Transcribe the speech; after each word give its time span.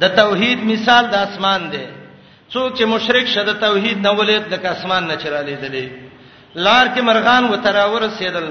د 0.00 0.04
توحید 0.20 0.58
مثال 0.72 1.04
د 1.12 1.14
اسمان 1.26 1.60
دی 1.72 1.84
څوک 2.52 2.70
چې 2.78 2.84
مشرک 2.94 3.26
شه 3.34 3.42
د 3.44 3.50
توحید 3.66 3.98
نه 4.06 4.10
ولید 4.18 4.44
لکه 4.54 4.68
اسمان 4.76 5.02
نه 5.10 5.16
چرالې 5.22 5.56
دلی 5.64 5.84
لار 6.66 6.86
کې 6.94 7.00
مرغان 7.08 7.44
و 7.52 7.56
تراور 7.66 8.02
سیدل 8.18 8.46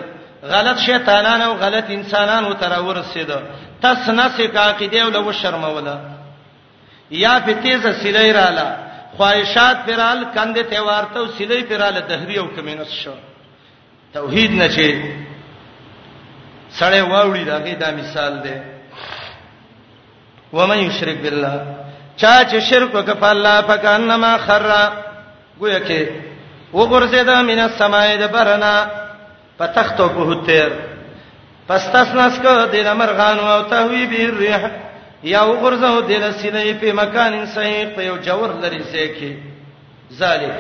غلط 0.54 0.78
شیطانان 0.86 1.42
او 1.42 1.54
غلط 1.64 1.86
انسانان 1.98 2.44
و 2.46 2.54
تراور 2.64 2.98
سیدل 3.14 3.44
تس 3.82 4.10
نه 4.10 4.28
سې 4.38 4.58
عقیده 4.72 5.00
او 5.04 5.10
لو 5.10 5.32
شرم 5.32 5.64
ولا 5.64 5.98
یا 7.24 7.34
په 7.46 7.54
تیزه 7.54 7.92
سیلې 8.02 8.32
رااله 8.36 8.68
خواهشات 9.18 9.78
پرال 9.86 10.20
کندې 10.36 10.64
ته 10.72 10.82
ورته 10.84 11.20
او 11.20 11.28
سیلې 11.38 11.64
پراله 11.70 12.00
دهری 12.10 12.38
او 12.40 12.48
کمینس 12.56 12.92
شو 13.04 13.14
توحید 14.14 14.52
نه 14.60 14.68
چې 14.70 14.96
سړې 16.80 17.02
واوړي 17.12 17.44
داګه 17.48 17.76
دا 17.84 17.90
مثال 18.00 18.34
دی 18.46 18.58
و 20.54 20.68
من 20.68 20.78
یشرک 20.80 21.18
بالله 21.22 21.56
چا 22.18 22.44
چې 22.50 22.60
شرک 22.70 22.94
وکړ 22.96 23.24
الله 23.24 23.62
فکانما 23.68 24.38
خر 24.46 24.64
گویا 25.60 25.80
کې 25.80 26.02
وګرځید 26.74 27.30
من 27.30 27.60
السماء 27.60 28.08
دبرنا 28.22 28.74
پتختو 29.58 30.10
په 30.10 30.46
تیر 30.46 30.72
پس 31.68 31.82
تاسو 31.92 32.18
نس 32.18 32.38
کو 32.44 32.56
د 32.72 32.88
مرغان 33.02 33.40
او 33.40 33.62
تهوی 33.72 34.06
به 34.12 34.20
الريح 34.28 34.64
یا 35.34 35.42
وګرځو 35.42 36.02
د 36.10 36.12
لسینې 36.24 36.74
په 36.82 36.94
مکان 36.94 37.46
صحیح 37.46 37.86
په 37.96 38.04
یو 38.04 38.18
جوور 38.18 38.50
لري 38.64 38.84
سکه 38.84 39.38
ذالک 40.20 40.56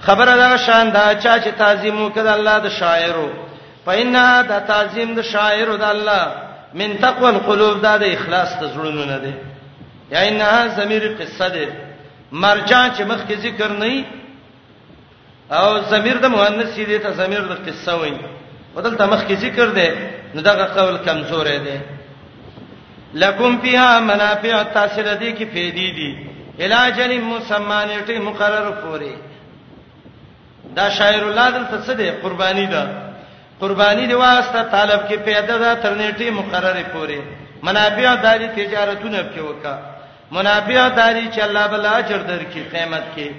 خبره 0.00 0.36
دا 0.36 0.56
شان 0.56 0.86
دا 0.94 1.12
چا 1.22 1.38
چې 1.44 1.48
تعظیم 1.58 2.06
وکړ 2.10 2.26
الله 2.26 2.58
د 2.58 2.68
شاعرو 2.78 3.28
پاینه 3.84 4.42
دا 4.48 4.58
تعظیم 4.60 5.14
د 5.14 5.20
شاعرو 5.22 5.76
د 5.76 5.82
الله 5.84 6.26
من 6.74 6.98
تقوى 7.00 7.30
القلوب 7.30 7.82
دا 7.82 7.94
د 8.02 8.04
اخلاص 8.16 8.50
ته 8.60 8.66
زړونو 8.74 9.04
نه 9.12 9.18
دی 9.24 9.34
یا 10.12 10.18
انها 10.28 10.62
ضمیر 10.78 11.02
قصه 11.20 11.48
ده 11.54 11.64
مرجع 12.42 12.82
چې 12.96 13.02
مخکې 13.10 13.34
ذکر 13.46 13.70
نه 13.82 14.04
او 15.58 15.68
ضمیر 15.90 16.16
د 16.24 16.26
مؤنث 16.36 16.70
دې 16.90 16.98
ته 17.04 17.10
ضمیر 17.20 17.42
د 17.50 17.52
قصه 17.66 17.92
وایي 18.00 18.18
ودلته 18.76 19.04
مخکې 19.14 19.34
ذکر 19.44 19.66
ده 19.78 19.88
نو 20.34 20.40
دا 20.48 20.54
قول 20.76 20.96
کمزور 21.08 21.46
دی 21.66 21.78
لکم 23.22 23.50
فیها 23.62 23.90
منافع 24.10 24.56
تاثیر 24.76 25.08
دي 25.14 25.30
کې 25.36 25.44
فیدی 25.52 25.88
دي 25.98 26.10
علاج 26.64 27.00
ان 27.04 27.20
مسمانیت 27.30 28.10
مقرر 28.28 28.70
پوری 28.82 29.14
دا 30.76 30.88
شاعر 30.98 31.22
الله 31.26 31.50
دلته 31.56 31.76
څه 31.86 31.92
دی 31.98 32.10
قربانی 32.22 32.66
ده 32.66 33.05
قرباني 33.60 34.06
دی 34.06 34.14
واسطه 34.20 34.62
طالب 34.72 35.04
کې 35.08 35.14
پیدا 35.24 35.56
ده 35.64 35.74
ترنيټي 35.82 36.30
مقرره 36.30 36.82
پوري 36.94 37.20
منابع 37.68 38.14
داري 38.26 38.48
تجارتونه 38.56 39.22
په 39.22 39.42
وکا 39.44 39.76
منابع 40.36 40.88
داري 40.88 41.24
چې 41.32 41.38
الله 41.44 41.66
بل 41.66 41.86
اجر 41.86 42.18
درکې 42.30 42.68
قیامت 42.72 43.04
کې 43.16 43.30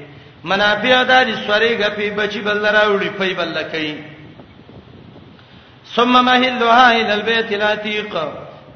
منابع 0.52 1.04
داري 1.04 1.36
سوري 1.48 1.74
غپی 1.82 2.10
بچي 2.20 2.42
بل 2.48 2.66
راوړي 2.66 3.20
پي 3.20 3.34
بل 3.34 3.64
کوي 3.72 3.96
ثم 5.96 6.26
مهلها 6.26 6.92
الى 7.02 7.14
البيت 7.14 7.52
العتيق 7.54 8.14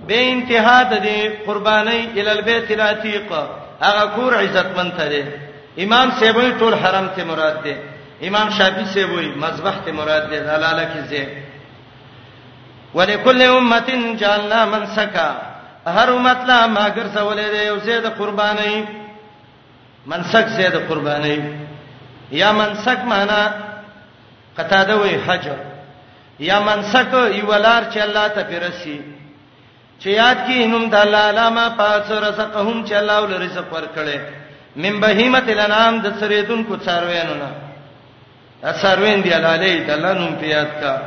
به 0.08 0.20
انتها 0.34 0.78
د 0.84 1.02
دې 1.04 1.48
قرباني 1.48 2.02
الى 2.16 2.32
البيت 2.32 2.72
العتيق 2.72 3.34
هغه 3.86 4.06
کور 4.16 4.34
عزت 4.38 4.78
من 4.78 4.92
ته 4.98 5.08
دي 5.10 5.24
امام 5.86 6.12
سیبوی 6.20 6.52
ټول 6.60 6.74
حرم 6.84 7.08
ته 7.16 7.24
مراد 7.26 7.64
ده 7.64 7.76
امام 8.30 8.50
شافعی 8.58 8.86
سے 8.94 9.04
وہی 9.14 9.30
مذبح 9.44 9.76
ته 9.86 9.92
مراد 10.00 10.24
دے 10.32 10.40
دلاله 10.48 10.84
کې 10.94 11.02
زه 11.12 11.28
ولکل 12.98 13.42
امه 13.46 14.16
جعلنا 14.24 14.60
منسکا 14.74 15.30
هر 15.88 16.08
امت 16.16 16.46
لا 16.50 16.60
ماګر 16.76 17.06
سوالې 17.16 17.50
دے 17.56 17.62
او 17.70 17.78
زید 17.88 18.06
قربانی 18.18 18.74
منسک 20.14 20.46
زید 20.58 20.76
قربانی 20.90 21.38
یا 22.42 22.52
منسک 22.60 23.00
معنا 23.14 23.42
قطاده 24.58 24.96
وی 25.02 25.18
حج 25.28 25.50
یا 26.50 26.60
منسک 26.70 27.14
یولار 27.40 27.84
چې 27.94 28.00
الله 28.06 28.28
ته 28.36 28.42
پرسی 28.52 29.00
چې 30.00 30.08
یاد 30.22 30.38
کی 30.48 30.64
انم 30.68 30.86
د 30.94 30.96
الله 31.06 31.24
علامه 31.34 31.66
پاس 31.82 32.12
رزقهم 32.28 32.86
چې 32.86 32.94
الله 33.02 33.20
ول 33.22 33.36
رزق 33.48 33.68
ورکړي 33.76 34.18
من 34.84 35.00
بهیمه 35.08 35.44
الانام 35.58 36.00
د 36.06 36.18
سریدون 36.20 36.64
کو 36.64 36.74
څاروینونه 36.86 37.71
اثروین 38.70 39.22
دی 39.24 39.30
علی 39.34 39.80
دلنم 39.84 40.36
پیاد 40.40 40.80
کا 40.82 40.98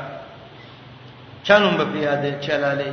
چنم 1.44 1.76
به 1.76 1.84
پیاده 1.84 2.38
چلالی 2.46 2.92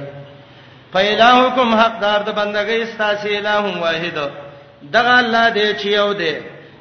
پیداهکم 0.94 1.75
حقدار 1.75 2.19
د 2.23 2.29
بندګۍ 2.35 2.89
استاسی 2.89 3.35
الہ 3.38 3.77
واحد 3.83 4.17
دغه 4.94 5.17
الله 5.19 5.49
دی 5.49 5.73
چې 5.79 5.85
یو 5.85 6.13
دی 6.13 6.33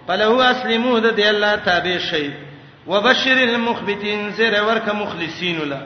پلو 0.06 0.38
اسلمو 0.40 1.00
د 1.00 1.14
دی 1.16 1.24
الله 1.28 1.56
تابع 1.56 1.98
شي 1.98 2.30
وبشر 2.86 3.30
المخبتين 3.38 4.30
زره 4.30 4.62
ورکه 4.62 4.92
مخلصین 4.92 5.60
ولا 5.60 5.78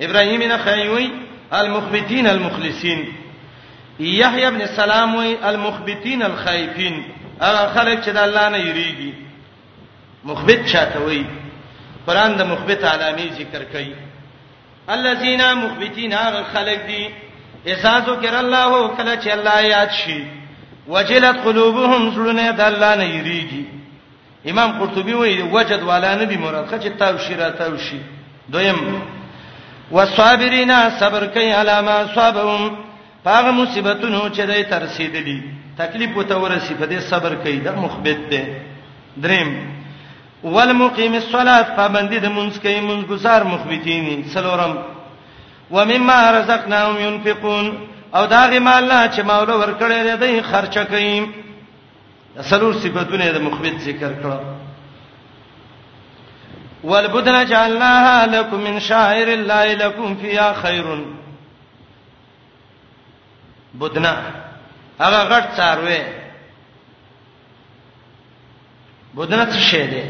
ابراهیم 0.00 0.42
نه 0.42 0.56
خیوی 0.56 1.12
المخبتين 1.52 2.26
المخلصین 2.26 3.06
یحیی 4.00 4.44
ابن 4.44 4.66
سلام 4.66 5.14
وی 5.16 5.36
المخبتين 5.44 6.22
الخائفین 6.22 7.04
هغه 7.40 7.68
خلک 7.80 8.04
چې 8.04 8.08
د 8.08 8.16
الله 8.16 8.48
نه 8.48 8.58
یریږي 8.58 9.27
مخبت 10.24 10.66
چاته 10.66 10.98
وای 11.00 11.24
قران 12.06 12.32
د 12.36 12.42
مخبت 12.52 12.80
علامې 12.92 13.26
ذکر 13.38 13.62
کوي 13.72 13.94
الذين 14.96 15.42
مخبتين 15.62 16.12
خلق 16.54 16.78
دي 16.86 17.04
اذا 17.72 17.94
ذکر 18.08 18.34
الله 18.34 18.88
کله 18.96 19.14
چې 19.22 19.28
الله 19.36 19.60
یاد 19.66 19.90
شي 19.90 20.24
وجلت 20.88 21.36
قلوبهم 21.44 22.10
سلونه 22.14 22.52
د 22.52 22.60
الله 22.60 22.94
نه 22.96 23.04
یریږي 23.20 23.64
امام 24.50 24.78
قرطبي 24.78 25.12
وایي 25.14 25.42
وجد 25.42 25.82
والا 25.82 26.14
نه 26.14 26.24
دی 26.24 26.36
مراد 26.36 26.66
خچ 26.66 26.86
تاو 26.98 27.18
شي 27.18 27.34
را 27.34 27.50
تاو 27.50 27.76
شي 27.78 28.00
دویم 28.52 29.02
والصابرین 29.90 30.72
صبر 30.98 31.26
کوي 31.26 31.52
علامه 31.52 32.06
صابهم 32.14 32.78
هغه 33.26 33.50
مصیبتونو 33.50 34.28
چې 34.28 34.40
دای 34.40 34.64
ترسیدلی 34.64 35.38
تکلیف 35.78 36.16
وته 36.16 36.34
ورسی 36.38 36.74
په 36.74 36.86
دې 36.86 36.98
صبر 37.00 37.34
کوي 37.34 37.56
دا 37.58 37.72
مخبت 37.72 38.20
دی 38.30 38.40
دریم 39.24 39.48
والمقيم 40.44 41.14
الصلاه 41.14 41.66
پابندي 41.76 42.18
د 42.22 42.26
مونږ 42.36 42.52
کوي 42.62 42.80
مونږ 42.80 43.00
گزار 43.12 43.40
مخبتين 43.44 44.24
سلورم 44.34 44.74
ومما 45.70 46.30
رزقناهم 46.30 46.96
ينفقون 47.00 47.66
او 48.14 48.26
دا 48.26 48.42
غي 48.50 48.58
مال 48.58 48.84
نه 48.88 49.08
چې 49.14 49.20
مولا 49.30 49.54
ورکړي 49.56 50.16
دی 50.22 50.40
خرچه 50.50 50.84
کوي 50.84 51.28
سلور 52.50 52.72
صفاتونه 52.74 53.30
د 53.32 53.38
مخبت 53.38 53.78
ذکر 53.78 54.12
کړه 54.22 54.40
والبدن 56.84 57.46
جعلناها 57.46 58.26
لكم 58.26 58.58
من 58.60 58.78
شعائر 58.80 59.28
الله 59.28 59.64
لكم 59.74 60.14
فيها 60.16 60.52
خير 60.52 60.86
بدنا 63.74 64.14
هغه 65.02 65.20
غټ 65.30 65.44
څاروي 65.56 66.02
بدنا 69.14 69.44
څه 69.52 69.56
شی 69.70 69.86
دی 69.92 70.04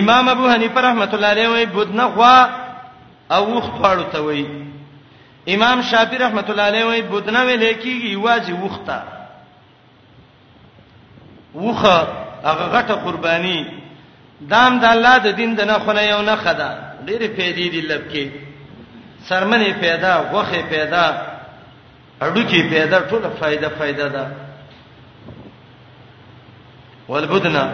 امام 0.00 0.28
ابو 0.28 0.48
حنیفه 0.50 0.80
رحمۃ 0.88 1.10
اللہ 1.16 1.30
علیہ 1.34 1.48
وی 1.54 1.64
بدنه 1.76 2.04
غوا 2.18 2.38
او 3.34 3.42
وخت 3.56 3.74
پاړو 3.82 4.12
ته 4.14 4.20
وی 4.26 4.44
امام 5.54 5.80
شافعی 5.90 6.18
رحمۃ 6.24 6.48
اللہ 6.50 6.66
علیہ 6.72 6.84
وی 6.88 7.02
بدنه 7.12 7.40
ویل 7.46 7.64
کیږي 7.74 8.16
واځي 8.24 8.54
وخته 8.64 8.98
وخه 11.64 11.96
هغه 12.46 12.64
غټه 12.74 12.94
قرباني 13.06 13.58
دام 14.52 14.72
د 14.84 14.84
الله 14.94 15.16
د 15.26 15.28
دین 15.40 15.50
د 15.58 15.70
نه 15.70 15.76
خونه 15.84 16.02
یو 16.12 16.20
نه 16.28 16.34
خدا 16.44 16.70
ډېرې 17.06 17.28
پیدې 17.38 17.66
دي 17.74 17.80
لبکې 17.80 18.30
سرمنې 19.28 19.72
پیدا 19.84 20.12
غوخه 20.32 20.62
پیدا 20.74 21.04
اډوکی 22.24 22.60
پیدا 22.72 22.98
ټول 23.10 23.22
فائدہ 23.40 23.68
فائدہ 23.78 24.06
ده 24.16 24.24
والبدنه 27.08 27.64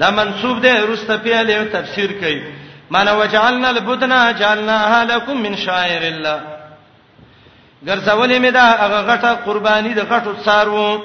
دا 0.00 0.10
منسوب 0.10 0.56
دی 0.66 0.72
رسته 0.92 1.16
پیاله 1.24 1.64
تفسیر 1.76 2.12
کوي 2.12 2.42
معنا 2.90 3.12
وجعلنا 3.18 3.68
البدنا 3.70 4.32
جعلناها 4.32 5.02
لكم 5.04 5.42
من 5.42 5.56
شعائر 5.56 6.02
الله 6.02 6.40
ګرځولې 7.86 8.36
مې 8.44 8.50
دا 8.52 8.62
هغه 8.62 9.00
غټه 9.10 9.32
قرباني 9.46 9.94
د 9.94 10.00
غټو 10.12 10.42
سارو 10.44 11.00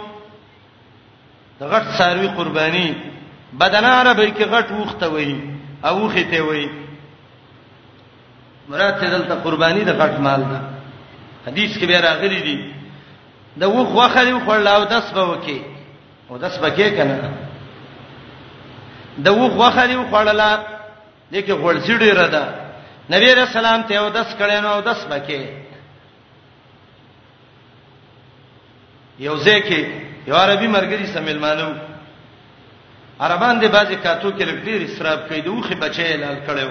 د 1.62 1.66
غټ 1.72 1.84
ساروي 1.98 2.28
قرباني 2.28 2.96
بدن 3.54 3.86
عربی 3.86 4.32
کې 4.32 4.46
غټ 4.54 4.72
وخته 4.72 5.10
وي 5.10 5.40
او 5.86 6.06
وخته 6.06 6.42
وي 6.42 6.70
مراد 8.70 9.00
دلته 9.12 9.36
قرباني 9.36 9.84
د 9.84 9.90
غټ 10.00 10.20
مال 10.20 10.42
ده 10.50 10.62
حدیث 11.48 11.78
کې 11.78 11.86
به 11.86 12.00
راغلي 12.00 12.40
دي 12.48 12.58
د 13.60 13.64
وخ 13.64 13.96
وخه 13.96 14.24
دی 14.24 14.34
خو 14.46 14.56
لاو 14.56 14.84
داس 14.84 15.12
به 15.12 15.24
وکي 15.30 15.62
او 16.30 16.38
داس 16.38 16.58
به 16.58 16.70
کې 16.70 16.90
کنه 16.98 17.45
د 19.24 19.28
وخ 19.32 19.52
وخلی 19.58 19.96
خوړلا 20.12 20.50
دغه 21.32 21.54
غړځي 21.64 21.96
ډیره 22.04 22.26
ده 22.36 22.44
نبی 23.10 23.28
رسول 23.40 23.66
الله 23.66 23.84
ته 23.88 23.96
او 23.98 24.08
داس 24.10 24.36
کړي 24.40 24.58
نو 24.64 24.82
داس 24.82 25.02
بکې 25.12 25.42
یو 29.20 29.36
ځکه 29.46 29.80
یو 30.28 30.36
عربي 30.36 30.68
مرګري 30.68 31.06
سمیل 31.14 31.40
مانو 31.40 31.70
عربان 33.20 33.60
دې 33.62 33.68
بازي 33.76 33.96
کاتو 33.96 34.32
کې 34.32 34.44
لګ 34.50 34.58
ډیر 34.68 34.80
اسراف 34.84 35.20
کوي 35.30 35.42
د 35.42 35.50
وخه 35.50 35.76
بچي 35.76 36.14
لال 36.24 36.38
کړو 36.48 36.70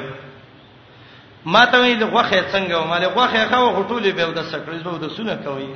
ما 1.46 1.64
ته 1.66 1.80
وی 1.80 1.94
د 1.96 2.02
غوخه 2.12 2.38
څنګه 2.52 2.74
و 2.76 2.84
مالې 2.90 3.08
غوخه 3.16 3.40
خو 3.50 3.74
غټولې 3.78 4.10
به 4.16 4.24
د 4.38 4.42
سکړې 4.52 4.78
زو 4.84 4.92
د 5.04 5.08
سونه 5.16 5.34
کوي 5.44 5.68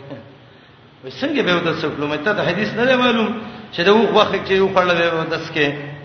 وای 1.05 1.13
څنګه 1.21 1.41
به 1.47 1.53
د 1.69 1.73
سکړو 1.83 2.05
مې 2.13 2.19
ته 2.25 2.33
د 2.33 2.41
حدیث 2.49 2.69
نه 2.75 2.97
معلوم 2.97 3.33
چې 3.75 3.81
د 3.89 3.91
وخه 4.17 4.37
چې 4.47 4.51
یو 4.61 4.69
خړلې 4.75 5.15
و 5.15 5.25
داس 5.31 5.49
کې 5.55 5.97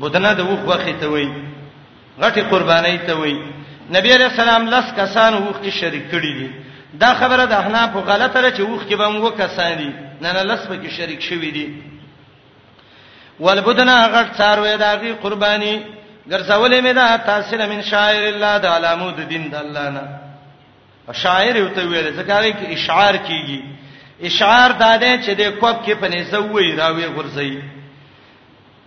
بودنه 0.00 0.32
د 0.38 0.40
وخ 0.50 0.60
وخت 0.70 0.88
ته 1.00 1.06
وای 1.12 1.26
غټي 2.22 2.42
قرباني 2.50 2.98
ته 3.06 3.14
وای 3.20 3.34
نبی 3.96 4.10
علیہ 4.14 4.28
السلام 4.32 4.62
لس 4.74 4.86
کسان 4.98 5.32
وخ 5.34 5.56
کې 5.62 5.70
شریک 5.80 6.04
کړي 6.10 6.32
دي 6.38 6.50
دا 7.02 7.10
خبره 7.20 7.44
د 7.52 7.54
احناف 7.60 7.96
غلطه 8.10 8.40
ده 8.42 8.56
چې 8.56 8.60
وخ 8.70 8.82
کې 8.88 8.94
به 9.00 9.08
موږ 9.14 9.32
کسان 9.42 9.74
دي 9.80 9.90
نه 10.22 10.28
نه 10.36 10.42
لس 10.50 10.62
به 10.70 10.76
کې 10.82 10.90
شریک 10.96 11.20
شوي 11.30 11.50
دي 11.56 11.66
ولبدنا 13.44 13.96
غټ 14.14 14.26
څاروي 14.38 14.74
داږي 14.84 15.12
قرباني 15.24 15.74
ګرځولې 16.30 16.82
مې 16.84 16.92
دا 16.98 17.06
تاثیر 17.30 17.60
من 17.72 17.82
شاعر 17.90 18.22
الله 18.28 18.52
د 18.64 18.66
علامو 18.74 19.10
د 19.18 19.28
دین 19.32 19.48
د 19.54 19.56
الله 19.64 19.86
نه 19.96 20.06
شاعر 21.24 21.56
یو 21.56 21.68
ته 21.76 21.82
ویل 21.88 22.08
ځکه 22.20 22.40
کې 22.44 22.66
اشعار 22.76 23.14
کیږي 23.26 23.60
اشعار 24.28 24.70
دا 24.84 24.92
ده 25.02 25.18
چې 25.24 25.30
د 25.40 25.42
کوب 25.60 25.76
کې 25.86 25.92
پنيزوي 26.00 26.74
راوي 26.80 27.06
غورځي 27.16 27.52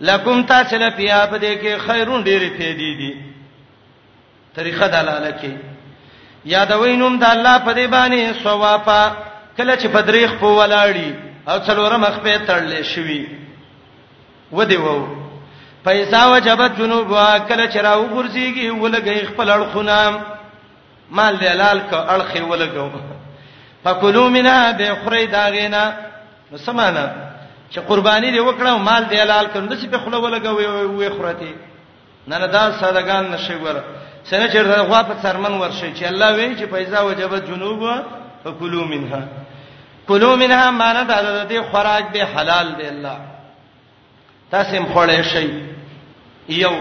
لکم 0.01 0.43
تاسو 0.49 0.77
له 0.83 0.89
بیا 0.97 1.17
په 1.31 1.37
دې 1.37 1.55
کې 1.61 1.77
خیرون 1.87 2.23
ډېرې 2.23 2.49
پیدې 2.57 2.91
دي 2.97 3.15
طریقه 4.55 4.87
دلاله 4.93 5.31
کې 5.31 5.51
یادوینم 6.53 7.19
د 7.23 7.25
الله 7.33 7.57
په 7.65 7.73
دې 7.73 7.85
باندې 7.95 8.43
ثوابا 8.43 9.11
کله 9.57 9.75
چې 9.75 9.87
بدریخ 9.95 10.33
په 10.33 10.57
ولاړی 10.57 11.15
او 11.49 11.59
څلور 11.67 11.97
مخ 12.05 12.19
په 12.25 12.37
تړلې 12.47 12.83
شوی 12.83 13.27
و 14.51 14.63
دی 14.63 14.75
وو 14.77 14.97
پیسا 15.83 16.25
وجبت 16.31 16.77
جنوب 16.77 17.07
کله 17.47 17.71
چې 17.71 17.77
راو 17.77 18.07
ګرځيږي 18.07 18.69
ولګي 18.69 19.27
خپل 19.33 19.49
اړخونه 19.49 20.21
مال 21.19 21.37
دلال 21.41 21.79
ک 21.79 21.93
اړخې 21.93 22.39
ولګو 22.39 22.89
فکلوا 23.83 24.29
منها 24.29 24.71
بخری 24.79 25.27
داغینا 25.27 25.81
نو 26.51 26.57
سمانه 26.57 27.30
چې 27.73 27.79
قرباني 27.79 28.29
دی 28.31 28.39
وکړم 28.39 28.81
مال 28.87 29.03
دی 29.09 29.17
حلال 29.21 29.45
کړم 29.53 29.67
د 29.69 29.73
څه 29.81 29.87
په 29.91 29.97
خله 30.03 30.17
ولګوي 30.17 30.65
وې 30.97 31.11
خوراتي 31.17 31.53
نه 32.27 32.35
نه 32.41 32.45
دا 32.55 32.63
سادهګان 32.81 33.31
نشي 33.33 33.55
ور 33.63 33.75
سره 34.29 34.47
چې 34.47 34.57
دغه 34.57 35.03
په 35.09 35.13
سرمن 35.21 35.53
ورشي 35.61 35.91
چې 35.93 36.03
الله 36.11 36.31
وایي 36.37 36.55
چې 36.55 36.63
پیسې 36.63 37.01
وجب 37.01 37.45
جنوب 37.45 38.03
فکلوا 38.43 38.85
منها 38.93 39.23
کلوا 40.07 40.35
منها 40.43 40.67
معنی 40.81 41.05
دا 41.11 41.17
د 41.21 41.51
دې 41.51 41.61
خوراک 41.71 42.11
دی 42.13 42.21
حلال 42.35 42.73
دی 42.81 42.87
الله 42.93 43.17
تاسو 44.51 44.75
هم 44.75 44.85
خوړې 44.93 45.21
شي 45.33 45.49
یو 46.61 46.71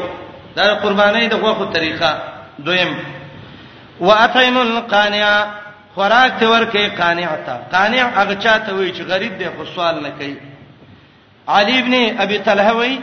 دا 0.57 0.75
قرباني 0.83 1.27
د 1.29 1.35
غوخو 1.43 1.65
طریقه 1.65 2.23
دویم 2.67 2.97
واطعم 4.01 4.57
القانع 4.59 5.25
خوراک 5.95 6.33
ته 6.41 6.49
ورکه 6.51 6.89
قانع 7.01 7.37
تا 7.47 7.59
قانع 7.79 8.05
هغه 8.09 8.35
چاته 8.45 8.75
وي 8.75 8.93
چې 8.95 9.01
غریب 9.13 9.39
دی 9.39 9.49
خو 9.57 9.65
سوال 9.75 10.03
نه 10.03 10.11
کوي 10.11 10.50
علي 11.49 11.79
ابن 11.79 12.21
ابي 12.21 12.39
طلحه 12.39 12.75
وای 12.77 13.01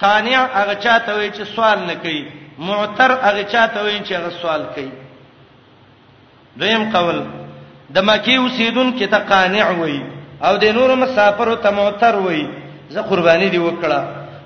قانع 0.00 0.46
هغه 0.54 0.74
چاته 0.74 1.14
وای 1.14 1.30
چې 1.32 1.42
سوال 1.54 1.78
نه 1.86 1.94
کوي 1.94 2.24
معتر 2.58 3.12
هغه 3.12 3.42
چاته 3.52 3.82
وای 3.82 4.00
چې 4.04 4.12
هغه 4.12 4.30
سوال 4.42 4.64
کوي 4.74 4.90
دویم 6.56 6.90
قول 6.96 7.22
د 7.90 7.98
مکی 8.04 8.36
اوسیدون 8.36 8.98
کې 8.98 9.04
ته 9.10 9.18
قانع 9.18 9.70
وای 9.70 10.00
او 10.42 10.56
د 10.56 10.64
نور 10.64 10.94
مسافر 10.94 11.48
او 11.48 11.56
ته 11.56 11.70
معتر 11.70 12.16
وای 12.16 12.46
زه 12.90 13.02
قرباني 13.02 13.48
دی 13.48 13.58
وکړه 13.58 14.00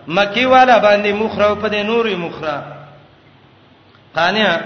مکی 0.08 0.44
والا 0.46 0.78
باندې 0.78 1.08
مخره 1.12 1.44
او 1.44 1.54
په 1.56 1.68
د 1.68 1.74
نورې 1.86 2.14
مخره 2.14 2.62
قانع 4.14 4.58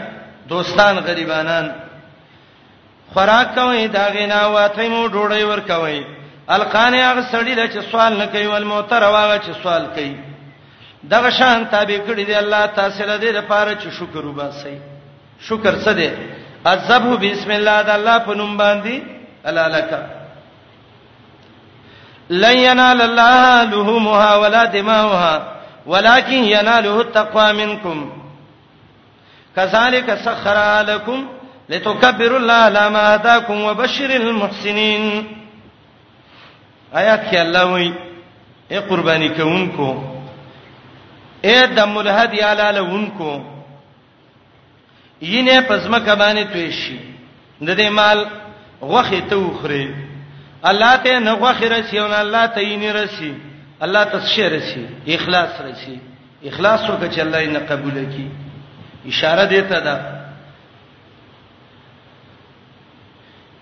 دوستان 0.49 0.99
غریبانان 0.99 1.73
خوراک 3.12 3.55
کوي 3.55 3.88
دا 3.88 4.09
غنا 4.14 4.47
واته 4.49 4.88
مو 4.88 5.09
ډوړی 5.09 5.43
ور 5.44 5.61
کوي 5.61 6.18
القانع 6.56 7.12
هغه 7.12 7.21
سړی 7.31 7.55
دی 7.55 7.69
چې 7.69 7.91
سوال 7.93 8.17
نه 8.19 8.27
کوي 8.27 8.47
ول 8.47 8.65
موتر 8.65 9.03
واغه 9.03 9.39
چې 9.39 9.62
سوال 9.62 9.87
کوي 9.95 10.17
دغه 11.15 11.31
شان 11.31 11.65
تابع 11.71 11.99
کړی 12.09 12.27
دی 12.29 12.35
الله 12.37 12.67
تاسو 12.67 13.05
له 13.11 13.17
دې 13.19 13.31
لپاره 13.39 13.73
چې 13.75 13.89
شکر 13.99 14.27
وباسي 14.27 14.79
شکر 15.49 15.79
څه 15.83 15.89
دی 16.00 16.11
عذبه 16.67 17.17
بسم 17.17 17.50
الله 17.50 17.83
د 17.83 17.91
الله 17.91 18.19
په 18.19 18.35
نوم 18.41 18.59
باندې 18.59 19.00
الالک 19.47 19.99
لن 22.31 22.56
ينال 22.59 23.00
الله 23.03 23.62
لحومها 23.65 24.37
ولا 24.37 24.65
دماؤها 24.65 25.55
ولكن 25.87 26.33
يناله 26.45 27.00
التقوى 27.00 27.53
منكم 27.53 28.12
كذلك 29.56 30.15
سخر 30.25 30.81
لكم 30.89 31.29
لتكبروا 31.69 32.39
الله 32.39 32.55
على 32.55 32.89
ما 32.91 33.15
هداكم 33.15 33.61
وبشر 33.65 34.11
المحسنين 34.11 35.38
آیات 36.93 37.20
کې 37.31 37.37
الله 37.38 37.64
وایي 37.73 37.93
اے 38.70 38.79
قرباني 38.88 39.29
کوونکو 39.37 39.88
اے 41.44 41.67
دم 41.76 41.99
الهدی 41.99 42.40
علی 42.40 42.73
لونکو 42.79 43.31
ینه 45.23 45.61
پزما 45.61 45.99
کبانه 45.99 46.43
توي 46.43 46.73
شي 46.73 46.96
د 47.61 47.76
دې 47.76 47.88
مال 47.88 48.26
غوخه 48.82 49.20
ته 49.31 49.37
وخره 49.37 49.94
الله 50.67 50.96
ته 50.96 51.19
نه 51.19 51.32
غوخه 51.32 51.69
رسي 51.69 52.00
او 52.00 52.06
الله 52.06 52.46
ته 52.46 52.61
یې 52.61 52.76
نه 52.79 52.93
رسي 52.93 53.35
الله 53.82 54.05
تسشیر 54.05 54.52
رسي 54.52 54.87
اخلاص 55.14 55.61
رسي 55.61 55.99
اخلاص 56.46 56.82
وکړه 56.90 57.12
چې 57.17 57.20
الله 57.20 57.38
یې 57.38 57.49
نه 57.50 57.58
قبول 57.58 57.94
کړي 57.94 58.29
اشاره 59.08 59.44
دیتا 59.44 59.79
ده 59.81 60.00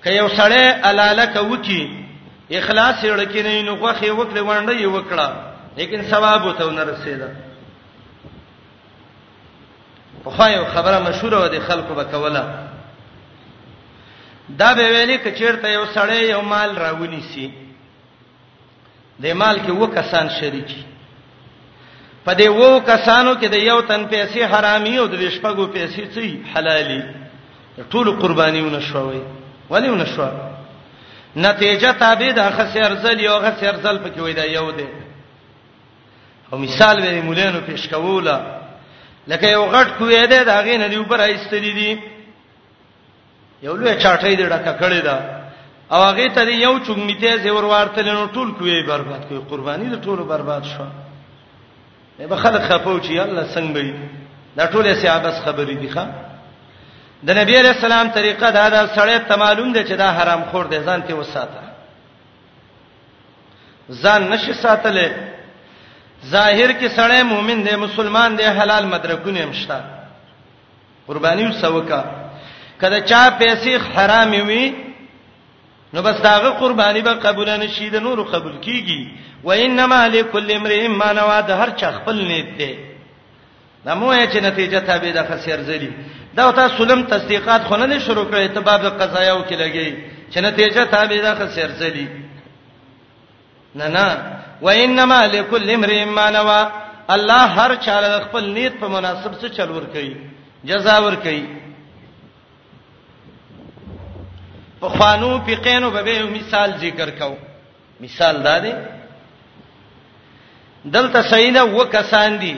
که 0.05 0.11
یو 0.11 0.29
سړی 0.29 0.75
الاله 0.85 1.27
کوي 1.27 2.06
اخلاص 2.51 3.03
یې 3.05 3.11
لکینې 3.11 3.63
نو 3.67 3.75
غوخه 3.75 4.11
وکړه 4.13 4.41
وانډه 4.43 4.73
یې 4.79 4.87
وکړه 4.95 5.29
لیکن 5.77 6.03
ثواب 6.03 6.45
وته 6.45 6.71
نه 6.71 6.83
رسیدا 6.85 7.29
په 10.25 10.31
خایو 10.31 10.65
خبره 10.75 10.99
مشهوره 11.09 11.37
و 11.39 11.47
دي 11.49 11.59
خلکو 11.61 11.95
به 11.95 12.05
کوله 12.05 12.45
دا 14.59 14.75
به 14.75 14.85
ویلي 14.91 15.17
کچیرته 15.19 15.69
یو 15.73 15.85
سړی 15.95 16.13
یو 16.19 16.41
مال 16.43 16.77
راونی 16.79 17.21
سي 17.21 17.51
د 19.23 19.27
مال 19.31 19.59
کې 19.59 19.71
وکسان 19.71 20.29
شریکی 20.41 20.85
په 22.25 22.33
دې 22.35 22.47
وو 22.49 22.81
کسانو 22.81 23.35
کې 23.35 23.45
د 23.51 23.55
یو 23.55 23.81
تن 23.83 24.07
پیسې 24.11 24.39
حرامي 24.51 24.99
او 24.99 25.07
د 25.07 25.15
لشپګو 25.23 25.67
پیسې 25.75 26.01
څه 26.15 26.57
حلالي 26.57 27.03
ټول 27.91 28.21
قربانیونه 28.21 28.81
شوي 28.81 29.23
ولیونه 29.71 30.05
شوي 30.05 30.56
نتیجه 31.37 31.93
تابع 31.93 32.33
د 32.33 32.51
خسر 32.53 32.83
ارزل 32.85 33.21
یو 33.21 33.39
خسر 33.41 33.67
ارزل 33.69 33.99
پکې 34.05 34.21
وای 34.21 34.33
دا 34.33 34.45
یو 34.47 34.71
دی 34.73 34.87
او 36.51 36.59
مثال 36.59 37.01
به 37.03 37.21
مولانو 37.23 37.61
پیش 37.67 37.89
کوله 37.89 38.37
لکه 39.27 39.47
یو 39.47 39.65
غټ 39.73 39.89
کوې 39.99 40.27
ده 40.31 40.45
دا 40.45 40.63
غې 40.65 40.77
نه 40.77 40.89
دی 40.89 40.97
اوپر 40.97 41.21
ایستلې 41.27 41.73
دي 41.79 41.99
یو 43.63 43.77
لوی 43.77 44.01
چاټې 44.03 44.25
دی 44.37 44.47
ډکه 44.49 44.73
کړې 44.81 45.01
ده 45.09 45.19
او 45.93 46.03
هغه 46.05 46.29
ته 46.35 46.43
یو 46.51 46.79
چومنیته 46.87 47.37
زور 47.43 47.65
ورتل 47.65 48.07
نو 48.13 48.27
ټول 48.27 48.55
کوې 48.59 48.87
برباد 48.89 49.27
کوي 49.29 49.39
قرباني 49.39 49.87
د 49.97 50.01
ټولو 50.05 50.23
برباد 50.25 50.63
شو 50.65 50.85
به 52.29 52.37
خلک 52.37 52.63
خپو 52.71 52.99
چې 53.01 53.11
الله 53.11 53.45
څنګه 53.55 53.77
وي 53.77 53.95
دا 54.57 54.67
ټول 54.67 54.85
یې 54.87 54.95
سیابس 55.03 55.35
خبرې 55.47 55.77
دي 55.81 55.89
ښا 55.91 56.05
د 57.25 57.31
نبی 57.37 57.57
علی 57.61 57.69
السلام 57.69 58.09
طریقه 58.15 58.51
دا 58.51 58.69
دا 58.71 58.87
سړی 58.95 59.19
ته 59.29 59.37
معلوم 59.37 59.73
دی 59.73 59.85
چې 59.85 59.93
دا 59.99 60.09
حرام 60.23 60.43
خور 60.51 60.65
دی 60.65 60.79
ځان 60.79 61.03
ته 61.07 61.15
وساته 61.15 61.61
ځان 63.91 64.29
نشي 64.31 64.53
ساتلې 64.55 65.09
ظاهر 66.27 66.71
کې 66.79 66.89
سړی 66.97 67.23
مؤمن 67.23 67.65
دی 67.67 67.77
مسلمان 67.77 68.37
دی 68.39 68.45
حلال 68.45 68.87
مدرکونه 68.87 69.43
همشتا 69.45 69.81
قرباني 71.07 71.47
وسوکا 71.49 72.05
کله 72.81 73.01
چا 73.01 73.31
پیسې 73.41 73.73
حرام 73.97 74.31
وي 74.31 74.75
نو 75.95 76.03
بس 76.03 76.21
داغه 76.21 76.51
قرباني 76.51 77.01
به 77.01 77.15
قبول 77.15 77.57
نه 77.57 77.67
شي 77.69 77.91
د 77.91 77.97
نورو 78.01 78.25
قبول 78.25 78.55
کیږي 78.63 79.07
و 79.45 79.51
انما 79.53 80.09
لكل 80.09 80.53
امرئ 80.53 80.89
ما 80.89 81.13
نوى 81.13 81.43
د 81.43 81.51
هر 81.51 81.71
چا 81.71 81.91
خپل 81.93 82.15
نیت 82.17 82.57
دی 82.59 82.73
نو 83.87 83.95
مو 83.97 84.15
چې 84.33 84.37
نتیجه 84.43 84.81
تابع 84.81 85.11
ده 85.13 85.23
خسیر 85.29 85.63
زلی 85.63 85.91
دا 86.37 86.45
تاسو 86.53 86.85
سلم 86.85 87.03
تصدیقات 87.11 87.63
خلنه 87.71 87.99
شروع 88.07 88.25
کړی 88.31 88.49
ته 88.55 88.61
باب 88.69 88.83
قضایاو 89.03 89.43
کې 89.47 89.55
لګي 89.55 90.05
چې 90.31 90.39
نتیجه 90.39 90.85
تابع 90.97 91.21
ده 91.21 91.35
خسر 91.35 91.71
ځلی 91.81 92.07
نه 93.81 93.89
نه 93.89 94.37
و 94.69 94.69
انما 94.71 95.21
لكل 95.27 95.71
امرئ 95.71 96.05
ما 96.19 96.31
نوى 96.31 96.61
الله 97.15 97.45
هر 97.61 97.75
چا 97.87 98.01
له 98.01 98.19
خپل 98.25 98.45
نیت 98.57 98.73
په 98.81 98.89
مناسب 98.97 99.35
څه 99.35 99.57
چل 99.57 99.71
ور 99.77 99.85
کوي 99.85 100.17
جزا 100.73 100.99
ور 101.07 101.15
کوي 101.15 101.47
په 104.81 104.89
خوانو 104.99 105.33
فقینو 105.49 105.91
به 105.97 106.19
مثال 106.35 106.77
ذکر 106.85 107.11
کو 107.19 107.35
مثال 108.01 108.43
دا 108.51 108.59
دی 108.67 108.73
دلته 110.85 111.23
سیدا 111.33 111.63
وکسان 111.79 112.39
دی 112.47 112.55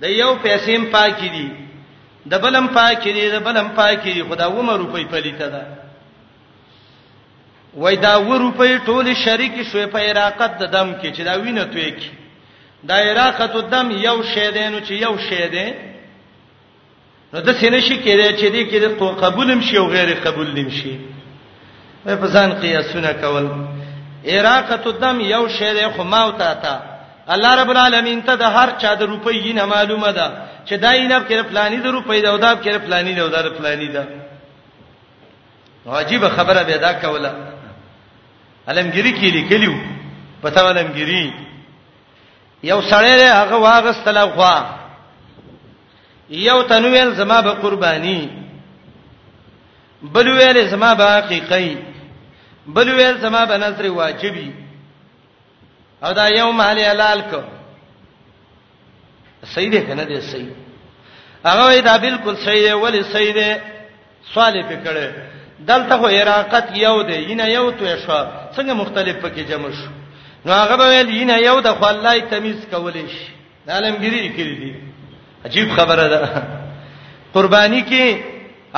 د 0.00 0.04
یو 0.04 0.36
پیسې 0.44 0.92
پاکی 0.98 1.28
دي 1.38 1.46
د 2.30 2.38
بلم 2.42 2.66
پاکي 2.74 3.12
دی 3.12 3.30
د 3.30 3.38
بلم 3.46 3.68
پاکي 3.78 4.12
دی 4.12 4.22
خدا 4.28 4.46
و 4.50 4.62
مې 4.66 4.74
روپۍ 4.82 5.04
پلیته 5.10 5.48
ده 5.54 5.62
وای 7.82 7.96
دا 7.96 8.12
و 8.20 8.34
روپۍ 8.38 8.72
ټول 8.86 9.06
شریک 9.24 9.62
شوې 9.70 9.86
په 9.94 9.98
عراقت 10.10 10.50
د 10.62 10.64
دم 10.76 10.88
کې 11.00 11.08
چې 11.16 11.22
دا 11.28 11.34
وینه 11.42 11.64
توې 11.72 11.90
کې 11.98 12.10
دا 12.88 12.96
عراقت 13.10 13.52
د 13.58 13.68
دم 13.74 13.86
یو 13.90 14.18
شې 14.32 14.46
دی 14.56 14.66
نو 14.72 14.78
چې 14.86 14.90
یو 15.04 15.14
شې 15.28 15.44
دی 15.54 15.66
نو 17.32 17.38
د 17.46 17.48
سینې 17.60 17.80
شي 17.86 17.96
کېدای 18.04 18.30
چې 18.40 18.46
دې 18.54 18.62
کې 18.70 18.78
د 18.84 18.86
قبولم 19.24 19.60
شي 19.66 19.76
او 19.76 19.86
غیر 19.94 20.10
قبولم 20.24 20.68
شي 20.78 20.98
په 22.04 22.26
ځان 22.34 22.50
قیاسونه 22.62 23.12
کول 23.22 23.46
عراقت 24.34 24.86
الدم 24.86 25.16
یو 25.20 25.44
شی 25.58 25.70
دی 25.74 25.86
خو 25.96 26.04
ما 26.04 26.20
او 26.22 26.30
تا 26.38 26.54
تا 26.62 26.76
الله 27.34 27.54
رب 27.62 27.70
العالمین 27.74 28.18
ته 28.26 28.34
د 28.36 28.42
هر 28.56 28.68
چا 28.82 28.94
د 28.94 29.02
روپۍ 29.12 29.38
نه 29.58 29.64
معلومه 29.72 30.10
ده 30.18 30.26
چې 30.68 30.74
دا 30.84 30.90
اینب 30.98 31.22
کې 31.28 31.42
پلاني 31.50 31.76
د 31.82 31.86
روپۍ 31.96 32.18
د 32.22 32.26
اوداب 32.34 32.56
کې 32.62 32.78
پلاني 32.86 33.12
د 33.14 33.18
اوداب 33.26 33.46
پلاني 33.58 33.88
ده 33.96 34.04
واجب 35.86 36.28
خبره 36.36 36.62
به 36.68 36.76
دا 36.86 36.92
کوله 37.02 37.32
علمګری 38.68 39.12
کې 39.18 39.26
لیکلیو 39.36 39.74
پته 40.42 40.60
علمګری 40.70 41.24
یو 42.70 42.80
سړی 42.80 43.22
هغه 43.40 43.56
واغستل 43.66 44.18
خو 44.30 44.60
یو 46.30 46.62
تنویل 46.62 47.14
زما 47.14 47.40
به 47.40 47.50
قربانی 47.62 48.20
بل 50.14 50.28
ویل 50.28 50.68
زما 50.68 50.94
به 50.94 51.04
حقیقی 51.16 51.76
بل 52.66 52.88
ویل 52.96 53.18
زما 53.18 53.44
به 53.44 53.56
نظر 53.58 53.90
واجبی 53.90 54.65
او 56.04 56.10
دا 56.18 56.26
یوم 56.40 56.58
علی 56.60 56.82
حلال 56.92 57.20
کو 57.30 57.40
صحیح 59.54 59.70
دی 59.72 59.80
کنه 59.88 60.04
دی 60.08 60.16
صحیح 60.32 60.50
هغه 61.48 61.80
دا 61.88 61.94
بالکل 62.06 62.34
صحیح 62.44 62.62
دی 62.66 62.72
ولی 62.84 63.00
صحیح 63.14 63.32
دی 63.38 63.48
سوال 64.32 64.54
یې 64.56 64.64
پکړه 64.70 65.06
دلته 65.70 65.94
خو 66.00 66.06
عراقت 66.18 66.66
یو 66.86 66.96
دی 67.08 67.18
ینه 67.30 67.46
یو 67.56 67.66
تو 67.78 67.84
شو 68.04 68.18
څنګه 68.56 68.72
مختلف 68.82 69.16
پکې 69.24 69.40
جمع 69.50 69.70
شو 69.78 69.90
نو 70.46 70.52
هغه 70.62 70.74
به 70.80 70.86
ویل 70.90 71.08
ینه 71.22 71.36
یو 71.48 71.60
د 71.66 71.68
خو 71.78 71.84
الله 71.92 72.14
تمیز 72.32 72.58
کولې 72.72 73.04
شي 73.14 73.32
عالمگیری 73.76 74.30
کړی 74.36 74.54
دی 74.60 74.70
عجیب 75.48 75.68
خبره 75.76 76.04
ده 76.12 76.20
قربانی 77.34 77.82
کې 77.90 78.04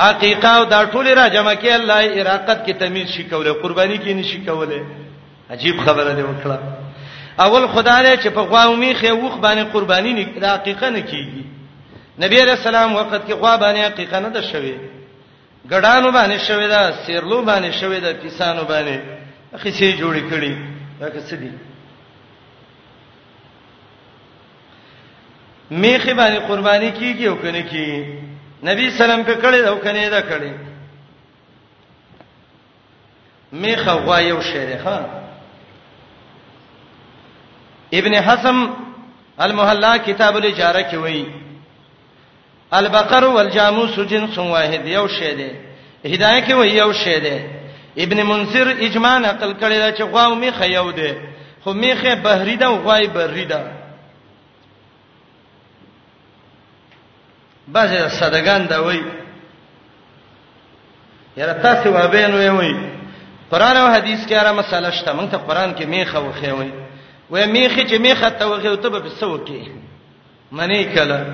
حقیقه 0.03 0.47
او 0.57 0.63
دا 0.73 0.79
ټول 0.91 1.07
را 1.19 1.27
جمع 1.35 1.53
کې 1.61 1.67
الله 1.79 2.01
عراقت 2.21 2.59
کې 2.65 2.71
تمیز 2.81 3.07
شي 3.13 3.23
کوله 3.23 3.53
قربانی 3.63 3.97
کې 4.03 4.09
نشي 4.19 4.39
کوله 4.45 4.85
عجیب 5.55 5.75
خبره 5.85 6.11
ده 6.17 6.23
وکړه 6.27 6.78
اول 7.39 7.67
خدای 7.67 8.17
چې 8.17 8.27
په 8.35 8.41
غواومی 8.41 8.93
خې 8.99 9.11
وخ 9.11 9.35
باندې 9.41 9.71
قرباني 9.73 10.13
نه 10.39 10.47
حقیقت 10.47 10.83
نه 10.83 11.01
کیږي 11.07 11.43
نبی 12.23 12.37
رسول 12.41 12.75
الله 12.75 12.95
وخت 13.01 13.21
کې 13.27 13.31
غوا 13.41 13.57
باندې 13.57 13.77
حقیقت 13.87 14.21
نه 14.23 14.29
ده 14.29 14.41
شوی 14.41 14.75
ګډانو 15.71 16.07
باندې 16.17 16.37
شوی 16.47 16.67
دا 16.67 16.91
سیرلو 17.05 17.45
باندې 17.45 17.71
شوی 17.81 17.99
دا 17.99 18.13
کسانو 18.13 18.63
باندې 18.63 18.99
اخی 19.53 19.71
سي 19.71 19.97
جوړی 20.01 20.23
کړي 20.31 20.53
دا 20.99 21.07
څه 21.29 21.33
دي 21.41 21.51
میخه 25.71 26.13
باندې 26.13 26.45
قرباني 26.51 26.91
کیږي 26.91 27.25
او 27.27 27.35
کنه 27.35 27.61
کی 27.61 28.05
نبی 28.63 28.89
سلام 28.91 29.23
په 29.23 29.33
کړي 29.41 29.67
او 29.67 29.75
کنه 29.79 30.09
دا 30.09 30.21
کړي 30.21 30.53
میخه 33.51 33.91
غوا 33.93 34.19
یو 34.19 34.41
شریخه 34.41 35.28
ابن 37.93 38.21
حسم 38.21 38.67
المحلا 39.41 39.97
کتاب 39.97 40.37
الاجاره 40.37 40.81
کې 40.81 40.93
وایي 40.95 41.25
البقر 42.73 43.23
والجاموس 43.23 43.99
جنس 43.99 44.37
واحد 44.37 44.87
یو 44.87 45.07
شی 45.07 45.33
دی 45.35 45.49
هدايه 46.05 46.45
کې 46.47 46.51
وایي 46.51 46.75
یو 46.77 46.93
شی 46.93 47.19
دی 47.19 47.41
ابن 48.03 48.23
منذر 48.25 48.67
اجماع 48.71 49.17
نقل 49.19 49.53
کړی 49.53 49.77
دا 49.81 49.91
چې 49.97 50.01
غواو 50.01 50.35
میخه 50.35 50.65
یو 50.65 50.91
دی 50.91 51.13
خو 51.63 51.73
میخه 51.73 52.15
بهری 52.15 52.55
ده 52.55 52.65
او 52.65 52.75
غوای 52.77 53.07
بهری 53.07 53.45
ده 53.45 53.71
بعضې 57.73 58.07
صدقان 58.19 58.67
دا 58.67 58.79
وایي 58.83 59.03
یاره 61.37 61.53
تاسو 61.53 61.93
وابین 61.93 62.33
وایي 62.55 62.75
قران 63.51 63.77
او 63.77 63.93
حدیث 63.93 64.25
کې 64.27 64.31
را 64.31 64.51
مسله 64.53 64.89
شته 64.91 65.11
مونږ 65.13 65.31
ته 65.31 65.37
قران 65.37 65.75
کې 65.75 65.83
میخه 65.85 66.19
وخی 66.19 66.51
وایي 66.51 66.88
وې 67.31 67.45
میخه 67.45 67.83
چې 67.87 67.99
میخه 67.99 68.29
ته 68.29 68.45
وغه 68.45 68.75
ته 68.75 68.89
به 68.89 69.09
څو 69.19 69.37
کې 69.45 69.69
منی 70.51 70.83
کله 70.85 71.25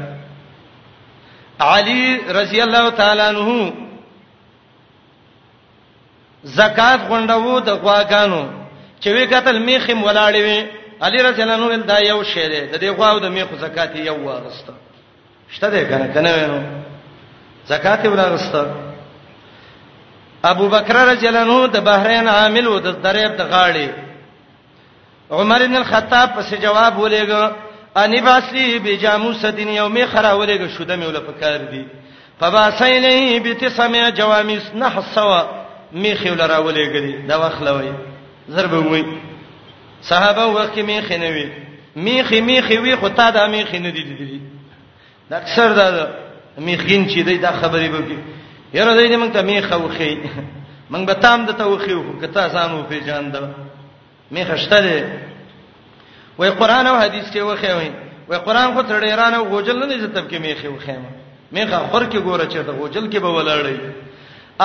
علی 1.59 2.17
رضی 2.29 2.61
الله 2.61 2.89
تعالی 3.01 3.21
عنہ 3.21 3.71
زکات 6.55 6.99
غونډو 7.09 7.59
د 7.59 7.69
غواګانو 7.69 8.43
چې 8.99 9.07
وی 9.07 9.25
قتل 9.25 9.59
میخه 9.59 9.93
ولاړې 9.93 10.35
وي 10.35 10.67
علی 11.01 11.23
رضی 11.27 11.41
الله 11.43 11.73
عنہ 11.73 11.83
دا 11.83 11.99
یو 11.99 12.23
شی 12.23 12.47
دی 12.47 12.61
د 12.65 12.75
دې 12.81 12.95
غواو 12.97 13.19
د 13.19 13.25
میخو 13.37 13.55
زکات 13.55 13.95
یو 13.95 14.15
واغسته 14.25 14.73
شته 15.51 15.69
ده 15.69 15.83
کنه 15.85 16.07
کنه 16.13 16.31
وینو 16.35 16.59
زکات 17.67 18.05
ولاغسته 18.05 18.71
ابو 20.43 20.67
بکر 20.69 21.07
رضی 21.13 21.27
الله 21.27 21.39
عنه 21.41 21.67
د 21.67 21.83
بحرین 21.89 22.27
عامل 22.27 22.67
و 22.67 22.79
د 22.79 22.91
دریاب 23.01 23.31
د 23.37 23.49
غاړې 23.51 24.04
عمر 25.31 25.65
بن 25.67 25.75
الخطاب 25.75 26.29
پس 26.35 26.53
جواب 26.61 26.99
ولېګو 26.99 27.49
انی 27.97 28.21
باسی 28.21 28.79
بجاموس 28.79 29.45
دین 29.45 29.69
یومي 29.69 30.05
خرا 30.05 30.33
ولېګو 30.33 30.67
شوده 30.77 30.95
مې 30.95 31.05
ول 31.05 31.19
پکار 31.19 31.57
دی 31.71 31.85
فباسینه 32.39 33.39
بتسمع 33.39 34.09
جوامس 34.09 34.71
نحسوا 34.75 35.43
میخي 35.93 36.29
ول 36.29 36.41
را 36.49 36.57
ولېګري 36.59 37.27
دا 37.27 37.37
وخلوي 37.37 37.93
ضرب 38.51 38.85
وي 38.91 39.05
صحابه 40.01 40.45
وخت 40.45 40.77
میخي 40.79 41.17
نه 41.17 41.29
وي 41.29 41.51
میخي 41.95 42.41
میخي 42.41 42.77
وي 42.77 42.95
خو 42.95 43.07
تا 43.07 43.29
دا 43.29 43.47
میخي 43.47 43.79
نه 43.79 43.89
دی 43.89 44.03
دی 44.03 44.41
دا 45.29 45.37
اکثر 45.37 45.73
دا 45.73 46.07
میخین 46.57 47.09
چې 47.09 47.19
دی 47.25 47.37
دا 47.37 47.51
خبرې 47.61 47.89
وکي 47.95 48.17
یره 48.73 49.07
دې 49.09 49.17
موږ 49.21 49.33
ته 49.33 49.41
میخه 49.41 49.77
وخی 49.77 50.17
موږ 50.91 51.05
به 51.07 51.13
تام 51.13 51.45
د 51.45 51.51
توخی 51.51 51.93
وکړو 51.95 52.21
کته 52.21 52.49
ځانو 52.49 52.83
پیژاندو 52.89 53.41
می 54.35 54.45
خشته 54.45 54.79
دي 54.85 55.03
وای 56.39 56.49
قران 56.59 56.87
او 56.87 56.97
حدیث 57.03 57.25
کې 57.33 57.37
وخه 57.37 57.73
وای 57.75 57.91
وای 58.29 58.39
قران 58.39 58.67
خو 58.73 58.81
تر 58.83 58.99
ډیران 58.99 59.33
او 59.33 59.45
غوجل 59.51 59.77
نه 59.79 59.85
دي 59.87 60.07
تب 60.15 60.25
کې 60.31 60.37
می 60.45 60.55
خو 60.59 60.77
خیمه 60.85 61.09
می 61.55 61.63
خو 61.67 61.77
خور 61.91 62.03
کې 62.11 62.15
ګوره 62.27 62.45
چې 62.51 62.57
د 62.67 62.71
غوجل 62.77 63.05
کې 63.11 63.15
به 63.25 63.29
ولاړی 63.37 63.77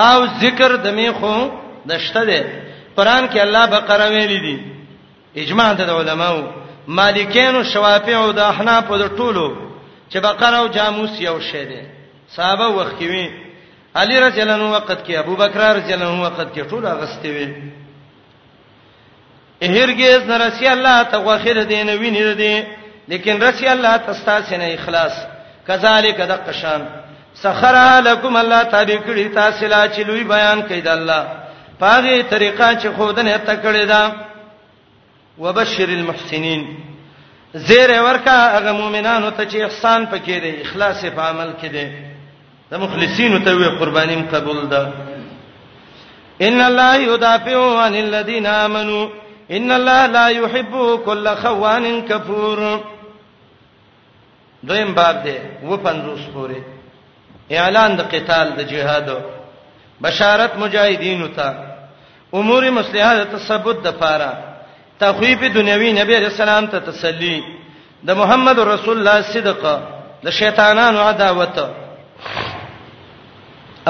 او 0.06 0.18
ذکر 0.42 0.70
د 0.86 0.86
می 0.98 1.10
خو 1.18 1.34
دشته 1.90 2.20
دي 2.28 2.40
قران 2.96 3.24
کې 3.28 3.38
الله 3.46 3.64
بقره 3.66 4.06
ویلې 4.14 4.40
دي 4.44 4.56
اجماع 5.42 5.72
د 5.74 5.80
علماو 5.98 6.38
مالکینو 6.88 7.64
شوافیو 7.64 8.32
د 8.32 8.38
احناف 8.52 8.86
د 9.02 9.04
ټولو 9.18 9.46
چې 10.12 10.16
بقره 10.28 10.56
او 10.58 10.68
جاموس 10.76 11.14
یو 11.20 11.40
شی 11.40 11.64
دي 11.70 11.80
صحابه 12.34 12.66
وخت 12.68 12.94
کې 13.00 13.04
وی 13.12 13.26
علی 14.00 14.16
رضی 14.26 14.40
الله 14.42 14.54
عنه 14.54 14.72
وخت 14.76 15.00
کې 15.06 15.10
ابو 15.24 15.34
بکر 15.42 15.62
رضی 15.78 15.92
الله 15.94 16.08
عنه 16.14 16.22
وخت 16.26 16.48
کې 16.54 16.68
ټول 16.70 16.86
اغستوي 16.86 17.46
هرګز 19.68 20.22
نه 20.26 20.36
رسی 20.36 20.66
الله 20.66 21.02
ته 21.02 21.16
غوخر 21.18 21.62
دین 21.62 21.88
ویني 21.90 22.34
دي 22.34 22.62
لیکن 23.08 23.42
رسی 23.42 23.66
الله 23.68 23.96
تستاسې 23.96 24.52
نه 24.52 24.74
اخلاص 24.74 25.12
کذالک 25.68 26.16
د 26.20 26.32
قشان 26.48 26.84
سخر 27.34 28.00
لكم 28.04 28.36
الله 28.36 28.62
تعالی 28.62 28.98
کړي 28.98 29.34
تاسو 29.34 29.66
لا 29.66 29.88
چې 29.88 29.98
لوی 30.00 30.24
بیان 30.24 30.62
کړي 30.62 30.80
د 30.84 30.88
الله 30.88 31.28
پاغه 31.80 32.22
طریقه 32.22 32.74
چې 32.80 32.86
خودنه 32.96 33.36
ته 33.36 33.56
کړي 33.62 33.86
دا 33.88 34.12
وبشر 35.38 35.88
المحسنین 35.88 36.76
زیر 37.54 38.02
ورکا 38.02 38.58
هغه 38.58 38.72
مؤمنانو 38.72 39.30
ته 39.30 39.44
چې 39.48 39.62
احسان 39.64 40.06
پکې 40.12 40.30
دي 40.42 40.62
اخلاص 40.62 41.04
په 41.04 41.20
عمل 41.22 41.52
کې 41.62 41.66
دي 41.66 41.88
د 42.70 42.74
مخلصینو 42.78 43.38
ته 43.38 43.54
وی 43.56 43.78
قربانیم 43.78 44.26
قبول 44.32 44.68
ده 44.68 44.88
ان 46.42 46.60
الله 46.60 46.96
یدافع 46.96 47.80
عن 47.84 47.94
الذين 47.94 48.46
امنوا 48.46 49.08
ان 49.56 49.70
الله 49.72 50.00
لا 50.06 50.26
يحب 50.28 50.74
كل 51.06 51.28
خوان 51.42 52.06
کفور 52.08 52.58
دویم 54.62 54.92
باب 54.94 55.16
دی 55.24 55.36
و 55.62 55.76
پنځوس 55.76 56.22
پورې 56.34 56.60
اعلان 57.58 57.96
د 57.96 58.00
قتال 58.12 58.50
د 58.58 58.60
جهاد 58.72 59.08
بشارت 60.00 60.52
مجاهدینو 60.56 61.28
ته 61.38 61.48
امور 62.40 62.70
مسلحه 62.70 63.14
د 63.20 63.24
تثبت 63.36 63.76
د 63.86 63.98
پاره 64.02 64.30
تخویف 65.00 65.40
دنیوي 65.54 65.92
نبی 65.92 66.16
رسول 66.16 66.48
الله 66.48 66.70
ته 66.72 66.78
تسلی 66.90 67.42
د 68.06 68.10
محمد 68.20 68.58
رسول 68.58 68.98
الله 68.98 69.20
صدق 69.32 69.64
د 70.24 70.30
شیطانانو 70.40 70.98
عداوت 71.08 71.58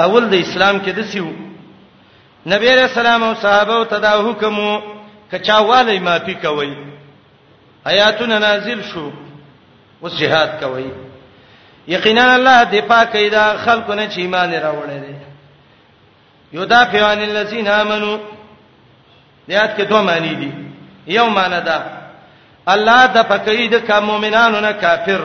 اول 0.05 0.29
د 0.29 0.35
اسلام 0.35 0.79
کې 0.79 0.89
د 0.97 1.01
سیو 1.13 1.31
نبی 2.55 2.75
رسول 2.81 3.07
الله 3.07 3.27
او 3.27 3.33
صحابه 3.45 3.83
ته 3.93 3.99
دا 4.07 4.11
حکم 4.29 4.59
وو 4.59 5.00
کچاواله 5.31 5.99
مافي 5.99 6.33
کوي 6.43 6.71
آیاتونه 7.87 8.37
نازل 8.39 8.81
شو 8.93 9.11
اوس 10.03 10.11
jihad 10.19 10.49
کوي 10.61 10.85
یقینا 11.87 12.33
الله 12.35 12.63
دفاع 12.63 13.03
کوي 13.05 13.29
دا 13.29 13.57
خلکونه 13.57 14.09
چې 14.09 14.17
ایمان 14.17 14.53
راوړل 14.53 14.99
دي 15.07 15.15
یدافع 16.53 17.11
عن 17.11 17.19
الذين 17.21 17.67
امنوا 17.67 18.19
دیات 19.47 19.77
کې 19.77 19.81
دوه 19.81 20.01
معنی 20.01 20.35
دي 20.35 20.51
یو 21.07 21.25
معنی 21.29 21.61
دا 21.61 21.83
الله 22.67 23.07
د 23.07 23.17
پکې 23.29 23.71
د 23.73 23.87
کا 23.87 23.99
مؤمنانو 23.99 24.59
نه 24.59 24.71
کافر 24.71 25.21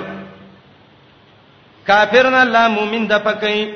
کافر 1.86 2.30
نه 2.30 2.40
الله 2.42 2.68
مؤمن 2.68 3.06
د 3.08 3.22
پکې 3.24 3.68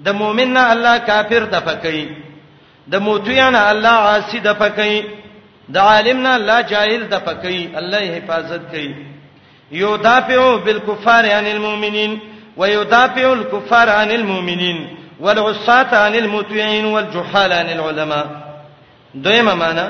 د 0.00 0.08
مؤمن 0.08 0.52
نه 0.52 0.70
الله 0.72 0.98
کافر 0.98 1.44
د 1.52 1.60
پکې 1.66 2.08
د 2.92 2.94
موتیان 3.06 3.54
الله 3.54 3.94
عاصی 4.12 4.38
د 4.46 4.50
پکې 4.52 5.02
د 5.74 5.76
عالمنا 5.88 6.32
الله 6.38 6.58
جاهل 6.72 7.02
د 7.14 7.16
پکې 7.26 7.56
الله 7.80 8.00
حفاظت 8.16 8.62
کوي 8.72 8.90
یودافعو 9.72 10.58
بالکفار 10.66 11.24
عن 11.36 11.46
المؤمنین 11.46 12.18
ويدافع 12.56 13.32
الكفار 13.32 13.88
عن 13.90 14.10
المؤمنین 14.10 14.96
والعصاة 15.20 15.94
عن 16.06 16.14
المطيعين 16.14 16.84
والجحال 16.84 17.52
عن 17.52 17.66
العلماء 17.66 18.26
دویمه 19.14 19.54
معنا 19.54 19.86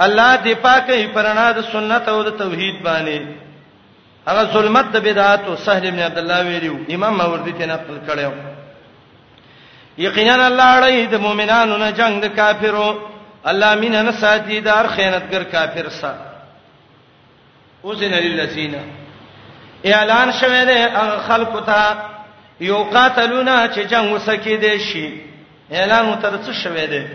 الله 0.00 0.36
دفاع 0.36 0.78
کوي 0.78 1.06
پرانا 1.06 1.46
د 1.58 1.60
سنت 1.60 2.08
او 2.08 2.22
د 2.22 2.28
توحید 2.42 2.82
باندې 2.84 3.22
هغه 4.28 4.44
ظلمت 4.54 4.86
د 4.92 4.96
بدعات 5.06 5.40
او 5.44 5.56
سهل 5.56 5.86
ابن 5.86 5.98
عبد 5.98 6.18
الله 6.18 6.40
ویلو 6.48 6.76
امام 6.94 7.14
ماوردی 7.18 7.52
ته 7.52 7.64
نقل 7.66 7.96
کړو 8.08 8.53
یقینا 9.98 10.44
الله 10.44 10.64
اړي 10.78 11.06
د 11.06 11.14
مؤمنانو 11.20 11.76
نه 11.76 11.90
جنگ 11.92 12.22
د 12.22 12.34
کافرو 12.36 12.98
الله 13.44 13.74
مين 13.74 13.96
نه 14.04 14.12
ساتي 14.12 14.60
دار 14.60 14.86
خیانتګر 14.96 15.42
کافر 15.52 15.88
سا 15.88 16.14
اوزن 17.82 18.14
للذین 18.24 18.74
اعلان 19.84 20.32
شوه 20.32 20.64
ده 20.64 20.88
هغه 20.98 21.18
خلکو 21.28 21.60
ته 21.60 21.96
یو 22.60 22.76
قاتلونا 22.84 23.68
چې 23.74 23.78
جنگ 23.78 24.16
وسکې 24.18 24.60
دي 24.64 24.78
شي 24.78 25.20
اعلان 25.72 26.04
وتر 26.08 26.32
څه 26.46 26.50
شوه 26.52 26.86
ده 26.86 27.06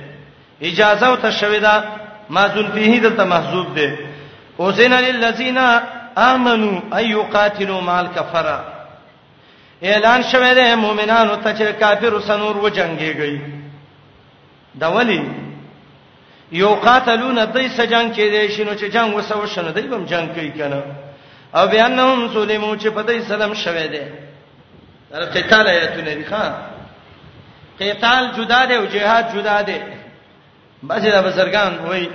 اجازه 0.62 1.12
وته 1.12 1.32
شوه 1.32 1.60
ده 1.60 1.84
مازون 2.30 2.72
فيه 2.72 3.00
ده 3.10 3.24
محذوب 3.26 3.76
ده 3.76 3.98
اوزن 4.60 4.92
للذین 4.94 5.58
امنوا 6.18 6.98
ايقاتلوا 6.98 7.82
مال 7.82 8.08
کفره 8.16 8.79
اعلان 9.84 10.22
شوه 10.24 10.54
د 10.54 10.76
مؤمنانو 10.76 11.36
ته 11.36 11.54
چې 11.54 11.80
کافر 11.80 12.20
سنور 12.28 12.56
و 12.58 12.70
جنگيږي 12.70 13.40
دا 14.80 14.88
ولی 14.92 15.22
یو 16.52 16.70
قاتلون 16.76 17.46
دای 17.46 17.68
سجن 17.70 18.14
کې 18.14 18.18
دي 18.34 18.48
شنو 18.56 18.74
چې 18.76 18.84
جنگ 18.94 19.16
وسو 19.16 19.46
شنه 19.48 19.72
دای 19.72 19.84
بم 19.88 20.06
جنگ 20.06 20.28
کوي 20.34 20.50
کنه 20.52 20.84
او 21.56 21.68
بیانهم 21.68 22.34
سلیمو 22.34 22.76
چې 22.78 22.88
په 22.88 23.02
دای 23.04 23.22
سلام 23.22 23.54
شوه 23.54 23.88
دي 23.88 24.02
دا 25.12 25.20
قتال 25.26 25.68
آیاتونه 25.68 26.14
دي 26.16 26.24
ښا 26.24 26.46
قتال 27.82 28.32
جدا 28.38 28.66
دي 28.66 28.76
او 28.76 28.86
جهاد 28.86 29.32
جدا 29.36 29.62
دي 29.62 29.76
بس 30.90 31.02
دا 31.04 31.24
بزرګان 31.32 31.80
وای 31.90 32.10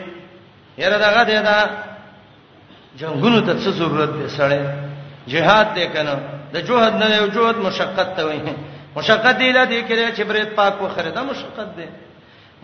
یره 0.78 0.98
دا 0.98 1.10
غته 1.10 1.42
دا 1.42 1.70
جنگونو 2.96 3.40
ته 3.40 3.54
څه 3.54 3.68
ضرورت 3.70 4.10
دي 4.10 4.36
سړی 4.38 4.60
جهاد 5.32 5.66
دې 5.76 5.86
کنه 5.96 6.33
د 6.54 6.58
جهد 6.68 6.94
نه 7.02 7.06
یو 7.20 7.26
جهد 7.36 7.56
مشقت 7.66 8.08
ته 8.16 8.22
وایي 8.28 8.54
مشقت 8.96 9.36
دی 9.40 9.48
لدی 9.58 9.78
کړي 9.88 10.06
چې 10.16 10.22
برید 10.30 10.48
پاک 10.58 10.82
وخره 10.82 11.10
دا 11.16 11.22
مشقت 11.30 11.68
دی 11.78 11.86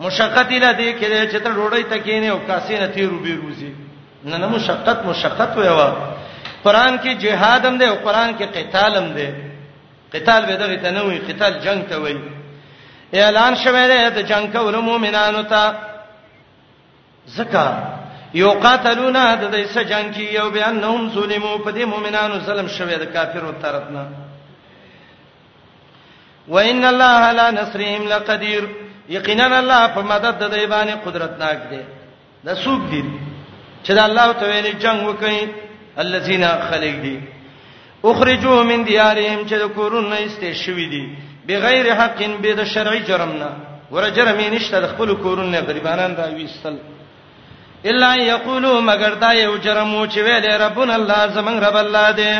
مشقت 0.05 0.47
دی 0.51 0.59
لدی 0.65 0.89
کړي 0.99 1.21
چې 1.31 1.37
ته 1.43 1.49
ډوړی 1.57 1.83
تکینه 1.93 2.29
او 2.35 2.39
کاسې 2.47 2.73
نه 2.81 2.87
تیرو 2.95 3.17
به 3.19 3.33
روزي 3.43 3.71
نه 4.31 4.37
نه 4.43 4.47
مشقت 4.55 5.05
مشقت 5.11 5.57
ویوا 5.57 5.89
قران 6.63 6.99
کې 6.99 7.11
جهاد 7.25 7.65
هم 7.69 7.77
دی 7.81 7.85
او 7.91 7.95
قران 8.05 8.29
کې 8.39 8.45
قتال 8.57 8.95
هم 8.95 9.13
دی 9.19 9.29
قتال 10.13 10.45
به 10.51 10.55
دغه 10.65 10.75
ته 10.85 10.91
نه 10.99 11.03
وي 11.09 11.19
قتال 11.31 11.53
جنگ 11.65 11.83
ته 11.93 11.97
وي 12.03 12.15
اعلان 13.23 13.55
شوه 13.65 13.87
دی 13.91 14.03
د 14.19 14.29
جنگ 14.33 14.53
کولو 14.57 14.81
مؤمنانو 14.91 15.43
ته 15.43 15.75
زکه 17.37 17.65
یو 18.33 18.49
قاتلونا 18.51 19.23
د 19.41 19.51
دې 19.53 19.63
سجن 19.75 20.05
کې 20.11 20.39
یو 20.39 20.49
بیانهم 20.55 21.09
ظلمو 21.15 21.57
په 21.63 21.71
دې 21.77 21.85
مؤمنانو 21.93 22.35
ظلم 22.47 22.67
شوه 22.67 22.97
د 22.99 23.03
کافرو 23.15 23.51
طرفنا 23.63 24.03
وان 26.47 26.83
الله 26.91 27.31
لا 27.39 27.47
نصرهم 27.59 28.03
لقدير 28.11 28.63
یقینا 29.15 29.59
الله 29.61 29.87
په 29.95 30.01
مدد 30.11 30.39
د 30.39 30.51
دې 30.53 30.65
باندې 30.73 30.95
قدرتناک 31.05 31.59
دی 31.71 31.81
دا 32.45 32.55
سوق 32.55 32.81
دی 32.91 33.03
چې 33.83 33.91
دا 33.97 34.03
الله 34.05 34.33
تعالی 34.33 34.71
جنگ 34.85 35.07
وکړي 35.07 35.47
الذين 36.03 36.43
خلق 36.69 36.95
دي 37.05 37.19
اخرجوا 38.05 38.63
من 38.63 38.83
ديارهم 38.85 39.47
چې 39.49 39.53
د 39.63 39.67
کورونو 39.77 40.15
ایسته 40.15 40.53
شوې 40.53 40.87
دي 40.95 41.03
بغیر 41.47 41.93
حق 41.99 42.17
به 42.41 42.53
د 42.61 42.63
شرعي 42.63 42.99
جرمنا 43.11 43.49
ور 43.91 44.03
جرمې 44.09 44.47
نشته 44.55 44.79
د 44.81 44.87
خپل 44.95 45.15
کورونو 45.15 45.57
غریبانان 45.67 46.15
راويستل 46.15 46.77
الا 47.85 48.15
یقولو 48.15 48.81
مگر 48.81 49.13
دا 49.21 49.31
یو 49.33 49.57
جرم 49.57 50.07
چې 50.09 50.17
ویل 50.17 50.45
ربنا 50.61 50.93
الله 50.95 51.27
زمون 51.33 51.59
رب 51.59 51.75
الله 51.75 52.11
دې 52.15 52.31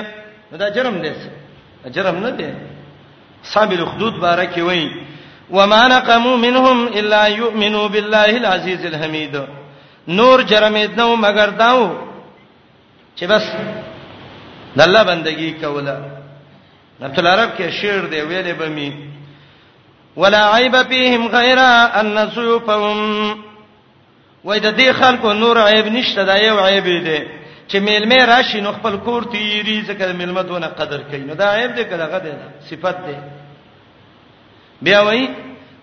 دا 0.57 0.69
جرم 0.69 1.01
دی 1.01 1.11
جرم 1.91 2.15
نه 2.19 2.29
دی 2.31 2.49
صاحب 3.53 3.71
الخدود 3.71 4.19
بارکی 4.19 4.61
وای 4.61 4.89
وما 5.51 5.87
نقموا 5.87 6.35
منهم 6.37 6.87
الا 6.95 7.27
يؤمنوا 7.27 7.87
بالله 7.87 8.35
العزيز 8.41 8.85
الحميد 8.85 9.37
نور 10.07 10.41
جرم 10.43 10.77
نو 10.97 11.15
مگر 11.15 11.49
داو 11.49 11.91
چې 13.19 13.23
بس 13.23 13.43
د 14.77 14.81
الله 14.81 15.03
بندگی 15.03 15.51
کوله 15.53 15.95
نبت 17.01 17.19
العرب 17.19 17.49
کې 17.57 17.69
شعر 17.81 18.05
دی 18.05 18.21
ویلې 18.21 18.55
به 18.59 18.67
می 18.69 18.91
ولا 20.17 20.55
عیب 20.57 20.83
فیهم 20.83 21.27
غیر 21.27 21.59
ان 21.95 22.29
سیوفهم 22.35 23.47
وای 24.45 24.59
د 24.59 24.69
دې 24.77 24.91
خلکو 25.01 25.33
نور 25.33 25.57
عیب 25.59 25.87
نشته 25.95 26.23
دا 26.25 26.35
یو 26.37 26.55
عیب 26.65 26.83
دی 26.85 27.19
چې 27.67 27.77
میلمه 27.87 28.19
راشي 28.31 28.61
نو 28.65 28.71
خپل 28.77 28.97
کور 29.07 29.21
تیری 29.31 29.77
ځکه 29.89 30.15
میلمه 30.21 30.41
دونه 30.51 30.67
قدر 30.79 31.01
کوي 31.11 31.23
نو 31.27 31.33
دا 31.41 31.49
عیب 31.57 31.75
دی 31.75 31.83
کله 31.91 32.05
غده 32.13 32.33
صفت 32.69 33.05
دی 33.07 33.15
بیا 34.87 35.01
وای 35.07 35.27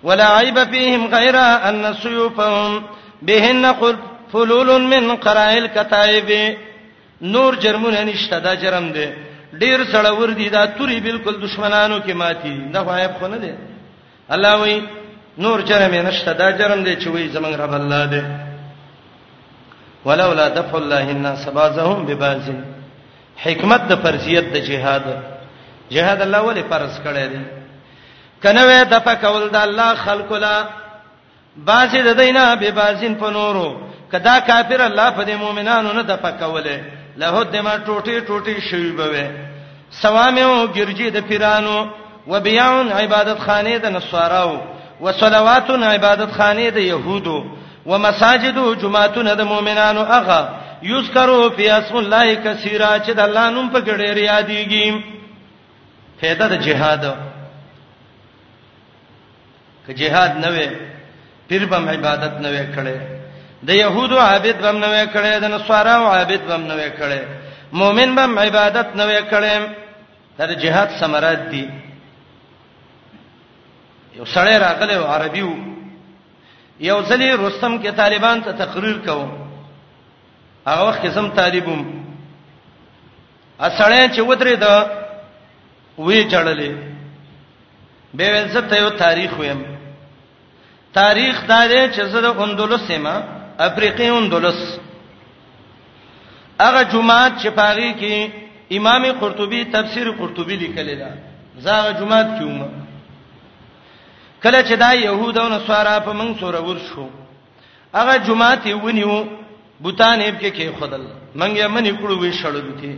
ولا 0.04 0.26
عیب 0.38 0.58
فیهم 0.70 1.06
غیر 1.14 1.36
ان 1.40 1.92
سیوفهم 2.02 2.80
بهن 3.30 3.72
فلول 4.32 4.70
من 4.82 5.14
قرائل 5.26 5.66
کتائب 5.74 6.30
نور 7.22 7.54
جرمونه 7.60 8.02
نشته 8.10 8.38
دا 8.40 8.54
جرم 8.54 8.90
دی 8.96 9.06
ډیر 9.60 9.84
سره 9.92 10.12
ور 10.20 10.30
دي 10.40 10.48
دا 10.48 10.66
توري 10.66 11.00
بالکل 11.00 11.40
دشمنانو 11.40 11.98
کې 12.06 12.12
ماتي 12.12 12.58
دا 12.74 12.80
غایب 12.90 13.10
خو 13.20 13.26
نه 13.28 13.36
دي 13.36 13.52
الله 14.30 14.56
وای 14.60 14.82
نور 15.38 15.60
جرم 15.62 15.94
نشته 16.10 16.32
دا 16.32 16.50
جرم 16.50 16.84
دی 16.84 16.96
چې 16.96 17.06
وای 17.06 17.28
زمنګ 17.32 17.56
رب 17.60 17.74
الله 17.74 18.04
دی 18.04 18.47
ولولا 20.08 20.48
دفع 20.48 20.78
الله 20.78 21.10
الناس 21.10 21.48
بعضهم 21.48 22.06
ببعض 22.06 22.40
حکمت 23.44 23.80
د 23.90 23.94
فرضیت 24.04 24.44
د 24.54 24.56
جهاد 24.56 25.02
جهاد 25.90 26.22
الله 26.22 26.40
ولې 26.48 26.64
فرض 26.70 26.94
کړی 27.04 27.26
دی 27.32 27.40
کنه 28.42 28.62
وې 28.68 28.86
د 28.92 29.04
پکول 29.08 29.48
د 29.50 29.56
الله 29.56 29.94
خلق 29.94 30.32
لا 30.32 30.56
بعضی 31.56 32.02
د 32.02 32.08
دینه 32.20 32.54
به 32.56 32.70
بعضین 32.70 33.14
په 33.14 33.30
نورو 33.30 33.66
کدا 34.12 34.40
کافر 34.40 34.80
الله 34.82 35.10
په 35.10 35.24
دې 35.26 35.30
مؤمنانو 35.44 35.92
نه 35.92 36.02
د 36.02 36.16
پکوله 36.16 36.80
له 37.16 37.44
دمه 37.44 37.72
ټوټي 37.86 38.16
ټوټي 38.28 38.60
شوی 38.70 38.90
به 38.92 39.30
سوامو 39.90 40.68
ګرجی 40.76 41.10
د 41.10 41.16
پیرانو 41.28 41.88
وبيع 42.26 42.64
عبادت 43.00 43.38
خانه 43.40 43.76
د 43.78 43.86
نصاراو 43.86 44.58
وصلوات 45.00 45.70
عبادت 45.70 46.32
خانه 46.32 46.68
د 46.70 46.76
يهودو 46.78 47.38
ومساجد 47.90 48.56
جمعتون 48.82 49.28
د 49.40 49.42
مؤمنانو 49.52 50.02
هغه 50.14 50.38
یذکروا 50.92 51.44
فی 51.56 51.64
اسم 51.78 51.96
الله 52.02 52.26
کثیرا 52.46 52.90
چې 53.04 53.10
د 53.20 53.20
الله 53.28 53.44
نوم 53.54 53.66
په 53.76 53.80
ګډه 53.88 54.08
یادېږي 54.32 54.86
فایده 56.20 56.46
د 56.52 56.54
جهاد 56.66 57.02
که 59.86 59.92
جهاد 60.00 60.32
نه 60.44 60.48
وي 60.54 60.66
پیر 61.48 61.62
بم 61.72 61.88
عبادت 61.94 62.34
نه 62.44 62.50
وي 62.54 62.64
کړي 62.76 62.96
د 63.70 63.80
يهودو 63.80 64.16
عابد 64.24 64.56
بم 64.66 64.76
نه 64.84 64.88
وي 64.92 65.06
کړي 65.14 65.32
د 65.42 65.44
نصاراو 65.56 66.06
عابد 66.16 66.42
بم 66.50 66.60
نه 66.72 66.74
وي 66.74 66.90
کړي 66.98 67.20
مؤمن 67.80 68.14
بم 68.20 68.38
عبادت 68.44 68.88
نه 68.96 69.04
وي 69.12 69.20
کړي 69.30 69.56
دا 70.38 70.54
جهاد 70.66 70.90
ثمرات 71.00 71.42
دي 71.52 71.66
یو 74.16 74.24
سړی 74.34 74.54
راغلی 74.66 74.94
عربي 75.14 75.42
وو 75.46 75.77
یو 76.86 76.98
ځلې 77.08 77.28
رستم 77.42 77.78
کې 77.78 77.90
طالبان 78.00 78.40
ته 78.42 78.52
تقریر 78.64 78.98
کوم 79.06 79.30
هغه 80.66 80.82
وخت 80.88 81.06
زم 81.16 81.28
طالبوم 81.40 81.80
اسړې 83.66 84.02
چې 84.14 84.20
ودرې 84.28 84.56
دا 84.56 84.74
وی 85.98 86.20
چړلې 86.30 86.72
به 88.14 88.26
ولڅ 88.34 88.68
ته 88.70 88.74
یو 88.82 88.90
تاریخ 89.04 89.38
ویم 89.38 89.62
تاریخ 91.00 91.34
دا 91.48 91.60
دی 91.72 91.82
چې 91.94 92.00
زه 92.12 92.20
د 92.20 92.26
اندلس 92.42 92.90
ما 93.04 93.14
افریقي 93.68 94.08
اندلس 94.08 94.60
هغه 96.66 96.82
جمعات 96.92 97.32
چې 97.42 97.48
پاږي 97.58 97.90
کې 98.00 98.32
امام 98.78 99.02
قرطبي 99.20 99.64
تفسیر 99.74 100.10
قرطبي 100.18 100.56
لیکلی 100.62 100.96
دا 101.02 101.10
زه 101.64 101.70
هغه 101.78 101.90
جمعات 102.00 102.26
کې 102.38 102.44
ومه 102.44 102.87
کله 104.42 104.62
چې 104.62 104.72
دا 104.76 104.92
يهود 104.92 105.38
او 105.38 105.48
نصارا 105.48 105.98
په 106.06 106.12
موږ 106.12 106.40
سره 106.40 106.60
ور 106.66 106.78
شو 106.88 107.06
هغه 107.94 108.16
جمعه 108.18 108.54
ته 108.64 108.74
ونیو 108.74 109.14
بوتان 109.82 110.20
یې 110.20 110.32
کې 110.40 110.50
کې 110.56 110.76
خدل 110.80 111.02
موږ 111.38 111.50
یې 111.60 111.68
منی 111.74 111.92
کړو 112.02 112.18
وی 112.20 112.32
شړل 112.40 112.68
دي 112.80 112.94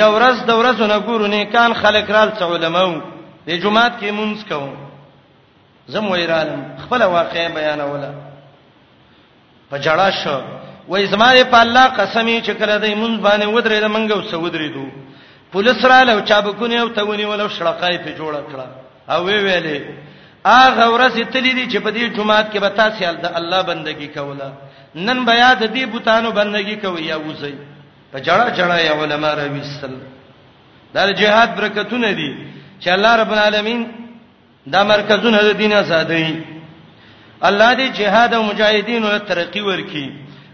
یو 0.00 0.10
ورځ 0.16 0.36
د 0.48 0.50
ورځو 0.60 0.84
نه 0.92 0.98
ګورو 1.06 1.26
نه 1.34 1.44
کان 1.54 1.70
خلک 1.82 2.10
رال 2.16 2.30
څو 2.38 2.50
علماو 2.56 2.92
د 3.46 3.50
جمعه 3.62 3.88
کې 4.00 4.08
مونږ 4.18 4.36
کوو 4.48 4.72
زم 5.92 6.06
ویرالم 6.10 6.60
خپل 6.82 7.00
واقعې 7.14 7.52
بیانوله 7.56 8.10
په 9.70 9.76
جړه 9.84 10.08
شو 10.24 10.38
وای 10.90 11.06
زماره 11.12 11.44
په 11.54 11.58
الله 11.64 11.84
قسمی 12.00 12.36
چې 12.46 12.50
کله 12.60 12.74
دې 12.78 12.94
مونږ 13.02 13.14
باندې 13.26 13.46
ودرې 13.54 13.78
د 13.82 13.88
منګو 13.94 14.18
سو 14.30 14.36
ودرې 14.50 14.68
دو 14.74 14.86
پولیس 15.52 15.84
را 15.84 16.02
لو 16.04 16.20
چابکونه 16.20 16.74
او 16.82 16.88
تونی 16.88 17.24
ولو 17.24 17.48
شړقای 17.48 17.98
په 18.04 18.10
جوړه 18.18 18.40
کړه 18.52 18.81
او 19.10 19.20
وی 19.26 19.38
ویلې 19.44 19.78
اغه 20.46 20.84
ورځ 20.94 21.14
تلې 21.34 21.52
دي 21.58 21.64
چې 21.72 21.78
په 21.84 21.90
دې 21.94 22.02
جمعات 22.16 22.46
کې 22.52 22.58
به 22.64 22.68
تاسو 22.78 23.04
د 23.24 23.26
الله 23.38 23.60
بندگی 23.70 24.08
کوله 24.16 24.48
نن 25.06 25.18
بیا 25.28 25.50
د 25.60 25.62
دې 25.74 25.84
بوتانو 25.92 26.30
بندگی 26.38 26.76
کوي 26.82 27.02
یا 27.10 27.16
وځي 27.26 27.54
په 28.12 28.18
جړه 28.26 28.46
جړه 28.58 28.76
یا 28.86 28.92
علما 29.02 29.30
را 29.38 29.46
وېستل 29.54 29.94
دا 30.94 31.10
جهاد 31.20 31.48
برکتونه 31.58 32.10
دي 32.18 32.30
چې 32.82 32.88
الله 32.96 33.12
رب 33.22 33.32
العالمین 33.34 33.80
دا 34.72 34.80
مرکزونه 34.92 35.38
د 35.42 35.50
دین 35.60 35.72
آزادي 35.72 36.26
الله 37.48 37.70
دې 37.80 37.86
جهاد 37.98 38.34
او 38.34 38.42
مجاهدین 38.50 39.04
او 39.04 39.18
ترقی 39.18 39.60
ورکي 39.70 40.06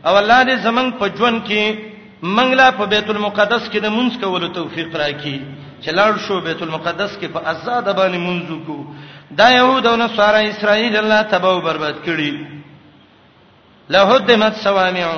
او 0.06 0.14
الله 0.20 0.40
دې 0.48 0.54
زمنګ 0.66 0.88
په 1.00 1.06
ژوند 1.16 1.38
کې 1.48 1.62
منګلا 2.36 2.68
په 2.78 2.84
بیت 2.92 3.08
المقدس 3.10 3.62
کې 3.72 3.78
د 3.82 3.86
منځ 3.96 4.12
کولو 4.22 4.48
توفیق 4.58 4.96
راکړي 4.96 5.36
چلار 5.82 6.18
شو 6.18 6.40
بیت 6.40 6.62
المقدس 6.62 7.18
کې 7.22 7.26
په 7.34 7.40
آزاد 7.50 7.96
باندې 7.96 8.16
منځو 8.18 8.58
کو 8.66 8.84
دا 9.38 9.50
يهود 9.50 9.86
او 9.86 9.96
نصارا 9.96 10.38
اسرائیل 10.38 10.96
الله 10.96 11.22
تباہ 11.22 11.50
او 11.52 11.60
برباد 11.60 11.94
کړي 12.06 12.34
لهدمت 13.90 14.54
سوامع 14.62 15.10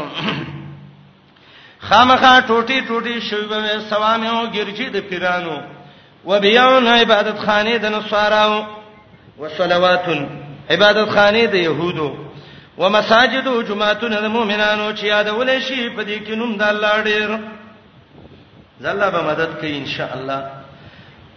خامخا 1.91 2.41
ټوټي 2.49 2.81
ټوټي 2.89 3.21
شوبه 3.29 3.79
سوامع 3.91 4.33
ګرځي 4.53 4.91
د 4.97 5.09
پیرانو 5.09 5.61
وبيون 6.25 6.87
عبادت 6.89 7.39
خانه 7.47 7.77
د 7.79 7.87
نصارا 7.93 8.43
او 8.45 8.65
صلوات 9.59 10.09
عبادت 10.71 11.11
خانه 11.11 11.45
د 11.47 11.55
يهودو 11.55 12.15
ومساجد 12.79 13.47
جمعتون 13.69 14.11
د 14.11 14.25
مؤمنانو 14.29 14.93
چې 14.97 15.03
یادول 15.05 15.61
شي 15.61 15.89
په 15.91 16.03
دې 16.05 16.19
کې 16.27 16.31
نوم 16.31 16.57
د 16.57 16.63
الله 16.63 17.03
ډېر 17.05 17.39
الله 18.85 19.11
به 19.11 19.21
مدد 19.23 19.49
کوي 19.61 19.77
ان 19.77 19.87
شاء 19.87 20.17
الله 20.17 20.43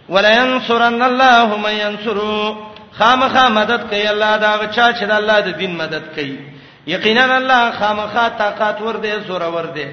ولینصرن 0.08 1.02
الله 1.02 1.56
من 1.58 1.72
ينصره 1.72 2.56
خامخا 2.92 3.48
مدد 3.48 3.80
کوي 3.90 4.06
الله 4.06 4.36
دا 4.38 4.66
چا 4.66 4.92
چې 4.92 5.04
د 5.04 5.10
الله 5.10 5.40
د 5.40 5.58
دین 5.58 5.76
مدد 5.76 6.02
کوي 6.14 6.38
یقینا 6.86 7.34
الله 7.36 7.70
خامخا 7.72 8.28
طاقت 8.28 8.80
ور 8.82 8.96
دي 8.96 9.12
زور 9.26 9.42
ور 9.42 9.66
دي 9.66 9.86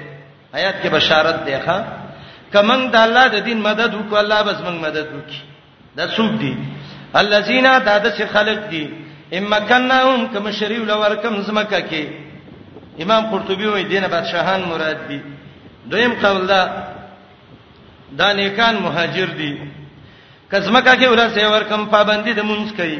آیات 0.54 0.74
کې 0.82 0.86
بشارت 0.88 1.44
دی 1.46 1.56
ښا 1.66 1.78
کمن 2.52 2.90
د 2.90 2.96
الله 2.96 3.28
د 3.28 3.38
دین 3.44 3.58
مدد 3.60 3.94
وکړه 3.94 4.16
الله 4.18 4.42
بس 4.42 4.56
موږ 4.56 4.78
مدد 4.86 5.06
وکړي 5.16 5.40
دا 5.96 6.08
څوک 6.08 6.30
دي 6.40 6.56
الذين 7.14 7.78
دادس 7.84 8.22
خلق 8.32 8.58
دي 8.70 8.90
امکنهم 9.32 10.28
کما 10.34 10.50
شریو 10.52 10.84
لورکم 10.84 11.42
زمکه 11.42 11.80
کې 11.90 12.04
امام 13.02 13.26
قرطبي 13.30 13.66
وایي 13.66 13.84
دینه 13.84 14.08
بادشاہان 14.08 14.60
مراد 14.68 14.98
دي 15.08 15.20
دویم 15.90 16.12
قول 16.22 16.46
دا 16.46 16.91
دا 18.20 18.28
نیکان 18.40 18.74
مهاجر 18.86 19.28
دي 19.40 19.50
کزمکه 20.50 20.94
کې 20.96 21.06
ولا 21.12 21.26
سیور 21.34 21.62
کم 21.68 21.84
پابندي 21.96 22.32
د 22.36 22.40
مونږ 22.40 22.76
کوي 22.78 22.98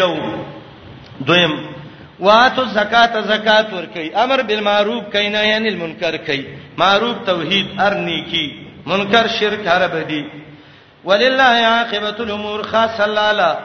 یو 0.00 0.12
دویم 1.28 1.54
واتو 2.26 2.64
زکات 2.74 3.16
زکات 3.32 3.72
ور 3.76 3.86
کوي 3.94 4.08
امر 4.24 4.42
بالمعروف 4.48 5.02
کوي 5.12 5.28
نه 5.28 5.42
یعنی 5.46 5.68
المنکر 5.72 6.16
کوي 6.28 6.42
معروف 6.82 7.16
توحید 7.26 7.66
ارنی 7.86 8.20
کی 8.30 8.46
منکر 8.86 9.26
شرک 9.38 9.66
عرب 9.76 9.98
دي 10.08 10.22
ولله 11.04 11.52
عاقبۃ 11.74 12.20
الامور 12.26 12.62
خاص 12.72 13.00
الله 13.00 13.58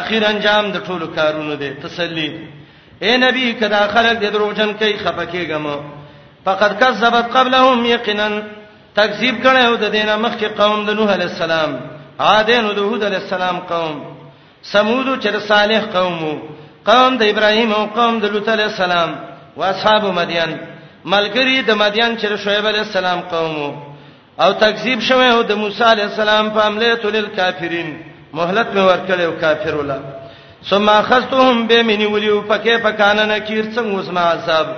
اخر 0.00 0.26
انجام 0.32 0.70
د 0.74 0.84
ټولو 0.88 1.06
کارونو 1.16 1.54
دی 1.62 1.70
تسلی 1.86 2.28
اے 3.04 3.16
نبی 3.16 3.52
کدا 3.60 3.86
خلک 3.94 4.20
د 4.22 4.32
دروژن 4.32 4.72
کوي 4.80 4.96
خپکه 5.04 5.44
غمو 5.52 5.76
فقد 6.44 6.80
كذبت 6.80 7.26
قبلهم 7.36 7.86
يقينا 7.86 8.28
تکذیب 9.00 9.36
کړو 9.44 9.74
د 9.82 9.86
دینه 9.96 10.14
مخکې 10.24 10.46
قوم 10.60 10.80
د 10.88 10.90
نوح 10.98 11.08
علی 11.16 11.26
السلام 11.32 11.70
عادین 12.30 12.64
او 12.68 12.72
د 12.78 12.80
هود 12.88 13.02
علی 13.08 13.16
السلام 13.22 13.56
قوم 13.72 13.94
سمود 14.72 15.08
چې 15.22 15.28
د 15.36 15.38
صالح 15.52 15.80
قوم 15.96 16.20
قوم 16.90 17.12
د 17.20 17.22
ابراهیم 17.32 17.70
او 17.78 17.82
قوم 17.98 18.14
د 18.22 18.24
لوط 18.32 18.48
علی 18.54 18.62
السلام 18.70 19.10
او 19.56 19.60
اصحاب 19.72 20.04
مدین 20.20 20.50
ملګری 21.14 21.56
د 21.68 21.70
مدین 21.82 22.10
چې 22.20 22.26
شعیب 22.44 22.66
علی 22.70 22.78
السلام 22.84 23.20
قوم 23.34 23.56
او 24.44 24.50
تکذیب 24.64 25.00
شوه 25.08 25.26
او 25.36 25.42
د 25.50 25.52
موسی 25.62 25.84
علی 25.92 26.02
السلام 26.08 26.44
په 26.54 26.60
عمله 26.68 26.94
تل 27.02 27.14
الکافرین 27.22 27.88
مهلت 28.36 28.68
مې 28.74 28.82
ورکړیو 28.90 29.40
کافر 29.42 29.74
ولا 29.80 29.98
ثم 30.70 30.88
اخذتهم 30.88 31.66
بمن 31.66 32.06
وليو 32.06 32.40
فكيف 32.42 32.86
كان 32.86 33.28
نكير 33.28 33.64
څنګه 33.74 33.94
اوس 33.98 34.08
ما 34.08 34.20
عذاب 34.32 34.68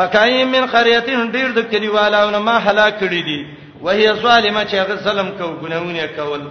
فکای 0.00 0.44
من 0.44 0.66
قريهتين 0.66 1.30
ډیر 1.32 1.48
د 1.56 1.60
کلیوالو 1.70 2.30
نه 2.30 2.38
ما 2.38 2.58
هلاک 2.58 3.00
کړی 3.00 3.22
دي 3.28 3.46
وهي 3.82 4.12
ظالمه 4.22 4.62
چې 4.64 4.74
هغه 4.74 4.96
ظلم 4.96 5.28
کو 5.28 5.56
ګناونه 5.62 6.06
کول 6.06 6.42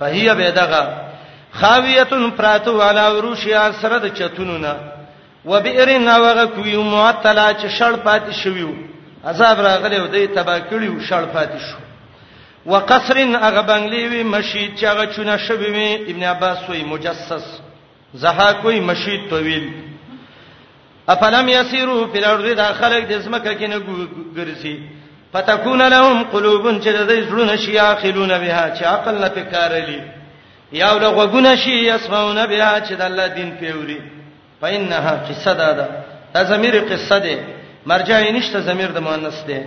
فهي 0.00 0.34
بيدغه 0.34 0.88
خاویتن 1.52 2.30
پراتو 2.30 2.82
علا 2.90 3.10
وروشیا 3.12 3.62
سره 3.80 3.98
د 3.98 4.14
چتونونه 4.14 4.76
وبئرن 5.44 6.08
وغه 6.08 6.44
کوي 6.44 6.76
معطلا 6.76 7.52
چې 7.54 7.78
شړ 7.78 7.94
پاتې 8.06 8.44
شویو 8.44 8.70
عذاب 9.24 9.60
راغلی 9.60 10.00
و 10.00 10.06
دې 10.08 10.34
تبا 10.34 10.58
کړیو 10.60 11.08
شړ 11.08 11.34
پاتې 11.34 11.58
شو 11.58 11.76
وقصرن 12.66 13.34
هغه 13.34 13.62
بنگلیوی 13.62 14.22
مشید 14.22 14.78
چې 14.78 14.84
هغه 14.84 15.06
چونه 15.06 15.36
شوی 15.36 15.70
وي 15.76 15.94
ابن 16.10 16.22
عباس 16.24 16.58
وې 16.68 16.84
مجسس 16.84 17.54
زها 18.24 18.52
کوئی 18.62 18.80
مشید 18.80 19.30
طويل 19.30 19.70
افلم 21.12 21.48
یسیرو 21.48 21.96
فی 22.12 22.18
الارض 22.18 22.46
دا 22.62 22.66
خلق 22.80 23.02
د 23.10 23.18
زمکه 23.24 23.52
کې 23.58 23.66
نه 23.72 23.78
ګرځي 24.36 24.76
فتكون 25.32 25.82
لهم 25.94 26.22
قلوب 26.34 26.64
چې 26.82 26.90
د 27.08 27.10
زړونو 27.28 27.56
شي 27.62 27.78
عاقلون 27.84 28.32
بها 28.42 28.64
چې 28.76 28.82
عقل 28.92 29.14
نه 29.24 29.28
پکارلی 29.36 30.00
یا 30.80 30.90
ولغونه 30.96 31.56
شي 31.62 31.74
يسمعون 31.92 32.40
بها 32.52 32.80
چې 32.86 32.92
د 33.00 33.02
الله 33.08 33.26
دین 33.26 33.50
پیوري 33.60 33.98
فإنها 34.60 35.20
قصه 35.28 35.52
دا 35.62 35.72
ده 35.78 35.88
دا 36.34 36.44
زمير 36.52 36.78
قصه 36.92 37.18
ده 37.18 37.36
مرجع 37.86 38.20
یې 38.24 38.30
نشته 38.36 38.60
زمير 38.60 38.90
د 38.94 38.98
مؤنث 39.06 39.42
ده 39.48 39.64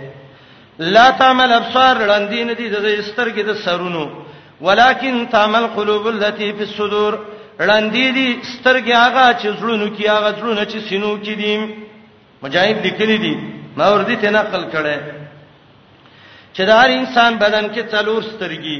لا 0.96 1.06
تعمل 1.20 1.52
ابصار 1.60 1.96
لندین 2.12 2.54
دي 2.54 2.68
د 2.68 3.02
استرګې 3.02 3.40
د 3.50 3.52
سرونو 3.64 4.10
ولكن 4.60 5.28
تعمل 5.32 5.66
قلوب 5.76 6.06
التي 6.06 6.52
في 6.52 6.62
الصدور 6.68 7.20
ړندې 7.58 8.06
دي 8.16 8.28
سترګې 8.54 8.94
هغه 9.04 9.26
چې 9.40 9.48
زړونو 9.58 9.86
کې 9.96 10.04
هغه 10.14 10.30
زړونه 10.38 10.62
چې 10.70 10.78
سينو 10.88 11.12
کې 11.24 11.34
دي 11.40 11.52
مجاهد 12.42 12.76
لیکلي 12.86 13.18
دي 13.24 13.34
ما 13.78 13.88
وردی 13.94 14.16
ته 14.22 14.30
نقل 14.30 14.62
کړي 14.74 14.98
چې 16.54 16.62
دا 16.66 16.74
هر 16.82 16.88
انسان 16.98 17.32
بدن 17.44 17.64
کې 17.74 17.82
څلور 17.94 18.22
سترګې 18.34 18.78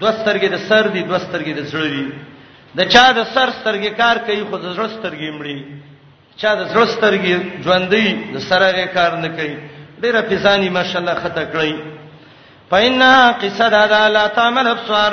دوه 0.00 0.12
سترګې 0.20 0.48
د 0.54 0.58
سر 0.68 0.84
دي 0.94 1.02
دوه 1.10 1.18
سترګې 1.26 1.52
د 1.54 1.60
زړه 1.72 1.86
دي 1.94 2.06
د 2.76 2.80
چا 2.92 3.06
د 3.18 3.20
سر 3.34 3.48
سترګې 3.62 3.90
کار 4.00 4.16
کوي 4.26 4.42
خو 4.50 4.56
د 4.58 4.66
زړه 4.74 4.86
سترګې 4.98 5.28
مړي 5.38 5.58
چا 6.40 6.50
د 6.60 6.62
زړه 6.72 6.84
سترګې 6.96 7.34
ژوندۍ 7.64 8.06
د 8.34 8.36
سره 8.48 8.66
غي 8.76 8.86
کار 8.96 9.12
نه 9.24 9.28
کوي 9.38 9.54
ډېر 10.02 10.14
پیزانی 10.30 10.68
ماشالله 10.78 11.14
خطا 11.14 11.44
کړی 11.54 11.72
پاینه 12.70 13.10
قصه 13.42 13.66
دا 13.70 13.86
ده 13.86 14.08
لا 14.08 14.26
تعمل 14.36 14.66
ابصار 14.68 15.12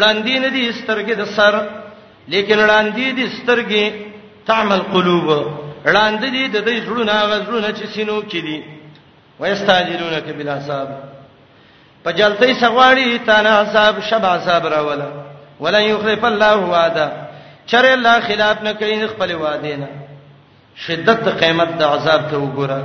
لاندې 0.00 0.34
نه 0.44 0.48
دي 0.54 0.72
سترګې 0.72 1.14
د 1.20 1.24
سر 1.36 1.54
لیکن 2.28 2.58
وړاندې 2.58 3.12
دي 3.16 3.26
سترګې 3.26 3.92
تعمل 4.46 4.82
قلوب 4.92 5.26
وړاندې 5.86 6.28
دي 6.34 6.44
د 6.48 6.56
دې 6.64 6.80
زړونه 6.86 7.14
غزړونه 7.30 7.68
چې 7.78 7.84
سينو 7.94 8.22
کې 8.30 8.40
دي 8.46 8.58
ويستاجرونك 9.40 10.24
بلا 10.38 10.56
حساب 10.58 10.88
پجلتې 12.04 12.54
سغواړي 12.60 13.18
تانا 13.26 13.60
حساب 13.64 14.00
شبا 14.10 14.36
حساب 14.38 14.66
راولا 14.66 15.08
ولا 15.60 15.78
يخلف 15.78 16.24
الله 16.24 16.56
وعده 16.56 17.08
چر 17.66 17.84
الله 17.84 18.20
خلاف 18.20 18.62
نه 18.62 18.72
کوي 18.72 19.06
خپل 19.08 19.32
وعده 19.34 19.76
نه 19.82 19.88
شدت 20.86 21.28
قیامت 21.40 21.68
د 21.78 21.82
عذاب 21.82 22.30
ته 22.30 22.36
وګوره 22.38 22.80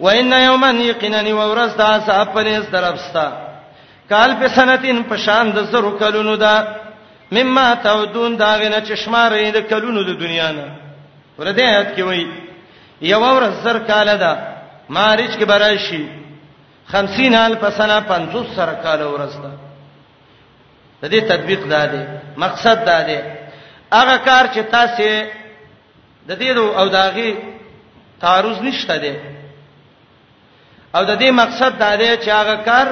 وان 0.00 0.32
یوما 0.32 0.70
یقینن 0.70 1.32
ورستا 1.32 1.98
صاحب 2.06 2.34
پرې 2.34 2.72
طرفستا 2.72 3.30
کال 4.10 4.30
په 4.40 4.48
سنتین 4.48 5.02
په 5.04 5.16
شان 5.16 5.50
د 5.56 5.64
زرو 5.72 5.90
کلونو 5.98 6.36
دا 6.36 6.56
مما 7.36 7.74
تعدون 7.74 8.32
دا 8.42 8.52
غنه 8.62 8.80
چشمارې 8.88 9.50
د 9.56 9.58
کلونو 9.70 10.00
د 10.04 10.10
دنیا 10.22 10.48
نه 10.58 10.64
ورته 11.38 11.60
آیات 11.70 11.88
کې 11.96 12.02
وایي 12.08 12.26
یو 13.12 13.20
ور 13.34 13.44
زر 13.64 13.78
کال 13.90 14.08
ده 14.22 14.32
مارچ 14.96 15.32
کې 15.38 15.44
برای 15.52 15.78
شي 15.86 16.04
50 16.92 17.34
حال 17.38 17.54
پسنه 17.64 17.96
50 18.00 18.46
سر 18.56 18.70
کال 18.84 19.00
ورسته 19.08 19.50
د 21.02 21.04
دې 21.12 21.20
تطبیق 21.30 21.62
دا 21.74 21.82
دی 21.92 22.02
مقصد 22.44 22.76
دا 22.90 22.98
دی 23.08 23.18
هغه 23.98 24.16
کار 24.28 24.44
چې 24.54 24.60
تاسو 24.76 25.06
د 26.28 26.30
دې 26.42 26.50
او 26.78 26.86
داغي 26.98 27.32
تعرض 28.22 28.58
نشته 28.66 28.96
دی 29.04 29.14
او 30.96 31.02
د 31.10 31.12
دې 31.20 31.30
مقصد 31.42 31.72
دا 31.84 31.92
دی 32.00 32.10
چې 32.22 32.28
هغه 32.40 32.56
کار 32.68 32.86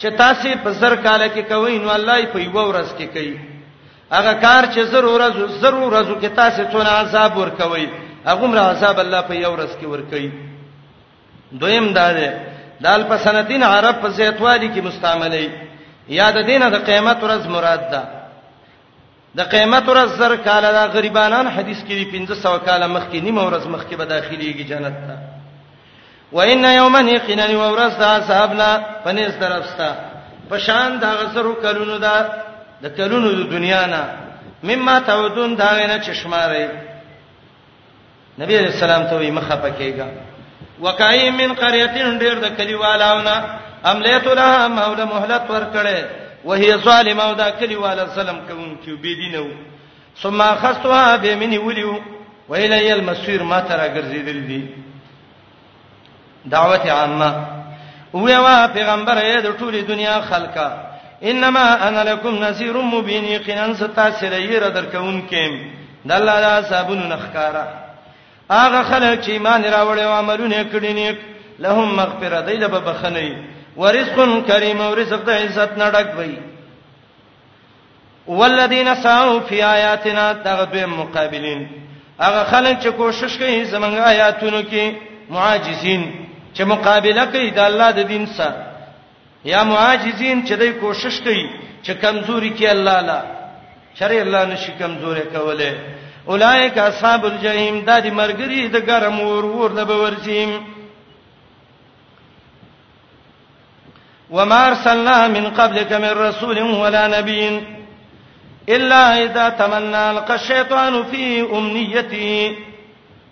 چې 0.00 0.06
تاسو 0.22 0.48
په 0.64 0.70
زر 0.80 0.94
کال 1.06 1.22
کې 1.34 1.42
کوئ 1.52 1.74
نو 1.82 1.88
الله 1.98 2.16
یې 2.22 2.26
په 2.34 2.38
یو 2.46 2.62
ورځ 2.72 2.88
کې 3.00 3.04
کوي 3.14 3.38
هغه 4.12 4.32
کار 4.34 4.64
چې 4.74 4.80
ضرور 4.92 5.20
ورځو 5.20 5.46
ضرور 5.60 5.92
ورځو 5.94 6.14
کې 6.20 6.26
تاسو 6.34 6.62
څونه 6.72 6.90
عذاب 7.00 7.36
ورکوي 7.38 7.88
هغه 8.26 8.46
مر 8.46 8.58
عذاب 8.58 9.00
الله 9.04 9.20
په 9.28 9.34
یو 9.34 9.52
ورځ 9.54 9.70
کې 9.80 9.84
ورکوي 9.92 10.30
دویم 11.60 11.92
دا 11.92 12.12
ده 12.12 12.30
دال 12.80 13.02
په 13.10 13.16
سنتین 13.26 13.62
عرب 13.62 14.00
په 14.02 14.08
زیتوالی 14.08 14.68
کې 14.74 14.80
مستعملي 14.88 15.50
یاد 16.20 16.36
دینه 16.48 16.68
د 16.70 16.74
قیامت 16.88 17.18
ورځ 17.22 17.44
مراد 17.48 17.82
ده 17.92 18.02
د 19.36 19.40
قیامت 19.52 19.84
ورځ 19.88 20.06
زر 20.18 20.36
کاله 20.36 20.68
د 20.72 20.80
غریبانان 20.96 21.46
حدیث 21.48 21.80
کې 21.86 21.92
1500 22.16 22.64
کاله 22.66 22.86
مخکې 22.96 23.16
نیمه 23.22 23.42
ورځ 23.50 23.64
مخکې 23.74 23.94
به 23.96 24.04
داخليږي 24.08 24.64
جنت 24.70 24.94
ته 25.08 25.16
وان 26.32 26.64
یوما 26.64 27.00
یقینا 27.00 27.58
ورث 27.70 28.00
اصحابنا 28.00 28.68
فنس 29.04 29.34
درفستا 29.40 29.90
پشان 30.50 30.98
دا 31.00 31.10
غسرو 31.14 31.54
کلونو 31.54 31.98
دا 31.98 32.16
د 32.82 32.86
کلونو 32.96 33.28
د 33.38 33.42
دنیا 33.54 33.82
نه 33.92 34.02
مما 34.68 34.96
تعودون 35.08 35.54
دا 35.56 35.70
وینه 35.76 35.98
چشماره 36.06 36.64
نبی 38.38 38.54
رسول 38.68 38.90
الله 38.90 39.08
ته 39.10 39.16
وي 39.16 39.30
مخه 39.30 39.56
پکېګا 39.56 40.08
وکای 40.80 41.30
من 41.30 41.54
قريهتين 41.54 42.18
ډېر 42.18 42.36
د 42.44 42.56
کلیوالاونه 42.58 43.36
املیت 43.92 44.26
لها 44.38 44.68
مولا 44.68 45.04
مهلت 45.14 45.42
ورکړې 45.50 45.98
وهي 46.44 46.72
ظالمه 46.86 47.22
او 47.28 47.34
دا 47.34 47.50
کلیواله 47.50 48.04
ظلم 48.14 48.38
کوونکی 48.48 48.92
بی 49.02 49.14
دینو 49.14 49.46
ثم 50.22 50.40
اخذتها 50.40 51.16
بمن 51.16 51.58
وليو 51.58 52.00
وإلي 52.48 52.92
المسير 52.92 53.42
ما 53.42 53.60
ترى 53.60 53.86
ګرځیدل 53.94 54.38
دي 54.48 54.62
دعوت 56.46 56.86
عامه 56.86 57.34
ویوا 58.14 58.66
پیغمبر 58.74 59.16
یې 59.18 59.40
د 59.42 59.56
ټوله 59.58 59.82
دنیا 59.88 60.20
خلکا 60.20 60.87
انما 61.22 61.66
انا 61.88 62.02
لکم 62.14 62.36
نذیر 62.44 62.74
مبین 62.76 63.24
یقینا 63.24 63.74
ستاسری 63.82 64.60
را 64.60 64.68
درکونکم 64.76 65.50
د 66.08 66.12
الله 66.18 66.38
دا 66.46 66.54
صابون 66.70 66.98
نخکارا 67.12 67.64
هغه 68.50 68.82
خلک 68.82 69.20
چې 69.24 69.28
ایمان 69.30 69.64
راوړې 69.64 70.00
او 70.00 70.12
عملونه 70.12 70.64
کړی 70.72 70.92
نیک 70.98 71.18
لهم 71.58 71.94
مغفرة 71.96 72.40
دایله 72.40 72.66
به 72.68 72.80
بخنی 72.80 73.34
ورزق 73.76 74.46
کریم 74.48 74.80
او 74.80 74.94
رزق 74.94 75.24
د 75.24 75.30
عزت 75.30 75.72
نه 75.78 75.90
ډک 75.92 76.18
وي 76.18 76.36
والذین 78.26 78.94
سعوا 79.02 79.38
فی 79.48 79.62
آیاتنا 79.62 80.32
تغدو 80.32 80.86
مقابلین 80.86 81.66
هغه 82.20 82.44
خلک 82.50 82.80
چې 82.82 82.86
کوشش 82.96 83.38
کوي 83.38 83.64
زمونږ 83.70 83.98
آیاتونو 84.08 84.62
کې 84.62 84.92
معاجزین 85.30 86.02
چې 86.54 86.60
مقابله 86.62 87.24
کوي 87.26 87.50
د 87.50 87.58
الله 87.58 87.90
د 87.90 87.98
دین 88.08 88.26
سره 88.26 88.67
یا 89.44 89.62
معاجزین 89.64 90.44
چې 90.46 90.52
دای 90.56 90.72
کوشش 90.72 91.20
کوي 91.20 91.46
چې 91.82 91.92
کمزوري 92.02 92.50
کې 92.58 92.64
الله 92.70 93.00
لا 93.00 93.20
شرع 93.98 94.20
الله 94.22 94.44
نشي 94.44 94.72
کمزوري 94.78 95.20
کوله 95.20 95.74
اولایک 96.28 96.78
اصحاب 96.78 97.24
الجحیم 97.26 97.80
د 97.84 97.90
دې 98.02 98.10
مرګري 98.20 98.68
د 98.68 98.76
ګرم 98.86 99.20
ور 99.20 99.44
ور 99.44 99.70
د 99.72 99.84
بورځیم 99.90 100.50
وما 104.30 104.66
ارسلنا 104.66 105.28
من 105.28 105.46
قبلك 105.56 105.92
من 105.92 106.10
رسول 106.18 106.58
ولا 106.62 107.06
نبي 107.06 107.60
الا 108.68 109.24
اذا 109.24 109.48
تمنى 109.48 110.10
القى 110.10 110.34
الشيطان 110.34 111.04
في 111.04 111.40
امنيته 111.40 112.56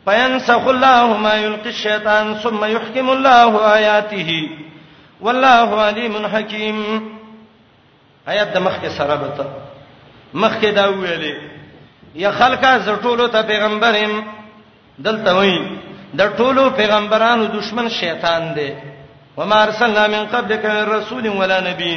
فينسخ 0.04 0.66
الله 0.74 1.16
ما 1.16 1.34
يلقي 1.34 1.68
الشيطان 1.70 2.34
ثم 2.34 2.64
يحكم 2.64 3.10
الله 3.10 3.74
اياته 3.74 4.50
والله 5.20 5.68
علیم 5.88 6.16
حکیم 6.34 6.76
آیات 8.32 8.50
د 8.54 8.56
مخ 8.66 8.74
کې 8.82 8.90
سره 8.98 9.16
بته 9.22 9.44
مخ 10.42 10.52
کې 10.60 10.70
دا 10.76 10.88
ویلې 10.88 11.34
یا 12.22 12.30
خلکا 12.38 12.70
زټولو 12.86 13.28
ته 13.34 13.40
پیغمبرم 13.50 14.14
دلته 15.06 15.30
وایي 15.36 15.58
د 16.18 16.36
ټولو 16.36 16.62
پیغمبرانو 16.76 17.44
دشمن 17.58 17.88
شیطان 18.00 18.42
دی 18.56 18.70
وما 19.36 19.62
ارسلنا 19.62 20.06
من 20.06 20.22
قبلك 20.34 20.64
من 20.64 20.84
رسول 20.96 21.28
ولا 21.28 21.60
نبي 21.60 21.92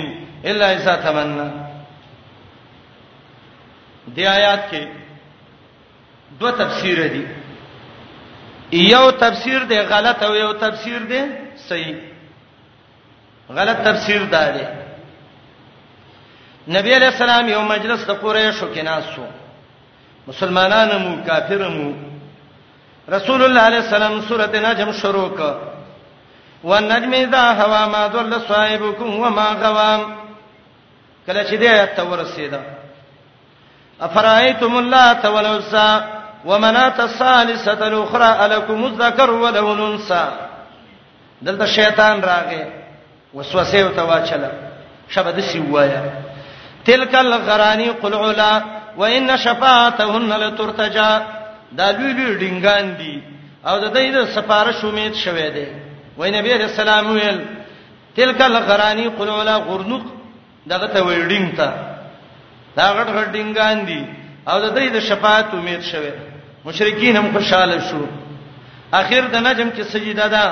الا 0.51 0.71
اذا 0.73 0.95
تمنى 1.05 1.49
دی 4.15 4.27
آیات 4.27 4.71
کې 4.71 4.88
دوه 6.39 6.51
تفسیر 6.51 7.08
دي 7.15 7.25
یو 8.77 9.12
تفسیر 9.12 9.60
دی 9.69 9.79
غلط 9.93 10.23
او 10.23 10.36
یو 10.36 10.53
تفسیر 10.53 10.99
دی 11.12 11.21
صحیح 11.69 11.93
غلط 13.57 13.77
تفسیر 13.85 14.23
دا 14.31 14.43
دی 14.55 14.63
نبی 16.73 16.93
علیہ 16.95 17.07
السلام 17.07 17.47
یو 17.49 17.62
مجلس 17.73 17.99
د 18.07 18.12
قریشو 18.21 18.67
کې 18.75 18.79
ناسو 18.89 19.21
مسلمانانو 20.27 20.99
مو 20.99 21.15
کافرمو 21.27 21.89
رسول 23.15 23.41
الله 23.45 23.62
علیه 23.69 23.77
السلام 23.85 24.19
سورته 24.27 24.59
نجم 24.71 24.91
شروع 25.01 25.29
ک 25.38 25.55
والنجم 26.63 27.13
اذا 27.23 27.45
هوا 27.62 27.85
ما 27.93 28.07
ضل 28.15 28.39
صاحبكم 28.47 29.19
وما 29.19 29.45
غوا 29.62 29.91
کله 31.27 31.43
چې 31.43 31.51
دې 31.51 31.63
آیت 31.73 31.95
ته 31.95 32.03
ورسیدا 32.03 32.59
افرایتم 34.09 34.77
اللات 34.77 35.25
والعزى 35.25 36.03
ومنات 36.45 36.99
الثالثه 36.99 37.88
الاخرى 37.88 38.29
الکم 38.45 38.83
الذکر 38.89 39.31
وله 39.31 39.71
الانثى 39.71 40.31
دلته 41.41 41.65
شیطان 41.65 42.21
راغی 42.21 42.63
وسوسه 43.34 43.80
او 43.84 43.89
تواچله 44.00 44.50
شبد 45.13 45.39
سی 45.50 45.60
وایا 45.74 46.02
تلک 46.86 47.15
الغرانی 47.15 47.89
قل 48.02 48.13
علا 48.26 48.52
وان 48.98 49.38
شفاعتهن 49.38 50.30
لترتجا 50.44 51.10
دا 51.78 51.88
لوی 51.92 52.13
لوی 52.13 52.34
ډینګان 52.38 52.98
دي 52.98 53.22
او 53.68 53.80
د 53.80 53.94
دې 53.94 54.08
د 54.15 54.26
سفارش 54.36 54.84
امید 54.86 55.13
شوه 55.13 55.50
دی 55.56 55.68
وای 56.18 56.32
نبی 56.32 56.54
رسول 56.65 56.89
الله 56.89 57.10
ویل 57.15 57.39
تلک 58.18 58.39
الغرانی 58.42 59.08
قل 59.20 59.30
علا 59.30 59.56
غرنق 59.58 60.04
دغه 60.68 60.88
ته 60.94 61.02
ویډینګ 61.06 61.56
تا 61.58 61.70
دا 62.78 62.86
غټ 62.98 63.08
غټ 63.18 63.28
ډینګان 63.34 63.86
دي 63.86 64.02
او 64.48 64.60
د 64.60 64.68
دې 64.76 64.88
د 64.94 65.00
شفاعت 65.00 65.46
امید 65.54 65.82
شوه 65.82 66.13
مشرکین 66.65 67.18
هم 67.18 67.28
خوشاله 67.34 67.80
شو 67.89 68.06
اخر 68.94 69.24
د 69.34 69.38
نجم 69.38 69.70
کې 69.78 69.82
سجده 69.84 70.28
ده 70.28 70.46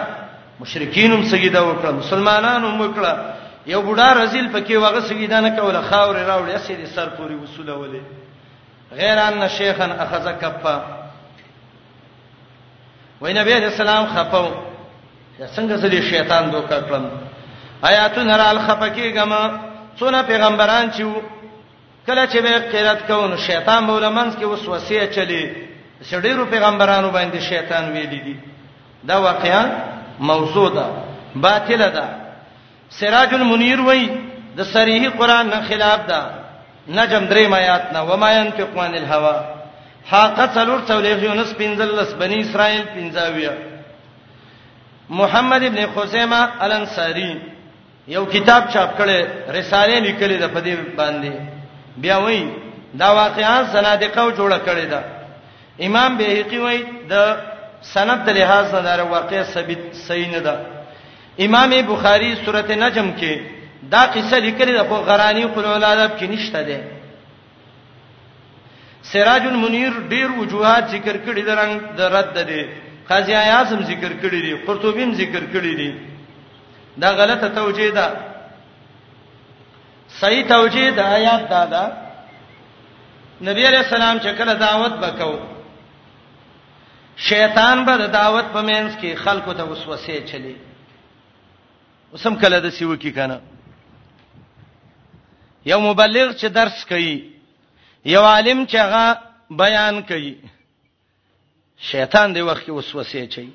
مشرکین 0.59 1.11
هم 1.13 1.23
سجده 1.23 1.61
وکړه 1.61 1.91
مسلمانان 1.91 2.63
هم 2.65 2.81
وکړه 2.81 3.13
یو 3.65 3.81
بډا 3.81 4.13
رزل 4.13 4.47
پکې 4.49 4.71
وغه 4.73 4.99
سجده 4.99 5.41
نه 5.41 5.49
کوله 5.51 5.81
خاور 5.81 6.15
راوړې 6.15 6.55
اسې 6.57 6.73
دې 6.81 6.85
سر 6.95 7.09
پوری 7.09 7.35
وصوله 7.35 7.73
ولې 7.73 8.01
غیر 8.91 9.17
ان 9.19 9.47
شیخن 9.57 9.91
اخذ 9.99 10.27
کفا 10.41 10.79
وای 13.21 13.33
نبی 13.33 13.53
علیہ 13.53 13.67
السلام 13.73 14.05
خپاو 14.05 14.49
یا 15.39 15.47
څنګه 15.55 15.81
سړي 15.81 16.01
شیطان 16.09 16.49
دوکا 16.51 16.79
کړم 16.81 17.05
آیاتن 17.83 18.29
را 18.29 18.49
الخفکی 18.49 19.13
گما 19.13 19.59
څونه 19.99 20.21
پیغمبران 20.27 20.91
چې 20.91 21.03
کله 22.07 22.27
چې 22.27 22.37
به 22.41 22.59
قرات 22.71 23.01
کوون 23.07 23.37
شیطان 23.37 23.83
مولمنس 23.83 24.33
کې 24.35 24.43
وسوسه 24.43 25.05
چلی 25.07 25.43
شډیرو 26.11 26.45
پیغمبرانو 26.49 27.11
باندې 27.11 27.37
شیطان 27.37 27.91
ویلی 27.91 28.19
دي 28.25 28.35
دا 29.07 29.17
واقعیا 29.21 29.61
موضوع 30.19 30.69
ده 30.69 30.85
باطل 31.35 31.89
ده 31.89 32.03
سراج 32.89 33.33
المنیر 33.33 33.81
وای 33.81 34.09
د 34.57 34.61
صریح 34.63 35.09
قران 35.09 35.49
نه 35.49 35.61
خلاف 35.69 35.99
ده 36.09 36.19
نجم 36.87 37.25
درې 37.29 37.53
آیات 37.53 37.93
نه 37.93 37.99
و 38.03 38.17
ما 38.17 38.31
ينفق 38.31 38.77
عن 38.77 38.95
الهوى 38.95 39.39
حاقه 40.11 40.45
څلور 40.55 40.79
څولېږي 40.87 41.23
یونس 41.25 41.53
پنځلس 41.57 42.13
بنی 42.19 42.37
اسرائیل 42.41 42.83
پنځاویا 42.95 43.51
محمد 45.09 45.63
ابن 45.63 45.81
خزیمه 45.95 46.47
الانصاری 46.63 47.33
یو 48.07 48.25
کتاب 48.25 48.61
چاپ 48.73 48.97
کړي 48.99 49.19
رساله 49.57 49.99
لیکلې 49.99 50.37
ده 50.41 50.47
په 50.47 50.59
دې 50.65 50.73
باندې 50.97 51.31
بیا 51.97 52.17
وایي 52.17 52.43
دا 52.93 53.09
واقعا 53.13 53.63
زنادقه 53.73 54.31
جوړه 54.37 54.59
کړې 54.67 54.85
ده 54.91 55.01
امام 55.87 56.17
بهقي 56.17 56.57
وایي 56.57 56.83
د 57.09 57.13
سند 57.93 58.19
د 58.25 58.29
لحاظ 58.37 58.71
نه 58.75 58.81
دار 58.85 58.99
واقع 59.11 59.43
ثابت 59.53 59.79
صحیح 60.07 60.29
نه 60.31 60.39
ده 60.45 60.53
امام 61.45 61.69
بخاری 61.89 62.35
سورته 62.45 62.75
نجم 62.75 63.09
کې 63.19 63.31
دا 63.91 64.01
قصه 64.13 64.39
لیکلې 64.39 64.73
ده 64.77 64.83
خو 64.89 64.95
غرانی 64.95 65.45
قول 65.55 65.65
الادب 65.65 66.17
کې 66.17 66.23
نشته 66.29 66.61
ده 66.63 66.79
سراج 69.11 69.43
المنیر 69.47 69.93
ډیر 70.11 70.29
وجوهات 70.39 70.83
ذکر 70.89 71.15
کړي 71.25 71.41
د 71.45 71.49
رنگ 71.49 71.73
د 71.97 72.01
رد 72.01 72.33
ده 72.33 72.63
قاضی 73.09 73.33
اعظم 73.35 73.81
ذکر 73.81 74.11
کړي 74.21 74.39
دي 74.45 74.53
قرطبی 74.67 75.03
هم 75.03 75.13
ذکر 75.13 75.43
کړي 75.53 75.73
دي 75.81 75.93
دا 76.97 77.09
غلطه 77.11 77.47
توجیه 77.49 77.91
ده 77.91 78.05
صحیح 80.19 80.43
توجیه 80.47 80.89
د 80.91 80.99
آیات 80.99 81.49
دا 81.49 81.65
ده 81.73 81.83
نبی 83.49 83.63
علیہ 83.67 83.79
السلام 83.85 84.17
چې 84.17 84.29
کله 84.37 84.53
دعوت 84.53 84.93
وکاو 85.01 85.56
شیطان 87.17 87.85
به 87.85 87.97
د 87.97 88.07
دعوت 88.13 88.45
په 88.53 88.61
مینس 88.61 88.93
کې 89.01 89.15
خلکو 89.25 89.53
ته 89.53 89.63
وسوسه 89.63 90.23
چلی 90.31 90.55
وسم 92.13 92.35
کله 92.41 92.59
د 92.65 92.67
سیو 92.79 92.95
کې 92.95 93.11
کنه 93.19 93.39
یو 95.71 95.79
مبلغ 95.81 96.27
چې 96.35 96.45
درس 96.59 96.77
کوي 96.89 97.15
یو 98.13 98.23
عالم 98.33 98.59
چې 98.65 98.75
هغه 98.85 99.05
بیان 99.61 99.95
کوي 100.11 100.33
شیطان 101.91 102.27
دی 102.35 102.41
وخت 102.41 102.63
کې 102.67 102.73
وسوسه 102.73 103.25
چي 103.37 103.49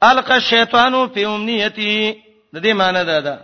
القى 0.00 0.32
الشیطان 0.34 0.94
فی 1.14 1.24
امنیتی 1.24 1.92
د 2.54 2.56
دې 2.62 2.74
معنی 2.82 3.02
دا 3.04 3.20
ده 3.20 3.38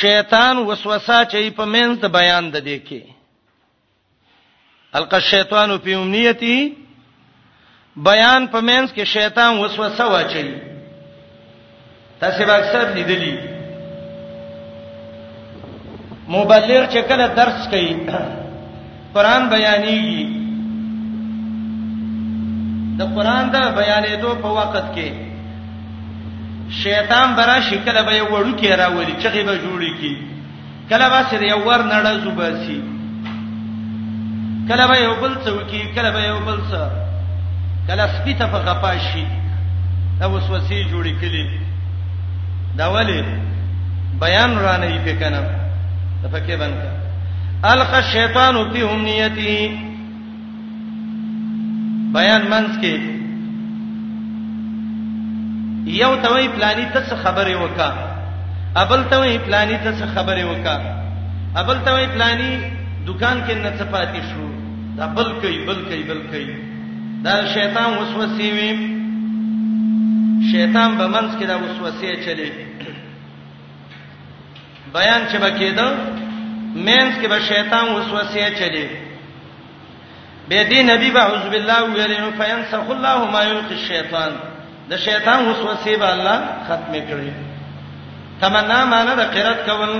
شیطان 0.00 0.56
وسوسه 0.58 1.24
چي 1.34 1.50
په 1.58 1.64
مینس 1.64 1.98
د 2.00 2.06
بیان 2.18 2.44
د 2.52 2.56
دې 2.68 2.78
کې 2.88 3.02
القى 4.94 5.16
الشیطان 5.22 5.70
فی 5.84 5.92
امنیتی 5.94 6.56
بیان 7.96 8.46
په 8.52 8.60
مینس 8.60 8.92
کې 8.92 9.04
شیطان 9.04 9.58
وسوسه 9.58 10.04
واچي 10.06 10.42
تاسو 12.20 12.44
به 12.46 12.54
اکثر 12.56 12.92
لیدلی 12.94 13.36
مبلغ 16.28 16.84
چې 16.88 17.00
کله 17.08 17.26
درس 17.36 17.66
کوي 17.70 17.94
قران 19.14 19.48
بیانېږي 19.50 20.26
د 22.98 23.02
قران 23.14 23.50
دا 23.50 23.60
بیانې 23.74 24.14
دوه 24.20 24.34
په 24.34 24.48
وخت 24.48 24.86
کې 24.94 25.10
شیطان 26.82 27.34
برا 27.36 27.58
شکل 27.70 28.02
به 28.04 28.22
وړو 28.22 28.60
کې 28.60 28.70
راولي 28.78 29.14
چې 29.22 29.44
به 29.46 29.58
جوړی 29.66 29.92
کی 30.00 30.16
کله 30.88 31.08
به 31.10 31.20
سره 31.30 31.46
یو 31.50 31.58
ور 31.66 31.80
نړه 31.90 32.24
زوباسي 32.24 32.80
کله 34.68 34.86
به 34.86 34.96
یو 34.98 35.14
بل 35.20 35.34
څوکي 35.44 35.82
کله 35.94 36.10
به 36.10 36.20
یو 36.28 36.38
بل 36.46 36.58
څوکي 36.70 37.09
کله 37.90 38.06
سپی 38.14 38.34
ته 38.38 38.46
په 38.54 38.58
غپا 38.66 38.90
شي 39.10 39.24
دا 40.20 40.26
وسوسې 40.34 40.78
جوړې 40.90 41.14
کړي 41.20 41.44
دا 42.78 42.86
ولی 42.94 43.20
بیان 44.22 44.50
را 44.64 44.74
نه 44.82 44.86
یې 44.94 45.14
کنه 45.20 45.40
ته 46.22 46.26
پکې 46.32 46.54
باندې 46.56 46.88
الق 47.72 47.92
الشیطان 48.02 48.54
فی 48.72 48.80
امنیته 48.90 49.56
بیان 52.16 52.42
منځ 52.52 52.70
کې 52.82 52.94
یو 56.02 56.12
توي 56.22 56.48
پلاني 56.56 56.86
ته 56.94 57.16
خبره 57.24 57.56
وکا 57.64 57.90
ابل 58.84 59.04
توي 59.10 59.38
پلاني 59.46 59.76
ته 59.84 60.06
خبره 60.14 60.44
وکا 60.52 60.76
ابل 61.64 61.78
توي 61.86 62.06
پلاني 62.14 62.50
دکان 63.06 63.44
کې 63.46 63.54
نڅپاتې 63.66 64.20
شو 64.32 64.48
دا 64.96 65.06
بل 65.06 65.32
کوي 65.42 65.58
بل 65.66 65.78
کوي 65.88 66.02
بل 66.08 66.22
کوي 66.32 66.69
دا 67.26 67.34
شیطان 67.54 67.90
وسوسې 67.98 68.46
وي 68.52 68.70
شیطان 70.52 70.90
به 70.98 71.06
منځ 71.14 71.30
کې 71.38 71.44
دا 71.50 71.56
وسوسې 71.56 72.24
چلی 72.24 72.50
بیان 74.94 75.26
چې 75.28 75.38
بکیدو 75.44 75.88
منځ 76.74 77.20
کې 77.20 77.28
به 77.32 77.38
شیطان 77.50 77.84
وسوسې 77.96 78.58
چلی 78.60 78.86
به 80.48 80.68
دې 80.70 80.80
نبی 80.90 81.10
به 81.16 81.20
اعوذ 81.24 81.44
بالله 81.50 81.80
ویلې 81.80 82.42
فینسخ 82.42 82.90
الله 82.96 83.30
ما 83.34 83.42
یلقي 83.48 83.74
الشیطان 83.80 84.30
د 84.90 84.96
شیطان 85.06 85.44
وسوسې 85.48 85.98
به 86.04 86.12
الله 86.14 86.38
ختمې 86.64 87.02
کړي 87.08 87.32
تمنا 88.40 88.80
معنا 88.94 89.14
د 89.20 89.30
قرات 89.36 89.66
کول 89.70 89.94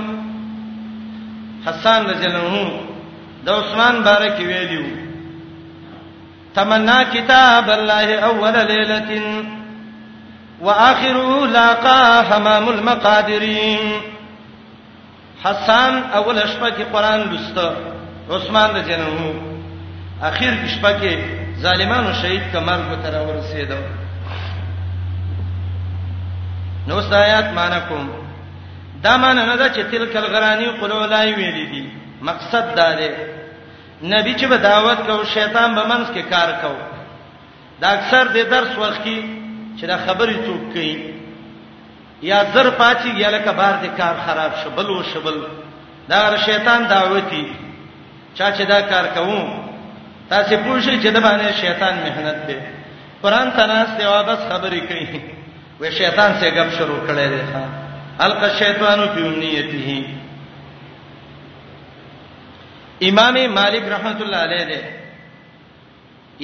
حسن 1.65 2.05
رضی 2.11 2.25
الله 2.27 2.61
عنه 2.61 2.73
د 3.45 3.49
عثمان 3.59 4.03
بارک 4.09 4.39
ویلیو 4.51 5.00
تمنا 6.55 7.03
كتاب 7.15 7.69
الله 7.69 8.07
اول 8.19 8.53
ليله 8.73 9.21
واخره 10.61 11.45
لاقا 11.45 12.23
حمام 12.23 12.69
المقادرين 12.69 14.01
حسن 15.43 15.93
اول 16.19 16.37
شپه 16.49 16.69
کې 16.69 16.83
قران 16.93 17.19
لسته 17.33 17.75
عثمان 18.35 18.69
د 18.75 18.87
جنو 18.87 19.33
اخر 20.27 20.51
شپه 20.73 20.91
کې 21.01 21.17
ظالمانو 21.63 22.13
شهید 22.21 22.41
کمر 22.53 22.79
کو 22.89 22.95
تر 23.03 23.15
ورسېدو 23.27 23.79
نو 26.87 27.01
سایات 27.09 27.45
مانکم 27.55 28.09
دا 29.03 29.17
معنی 29.17 29.41
نه 29.45 29.55
ده 29.55 29.69
چې 29.73 29.91
تلکل 29.91 30.21
غرانی 30.33 30.65
قلولای 30.65 31.35
ویلې 31.35 31.65
دي 31.71 31.83
مقصد 32.21 32.75
دا 32.75 32.93
دی 32.95 33.39
نبی 34.03 34.33
چې 34.33 34.45
به 34.49 34.57
دعوت 34.57 34.97
کو 35.07 35.23
شیطان 35.33 35.75
به 35.75 35.83
منځ 35.85 36.07
کې 36.13 36.19
کار 36.19 36.51
کو 36.51 36.75
دا 37.81 37.87
اکثر 37.97 38.27
د 38.33 38.49
درس 38.51 38.77
وخت 38.77 39.01
کې 39.05 39.23
چې 39.77 39.85
دا 39.87 39.97
خبرې 40.05 40.35
څوک 40.45 40.61
کوي 40.73 40.99
یا 42.29 42.43
زر 42.53 42.69
پاتې 42.79 43.07
یا 43.23 43.29
لکه 43.29 43.51
بار 43.59 43.75
د 43.83 43.97
کار 43.97 44.15
خراب 44.25 44.51
شبل 44.63 44.85
او 44.93 45.03
شبل 45.13 45.33
دا 46.09 46.19
شیطان 46.45 46.85
دعوتی 46.89 47.45
چا 48.37 48.49
چې 48.51 48.61
دا 48.67 48.79
کار 48.91 49.05
کوم 49.07 49.67
تاسو 50.29 50.55
پوښی 50.55 50.95
چې 51.03 51.07
د 51.13 51.17
باندې 51.25 51.53
شیطان 51.61 51.93
مهنت 52.05 52.47
دی 52.47 52.55
قران 53.21 53.51
تناس 53.57 53.87
دی 53.97 54.05
واپس 54.05 54.37
خبرې 54.51 54.81
کوي 54.87 55.21
وې 55.81 55.91
شیطان 55.97 56.33
څخه 56.41 56.57
غب 56.57 56.69
شروع 56.77 56.99
کړي 57.07 57.27
دی 57.29 57.41
ها 57.53 57.63
الک 58.25 58.43
شیطانو 58.57 59.05
په 59.13 59.19
امنیته 59.19 60.20
امام 63.09 63.37
مالک 63.53 63.83
رحمت 63.91 64.19
الله 64.21 64.37
علیه 64.47 64.65
دی 64.67 64.85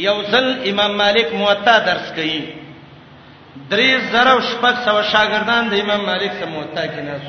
یوزل 0.03 0.47
امام 0.71 0.97
مالک 1.03 1.33
موطا 1.41 1.77
درس 1.87 2.11
کوي 2.15 2.41
درې 3.69 4.01
زره 4.11 4.31
او 4.31 4.39
شپږ 4.47 4.75
سو 4.85 5.01
شاګردان 5.11 5.69
د 5.69 5.73
امام 5.81 6.01
مالک 6.11 6.31
سره 6.39 6.49
موطا 6.55 6.85
کې 6.87 6.99
ناس 7.09 7.25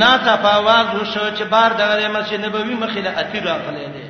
نا 0.00 0.12
تا 0.24 0.36
پاواز 0.44 0.86
وشو 1.00 1.26
چې 1.36 1.42
بار 1.50 1.72
دغه 1.80 2.08
مسجد 2.14 2.44
نبوي 2.44 2.74
مخې 2.74 2.98
له 2.98 3.10
اتی 3.24 3.40
راغلی 3.50 3.86
دی 3.96 4.06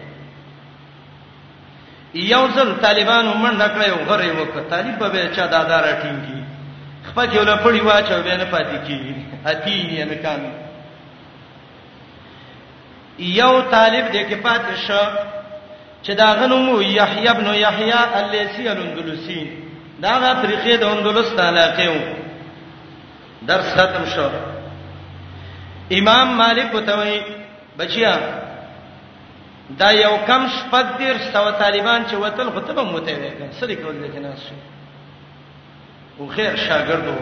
یوزل 2.15 2.77
طالبانو 2.83 3.35
منډه 3.35 3.69
کړې 3.77 3.89
او 3.89 3.97
غره 3.97 4.33
وکړه 4.37 4.71
طالب 4.71 5.13
به 5.13 5.29
چا 5.37 5.47
دادار 5.57 5.85
اټینګي 5.85 6.43
خپل 7.11 7.35
یو 7.35 7.43
لپړی 7.45 7.83
واچو 7.83 8.23
به 8.23 8.37
نه 8.37 8.53
پاتې 8.53 8.89
کیږي 8.89 9.49
اتی 9.53 9.79
یې 9.97 10.05
نه 10.13 10.23
کانو 10.23 10.68
یو 13.19 13.61
طالب 13.71 14.11
دې 14.13 14.25
کې 14.31 14.35
پاتې 14.35 14.77
شو 14.87 15.03
چې 16.03 16.15
دا 16.15 16.33
غنوم 16.41 16.83
یحیی 16.83 17.29
ابن 17.29 17.47
یحیی 17.55 17.93
الیسی 17.93 18.69
الاندلسی 18.69 19.51
دا 20.03 20.19
غ 20.19 20.23
افریقی 20.25 20.77
د 20.77 20.83
اندلس 20.85 21.39
علاقه 21.39 21.89
و 21.91 21.95
درس 23.47 23.75
ختم 23.75 24.05
شو 24.15 24.29
امام 25.99 26.29
مالک 26.37 26.75
وتوی 26.75 27.21
بچیا 27.79 28.19
دا 29.79 29.91
یو 29.93 30.17
کم 30.27 30.47
شپږ 30.47 30.99
دیر 30.99 31.17
سو 31.33 31.51
طالبان 31.51 32.05
چې 32.07 32.15
وتل 32.15 32.51
خطبه 32.51 32.83
موته 32.83 33.15
وې 33.15 33.61
سړي 33.61 33.75
کول 33.83 33.95
دې 34.03 34.19
نه 34.23 34.33
شو 34.47 34.55
او 36.21 36.27
خیر 36.37 36.57
شاګردو 36.57 37.19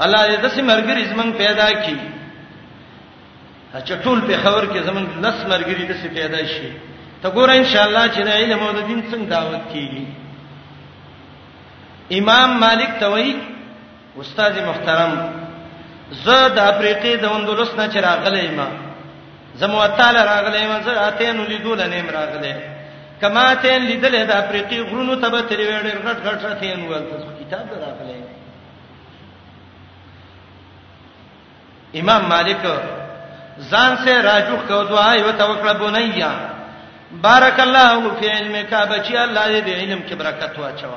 الله 0.00 0.26
دې 0.26 0.40
د 0.42 0.48
سیمرګری 0.48 1.04
زمنګ 1.14 1.32
پیدا 1.38 1.68
کړي 1.72 2.13
چټول 3.80 4.20
په 4.26 4.36
خبر 4.42 4.64
کې 4.66 4.80
زمون 4.86 5.04
لس 5.24 5.36
مرګري 5.50 5.84
د 5.86 5.92
څه 6.00 6.08
پیدا 6.14 6.40
شي 6.54 6.70
ته 7.22 7.28
ګور 7.30 7.48
ان 7.50 7.64
شاء 7.72 7.84
الله 7.86 8.04
چې 8.14 8.20
د 8.26 8.30
علم 8.38 8.60
او 8.66 8.72
د 8.72 8.80
دین 8.88 9.00
څنګه 9.10 9.28
دعوت 9.34 9.64
کیږي 9.72 10.06
امام 12.18 12.50
مالک 12.60 12.90
توي 13.00 13.36
استاد 14.20 14.54
محترم 14.66 15.12
زه 16.24 16.48
د 16.56 16.58
افریقې 16.58 17.14
د 17.20 17.24
اندلس 17.32 17.74
نه 17.74 17.86
چې 17.92 17.98
راغلی 18.08 18.48
ما 18.56 18.68
زمو 19.60 19.86
تعالی 19.96 20.22
راغلی 20.32 20.66
ما 20.66 20.78
زه 20.86 20.92
اتین 21.08 21.44
لیدول 21.48 21.78
نه 21.88 21.96
ام 22.00 22.10
راغلی 22.18 22.52
کما 23.20 23.44
تین 23.64 23.82
لیدل 23.90 24.14
د 24.26 24.30
افریقې 24.42 24.78
غرونو 24.90 25.14
ته 25.20 25.28
به 25.30 25.40
تری 25.42 25.64
وړ 25.66 25.86
غټ 26.06 26.18
غټ 26.26 26.44
اتین 26.50 26.86
ولته 26.88 27.38
کتاب 27.40 27.68
راغلی 27.86 28.20
امام 32.00 32.22
مالک 32.28 32.60
ځان 33.58 33.96
سه 34.04 34.20
راجوخ 34.22 34.60
کو 34.68 34.82
دعای 34.84 35.20
او 35.22 35.30
توکل 35.38 35.76
بنیا 35.78 36.30
بارک 37.26 37.60
الله 37.60 38.10
فی 38.20 38.26
علمک 38.30 38.72
بچی 38.90 39.16
الله 39.16 39.46
دې 39.60 39.70
علم 39.70 40.00
کې 40.08 40.14
برکت 40.18 40.58
واچو 40.58 40.90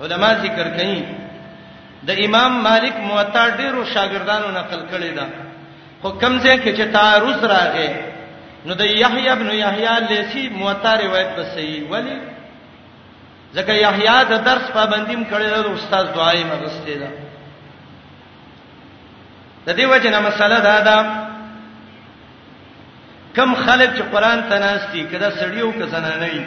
علما 0.00 0.34
ذکر 0.42 0.68
کړي 0.76 1.02
د 2.08 2.22
امام 2.26 2.62
مالک 2.62 2.94
موطا 3.08 3.48
ډیرو 3.48 3.84
شاګردانو 3.94 4.50
نقل 4.50 4.80
کړي 4.92 5.10
دا 5.16 5.26
خو 6.02 6.10
کم 6.10 6.38
ځای 6.38 6.56
کې 6.58 6.72
چې 6.76 6.92
تعارض 6.92 7.44
راغی 7.44 7.88
نو 8.66 8.74
د 8.74 8.80
یحیی 8.84 9.28
ابن 9.28 9.50
یحیی 9.52 9.98
لیسی 10.08 10.48
موطا 10.48 10.96
روایت 11.02 11.28
به 11.36 11.44
صحیح 11.54 11.82
ولی 11.90 12.18
ځکه 13.54 13.72
یحیی 13.80 14.18
د 14.30 14.42
درس 14.48 14.70
پابندیم 14.74 15.24
کړي 15.30 15.48
دا 15.50 15.72
استاد 15.72 16.14
دعای 16.14 16.44
مغسته 16.44 16.96
ده 17.04 17.10
د 19.66 19.76
دې 19.80 19.84
وجه 19.90 20.10
نه 20.10 20.20
مسله 20.20 20.58
دا 20.68 20.80
ده 20.90 21.26
کم 23.36 23.50
خلک 23.54 23.90
چې 23.96 24.02
قران 24.12 24.42
ته 24.50 24.58
ناشتي 24.60 25.00
کده 25.12 25.28
سړیو 25.38 25.72
که 25.78 25.86
زنانه 25.94 26.28
وي 26.32 26.44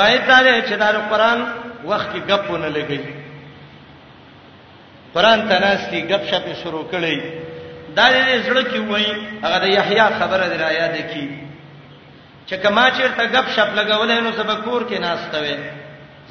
باید 0.00 0.26
دا 0.30 0.38
لري 0.46 0.62
چې 0.62 0.72
دا 0.82 0.88
قران 1.12 1.40
وخت 1.92 2.10
کې 2.14 2.32
غپونه 2.32 2.68
لګي 2.68 3.00
قران 5.14 5.40
ته 5.48 5.58
ناشتي 5.64 6.02
غپ 6.14 6.24
شپ 6.30 6.44
شروع 6.62 6.82
کړي 6.92 7.20
دا 7.96 8.04
دې 8.10 8.46
زړه 8.46 8.62
کې 8.70 8.78
وای 8.90 9.06
هغه 9.44 9.58
د 9.64 9.68
یحیی 9.72 10.06
خبره 10.20 10.44
در 10.52 10.62
یاد 10.80 10.96
کی 11.14 11.24
چې 12.46 12.54
کما 12.64 12.84
چې 12.98 13.16
ته 13.16 13.26
غپ 13.32 13.48
شپ 13.56 13.72
لګولې 13.76 14.22
نو 14.26 14.30
سبکور 14.36 14.86
کې 14.88 15.00
ناشته 15.00 15.58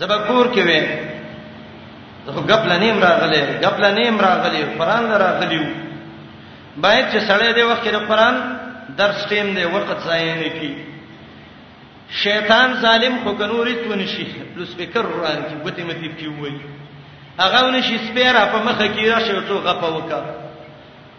زبکور 0.04 0.50
کې 0.54 0.64
وې 0.66 0.86
زه 2.26 2.32
غپل 2.52 2.72
نیم 2.86 3.02
راغلې 3.08 3.66
غپل 3.68 3.86
نیم 4.00 4.20
راغلې 4.20 4.80
قران 4.80 5.12
راغلیو 5.24 5.64
باید 6.78 7.06
چې 7.10 7.30
سړی 7.30 7.56
دې 7.56 7.62
وخت 7.72 7.84
کې 7.84 7.96
قران 8.14 8.42
درس 8.98 9.26
ټیم 9.30 9.52
دی 9.56 9.64
وخت 9.74 10.00
ضایع 10.06 10.34
نه 10.36 10.50
کی 10.60 10.74
شیطان 12.24 12.74
ظالم 12.82 13.18
خو 13.24 13.32
کنوري 13.40 13.74
تون 13.84 14.06
شي 14.16 14.24
لو 14.56 14.66
سپیکر 14.66 15.02
روان 15.04 15.42
کی 15.50 15.56
ګوتې 15.64 15.82
متی 15.88 16.08
کی 16.20 16.28
وای 16.28 16.60
هغه 17.40 17.64
ون 17.66 17.82
شي 17.88 17.98
سپیرا 18.08 18.46
په 18.52 18.62
مخه 18.68 18.88
کی 18.88 19.10
راشه 19.10 19.34
او 19.36 19.42
تو 19.48 19.58
غپا 19.66 19.88
وکا 19.96 20.22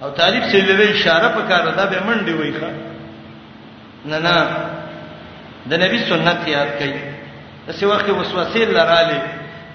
او 0.03 0.11
طالب 0.21 0.43
سیلوی 0.51 0.89
اشاره 0.93 1.29
په 1.37 1.43
کار 1.49 1.69
ده 1.75 1.87
به 1.87 2.01
منډي 2.07 2.35
وای 2.41 2.53
ښا 2.53 2.73
نه 4.11 4.19
نه 4.19 4.51
د 5.71 5.75
نبی 5.83 5.99
سنت 6.09 6.49
یاد 6.49 6.71
کړئ 6.81 6.97
اسی 7.71 7.87
وخت 7.93 8.09
وسوسه 8.11 8.65
لراله 8.65 9.21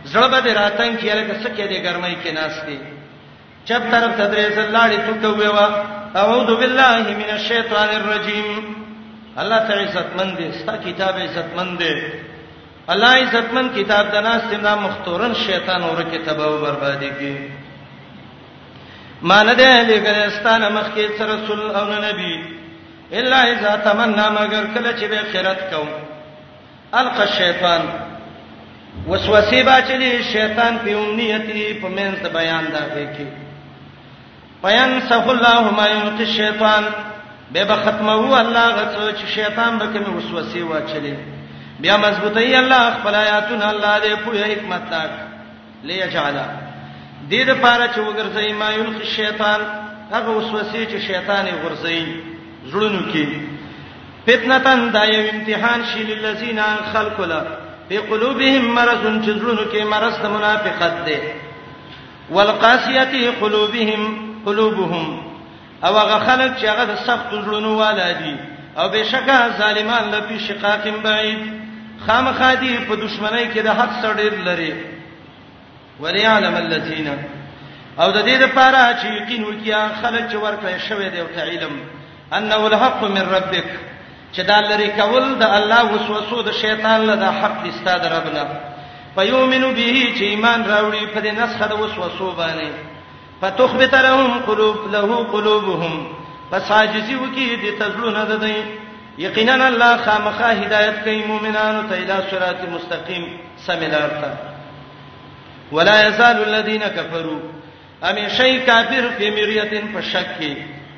زړه 0.06 0.44
به 0.44 0.54
راتنګ 0.54 0.98
کیاله 0.98 1.28
که 1.28 1.39
څه 1.41 1.50
کې 1.56 1.66
دې 1.72 1.84
ګرمای 1.84 2.16
کې 2.24 2.34
ناشته 2.34 2.78
چپ 3.68 3.91
طرف 3.91 4.16
تدریس 4.22 4.58
لاړې 4.58 5.00
تو 5.08 5.14
کوي 5.36 5.48
وا 5.58 5.70
اعوذ 6.22 6.49
بالله 6.61 6.97
من 7.22 7.30
الشیطان 7.38 7.89
الرجیم 7.99 8.47
الله 9.41 9.59
تعالی 9.68 9.84
عزت 9.88 10.09
مند 10.18 10.34
دی 10.38 10.45
ستا 10.59 10.76
کتاب 10.86 11.16
عزت 11.26 11.49
مند 11.57 11.80
دی 11.80 11.93
الله 12.93 13.14
عزت 13.26 13.47
مند 13.55 13.70
کتاب 13.80 14.05
دنا 14.16 14.34
سینا 14.49 14.74
مختورن 14.86 15.34
شیطان 15.47 15.82
ورکه 15.93 16.20
تباہ 16.28 16.49
او 16.51 16.57
بربادی 16.66 17.09
کی 17.20 17.34
مان 19.30 19.47
دې 19.57 19.74
لګره 19.89 20.30
ستانه 20.38 20.70
مخکې 20.78 21.22
رسول 21.34 21.59
او 21.78 21.86
نبی 22.07 22.34
الا 23.20 23.39
اذا 23.53 23.76
تمنى 23.76 24.26
مگر 24.39 24.64
کله 24.76 24.91
چې 24.99 25.05
به 25.05 25.18
خیرت 25.32 25.61
کوم 25.74 25.89
القى 26.93 27.22
الشیطان 27.30 27.82
وسوسه 29.07 29.64
با 29.64 29.82
چلی 29.88 30.24
شیطان 30.34 30.78
په 30.80 30.89
امنیتی 30.91 31.74
په 31.74 31.88
منځ 31.95 32.34
بیان 32.34 32.66
دا 32.74 32.80
کوي 32.89 33.43
پینسخ 34.64 35.24
الله 35.30 35.61
ما 35.78 35.86
يلقي 35.88 36.24
الشیطان 36.30 36.84
به 37.53 37.64
به 37.64 37.76
ختمو 37.76 38.34
الله 38.34 38.68
غڅو 38.78 39.16
چې 39.20 39.26
شیطان 39.36 39.78
به 39.78 39.86
کوم 39.99 40.16
وسوسه 40.18 40.59
واچلې 40.70 41.16
بیا 41.82 41.97
مضبوطی 41.97 42.55
الله 42.55 42.91
خپل 42.97 43.14
آیاتونه 43.16 43.66
الله 43.70 43.99
دې 44.01 44.20
په 44.26 44.32
حکمت 44.51 44.89
تاک 44.89 45.09
ليجعل 45.84 46.36
دې 47.32 47.36
د 47.49 47.51
پاره 47.61 47.88
چې 47.88 47.99
وګرځي 47.99 48.51
ما 48.53 48.72
يلقي 48.72 49.01
الشیطان 49.01 49.59
هغه 50.11 50.30
وسوسه 50.30 50.86
چې 50.91 50.97
شیطان 51.07 51.45
یې 51.47 51.51
ورځي 51.51 52.05
زړونو 52.72 53.01
کې 53.14 53.28
فتنتن 54.28 54.91
دا 54.91 55.05
یو 55.05 55.30
امتحان 55.34 55.82
شي 55.93 56.03
للذین 56.03 56.59
خلقوا 56.93 57.26
لا 57.26 57.41
په 57.89 57.97
قلوبهم 58.09 58.66
مرض 58.74 59.01
چې 59.26 59.30
زړونو 59.39 59.64
کې 59.74 59.84
مرض 59.84 60.14
د 60.22 60.26
منافقت 60.26 61.05
ده 61.05 61.22
والقاسیه 62.30 63.32
قلوبهم 63.41 64.32
قلوبهم 64.46 65.20
او 65.84 65.98
هغه 65.98 66.20
خلک 66.26 66.58
چې 66.58 66.66
هغه 66.66 66.84
د 66.86 66.96
سخت 66.96 67.30
زړونو 67.32 67.68
والادي 67.78 68.36
او 68.78 68.89
بشکه 68.89 69.50
ظالمان 69.60 70.04
له 70.12 70.20
په 70.20 70.38
شقاق 70.48 70.88
بعید 71.04 71.44
خامخادي 72.08 72.78
په 72.89 72.96
دشمنی 72.96 73.46
کې 73.54 73.58
د 73.64 73.68
حق 73.78 73.91
سره 74.02 74.14
ډیر 74.14 74.34
لري 74.48 74.74
وليعلم 76.00 76.56
الذين 76.56 77.08
او 78.00 78.12
د 78.12 78.20
دې 78.28 78.36
لپاره 78.44 78.98
چې 79.02 79.06
یقین 79.06 79.44
وکیا 79.44 79.89
خلک 80.02 80.24
چې 80.32 80.36
ورکړی 80.46 80.80
شوی 80.89 81.10
دی 81.10 81.20
او 81.22 81.28
تعلم 81.36 81.72
انه 82.38 82.56
الحق 82.68 83.04
من 83.04 83.22
ربک 83.36 83.66
چې 84.36 84.39
دا 84.50 84.60
لري 84.62 84.88
کول 84.88 85.36
د 85.39 85.44
الله 85.44 85.86
وسوسو 85.94 86.41
د 86.41 86.52
شیطان 86.52 87.06
له 87.08 87.16
د 87.16 87.24
حق 87.41 87.60
استاد 87.68 88.06
ربنا 88.06 88.46
پيومنو 89.18 89.70
به 89.78 89.98
چې 90.18 90.22
ایمان 90.24 90.66
راوړي 90.66 91.14
په 91.14 91.22
دې 91.22 91.32
نسخه 91.39 91.66
د 91.68 91.72
وسوسو 91.82 92.32
باندې 92.38 92.70
فتخبت 93.44 93.96
لهم 93.96 94.39
قلوب 94.41 94.91
له 94.91 95.16
قلوبهم 95.24 96.14
فساجزي 96.52 97.16
وکي 97.16 97.56
دي 97.56 97.72
تزلون 97.72 98.14
ددای 98.26 98.56
یقینا 99.18 99.68
الله 99.68 99.98
خامخا 99.98 100.46
هدایت 100.54 101.04
کوي 101.04 101.24
مؤمنانو 101.24 101.82
ته 101.89 101.96
اله 101.96 102.20
صراط 102.32 102.70
مستقیم 102.70 103.39
سمیلارتا 103.58 104.32
ولا 105.72 106.08
يزال 106.08 106.38
الذين 106.50 106.82
كفروا 106.88 107.39
ام 108.04 108.30
شي 108.30 108.60
کافر 108.60 109.10
فی 109.18 109.32
مریتن 109.32 109.88
فشک 109.96 110.38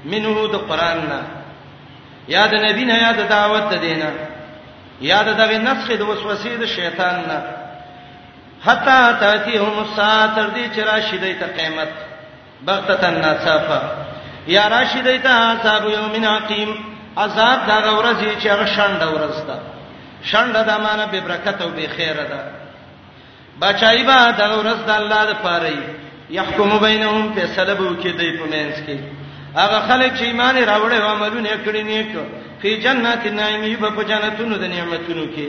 منه 0.06 0.48
د 0.54 0.56
قران 0.56 0.98
نا 0.98 1.22
یاد 2.30 2.54
نبی 2.56 2.86
نه 2.86 2.94
یاد 2.94 3.28
دعوت 3.30 3.74
دینا 3.74 4.12
یاد 5.02 5.26
دغه 5.26 5.58
نسخ 5.58 5.92
د 5.92 6.02
وسوسې 6.02 6.48
د 6.62 6.66
شیطان 6.66 7.16
نه 7.16 7.44
حتا 8.66 9.12
تاتیهم 9.20 9.80
الساعه 9.80 10.36
تر 10.36 10.48
دې 10.50 10.76
چې 10.76 10.80
راشي 10.86 11.18
د 11.18 11.46
قیامت 11.58 11.90
بغتتن 12.68 13.14
ناصافه 13.22 13.82
یا 14.48 14.68
راشدای 14.68 15.20
ته 15.20 15.30
عذاب 15.30 15.84
یومین 15.90 16.26
عقیم 16.26 16.70
عذاب 17.18 17.60
دا 17.68 17.98
ورځی 18.00 18.42
چې 18.44 18.48
هغه 18.48 18.66
شند 18.66 19.02
ورځ 19.14 19.38
ده 19.48 19.58
شند 20.24 20.54
د 20.56 20.70
امانه 20.70 21.06
به 21.12 21.20
برکت 21.22 21.62
او 21.62 21.70
به 21.70 21.88
خیر 21.88 22.14
ده 22.14 22.40
بچای 23.62 24.04
با 24.04 24.32
دا 24.38 24.48
ورځ 24.62 24.80
د 24.88 24.90
الله 24.90 25.26
د 25.26 25.34
پاره 25.44 25.72
یحکم 26.30 26.80
بینهم 26.80 27.34
فیصله 27.34 27.74
بو 27.76 27.96
کې 28.02 28.08
دی 28.20 28.32
په 28.38 28.46
منځ 28.52 28.76
کې 28.88 28.98
هغه 29.62 29.80
خلک 29.88 30.12
چې 30.18 30.22
ایمان 30.24 30.56
راوړې 30.66 30.94
او 31.02 31.08
عملونه 31.16 31.50
کړی 31.66 31.82
نیک 31.92 32.16
فی 32.62 32.78
جنات 32.82 33.26
النعیم 33.28 33.64
یب 33.64 33.86
په 33.96 34.04
جنتونو 34.04 34.56
د 34.58 34.64
نعمتونو 34.74 35.26
کې 35.36 35.48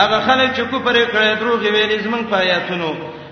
هغه 0.00 0.18
خلک 0.26 0.50
چې 0.56 0.60
کو 0.70 0.76
پرې 0.86 1.04
کړې 1.12 1.38
دروغ 1.40 1.60
ویلې 1.60 2.04
زمنګ 2.04 2.24
پایاتونو 2.30 2.90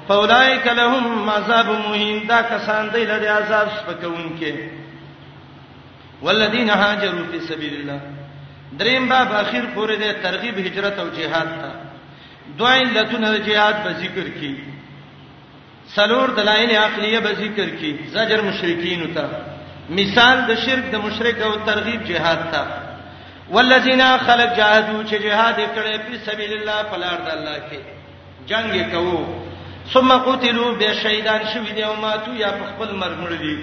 فاولائک 0.09 0.67
لهم 0.67 1.31
عذاب 1.31 1.69
مهین 1.71 2.27
دا 2.29 2.41
کسان 2.51 2.91
دی 2.93 3.05
لري 3.09 3.27
عذاب 3.31 3.69
سپکونکې 3.79 6.21
والذین 6.23 6.71
هاجروا 6.71 7.27
فی 7.33 7.41
سبیل 7.49 7.75
الله 7.81 8.01
دریم 8.83 9.09
باب 9.09 9.33
اخیر 9.41 9.65
پورې 9.75 9.95
د 10.03 10.05
ترغیب 10.23 10.57
هجرت 10.69 10.97
او 11.03 11.09
جهاد 11.19 11.49
ته 11.65 11.73
دوی 12.63 12.81
لتون 12.95 13.27
جهاد 13.49 13.77
به 13.85 13.91
ذکر 14.03 14.27
کی 14.41 14.53
سلور 15.95 16.29
دلایل 16.39 16.71
عقلیه 16.83 17.21
به 17.27 17.33
ذکر 17.41 17.69
کی 17.81 17.91
زجر 18.15 18.41
مشرکین 18.47 19.03
ته 19.19 19.29
مثال 20.01 20.37
د 20.53 20.55
شرک 20.63 20.85
د 20.95 20.97
مشرک 21.09 21.39
او 21.51 21.55
ترغیب 21.67 22.01
جهاد 22.13 22.41
ته 22.55 22.65
والذین 23.51 24.03
خلق 24.25 24.57
جاهدوا 24.61 25.05
چې 25.05 25.23
جهاد 25.27 25.57
کړي 25.77 25.99
په 26.09 26.15
سبیل 26.33 26.53
الله 26.61 26.79
په 26.95 26.99
لار 27.05 27.19
د 27.29 27.31
الله 27.35 27.57
کې 27.69 27.81
جنگ 28.55 28.73
کوو 28.95 29.23
ثم 29.95 30.13
قتلوا 30.13 30.73
بشهیدان 30.75 31.41
شوی 31.55 31.73
دی 31.73 31.83
او 31.83 31.97
ماتو 32.01 32.35
یا 32.35 32.51
په 32.51 32.65
خپل 32.71 32.91
مرګ 32.95 33.17
مړ 33.23 33.33
دي 33.33 33.59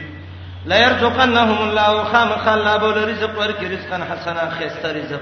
لا 0.65 0.77
يرزقنهم 0.77 1.69
الله 1.69 2.03
خامخلا 2.03 2.77
بول 2.77 3.09
رزق 3.09 3.39
ورکی 3.39 3.67
رزقن 3.67 4.03
حسنا 4.03 4.49
خيسته 4.49 4.91
رزق 4.91 5.21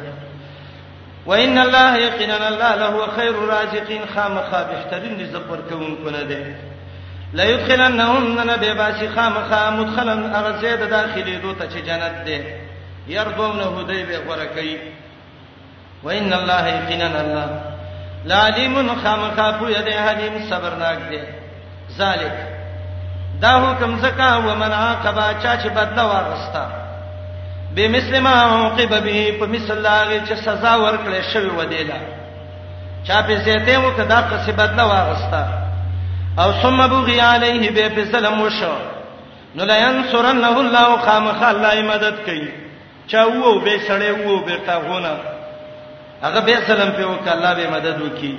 وان 1.26 1.58
الله 1.58 1.95
يقينا 1.97 2.47
الله 2.47 2.76
له 2.76 3.08
خير 3.16 3.30
الرازقين 3.43 4.01
خامخا 4.16 4.64
بهترین 4.64 5.20
رزق 5.20 5.51
ورکون 5.51 5.97
کنه 6.06 6.22
دي 6.24 6.43
لا 7.34 7.43
يدخلنهم 7.43 8.32
من 8.36 8.56
بباس 8.56 9.04
خامخا 9.16 9.70
مدخلا 9.70 10.39
ارزید 10.39 10.89
داخلي 10.89 11.36
دوته 11.36 11.68
چې 11.70 11.88
جنت 11.88 12.24
دي 12.26 12.41
يرضونه 13.08 13.84
دی 13.88 14.04
به 14.04 14.20
ورکی 14.30 14.78
وان 16.04 16.34
الله 16.34 16.68
يقينا 16.68 17.20
الله 17.22 17.73
لعلیم 18.30 18.76
خامخا 19.04 19.50
پوی 19.60 19.74
دې 19.74 19.92
حلیم 20.08 20.36
صبرناک 20.50 20.98
دې 21.12 21.22
ذالک 21.98 22.32
دا 23.42 23.50
حکم 23.64 23.98
زکا 24.04 24.30
و 24.38 24.56
من 24.62 24.72
عاقبا 24.74 25.28
چا 25.44 25.56
چې 25.64 25.68
بدلا 25.78 26.04
ورستا 26.12 26.66
به 27.76 27.88
مسلمه 27.96 28.30
عاقب 28.30 28.96
به 29.04 29.32
په 29.40 29.46
مثل 29.56 29.82
لاغه 29.88 30.22
چې 30.26 30.34
سزا 30.46 30.74
ورکړې 30.88 31.34
شوی 31.34 31.50
و 31.60 31.64
دیلا 31.74 31.96
چا 33.08 33.22
په 33.28 33.36
زیته 33.50 33.80
و 33.80 33.92
کدا 33.98 34.22
قصې 34.32 34.52
بدلا 34.62 34.86
ورستا 34.94 35.44
او 36.40 36.52
ثم 36.62 36.88
بغي 36.88 37.20
علیه 37.20 37.72
به 37.72 37.90
په 37.96 38.06
سلام 38.12 38.42
وشو 38.42 38.74
نو 39.56 39.64
لینصرنه 39.74 40.58
الله 40.64 40.88
خامخا 41.06 41.48
الله 41.50 41.76
مدد 41.94 42.14
کوي 42.26 42.48
چا 43.08 43.28
وو 43.30 43.60
به 43.60 43.78
سړې 43.88 44.28
وو 44.28 44.40
به 44.46 44.58
تاغونه 44.68 45.12
هغه 46.26 46.40
به 46.42 46.56
سلام 46.68 46.92
په 46.98 47.06
وک 47.06 47.28
الله 47.28 47.54
به 47.54 47.70
مدد 47.70 48.02
وکي 48.02 48.38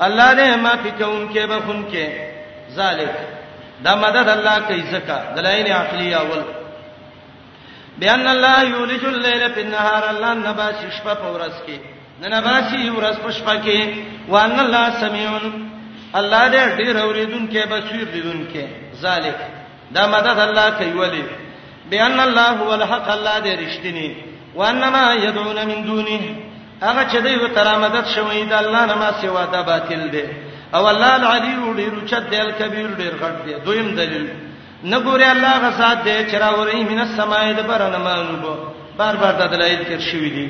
الله 0.00 0.34
نه 0.34 0.56
ما 0.56 0.72
فکون 0.84 1.30
کې 1.32 1.38
به 1.50 1.60
خون 1.60 1.84
کې 1.92 2.06
ذالک 2.74 3.10
دا 3.84 3.94
مدد 3.96 4.28
الله 4.28 4.60
کوي 4.60 4.82
زکا 4.82 5.20
دلایل 5.36 5.66
عقلی 5.72 6.14
اول 6.14 6.42
بیان 7.98 8.26
الله 8.28 8.64
یولج 8.70 9.04
الليل 9.04 9.52
فی 9.54 9.60
النهار 9.60 10.02
الله 10.10 10.34
نبا 10.48 10.72
شپه 10.98 11.14
پورس 11.14 11.58
کې 11.66 11.72
ننبا 12.22 12.58
شی 12.70 12.90
ورس 12.90 13.16
پشپه 13.16 13.62
کې 13.64 13.78
وان 14.28 14.60
الله 14.60 14.90
سمیون 15.00 15.70
الله 16.14 16.50
دې 16.50 16.80
ډېر 16.80 16.96
اوریدون 16.98 17.48
کې 17.52 17.66
بصیر 17.72 18.04
دیدون 18.12 18.48
کې 18.52 18.64
ذالک 19.00 19.36
دا 19.94 20.06
مدد 20.06 20.38
الله 20.40 20.70
کوي 20.70 20.92
ولی 20.92 21.24
بیان 21.90 22.20
الله 22.20 22.42
هو 22.50 22.68
الحق 22.74 23.08
الله 23.10 23.40
دې 23.40 23.58
رښتینی 23.60 24.10
وانما 24.54 25.14
يدعون 25.14 25.66
من 25.66 25.82
دونه 25.84 26.47
هغه 26.82 27.04
چې 27.10 27.16
دوی 27.22 27.48
تر 27.54 27.66
امدد 27.74 28.06
شوی 28.14 28.44
دا 28.44 28.58
الله 28.58 28.86
نه 28.86 28.94
ما 28.94 29.10
سیوا 29.20 29.44
دا 29.46 29.62
باطل 29.62 30.08
دی 30.10 30.24
او 30.74 30.86
الله 30.88 31.12
العلی 31.14 31.52
ډیر 31.76 32.06
چت 32.10 32.30
دی 32.30 32.36
الکبیر 32.36 32.88
ډیر 32.98 33.12
غټ 33.22 33.46
دی 33.46 33.54
دویم 33.64 33.94
دلیل 33.94 34.26
نګوري 34.84 35.24
الله 35.24 35.58
غسات 35.68 35.98
دی 36.04 36.26
چې 36.30 36.34
راوري 36.36 36.84
مینه 36.84 37.06
سمای 37.16 37.54
د 37.54 37.62
برنه 37.66 37.98
مانوبو 37.98 38.54
بار 38.98 39.16
بار 39.16 39.32
د 39.32 39.50
دلایل 39.52 39.84
تیر 39.84 39.98
شوی 40.00 40.30
دی 40.30 40.46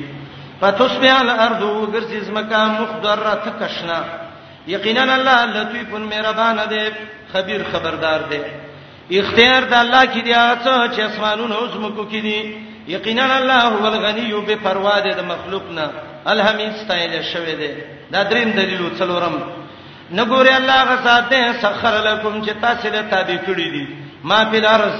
فتصبح 0.61 1.19
الارض 1.19 1.63
وغرز 1.63 2.29
مکان 2.29 2.69
مخضره 2.81 3.33
تکشنا 3.45 4.01
یقینا 4.67 5.01
الله 5.13 5.45
لطیف 5.45 5.91
مهربان 5.93 6.57
دی 6.69 6.89
خبیر 7.33 7.61
خبردار 7.73 8.19
دی 8.29 8.39
اختیار 9.19 9.61
د 9.63 9.73
الله 9.73 10.05
کې 10.05 10.23
دی 10.23 10.33
هغه 10.33 10.57
څه 10.63 10.93
چې 10.95 10.99
اسمانونو 11.01 11.67
زمکو 11.73 12.05
کې 12.09 12.21
دي 12.27 12.68
یقینا 12.95 13.33
الله 13.39 13.53
هو 13.75 13.85
الغنی 13.91 14.33
به 14.47 14.55
پروا 14.55 14.99
ده 14.99 15.09
د 15.19 15.19
مخلوق 15.31 15.65
نه 15.77 15.87
الحمید 16.33 16.73
ستایل 16.83 17.21
شوی 17.33 17.55
ده 17.55 17.71
دا 18.11 18.23
دریم 18.31 18.49
دلیل 18.51 18.81
وڅلورم 18.87 19.35
نګوري 20.13 20.51
الله 20.59 20.79
غساته 20.83 21.53
سخر 21.63 21.93
لكم 22.09 22.43
چې 22.45 22.51
تاسو 22.61 22.89
له 22.89 23.01
تابع 23.01 23.37
کړی 23.47 23.67
دي 23.75 23.85
ما 24.23 24.45
فی 24.45 24.57
الارض 24.57 24.95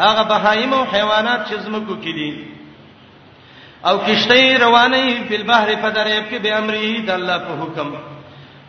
هغه 0.00 0.22
بهایم 0.22 0.72
او 0.72 0.84
حیوانات 0.84 1.46
چې 1.50 1.54
زمکو 1.54 1.94
کې 2.02 2.12
دي 2.20 2.46
او 3.86 3.98
کشته 3.98 4.58
روانه 4.58 5.14
په 5.28 5.42
بحر 5.50 5.68
په 5.82 5.88
دریاب 5.98 6.24
کې 6.32 6.36
به 6.44 6.50
امرې 6.58 7.06
د 7.06 7.10
الله 7.10 7.38
په 7.38 7.52
حکم 7.62 7.94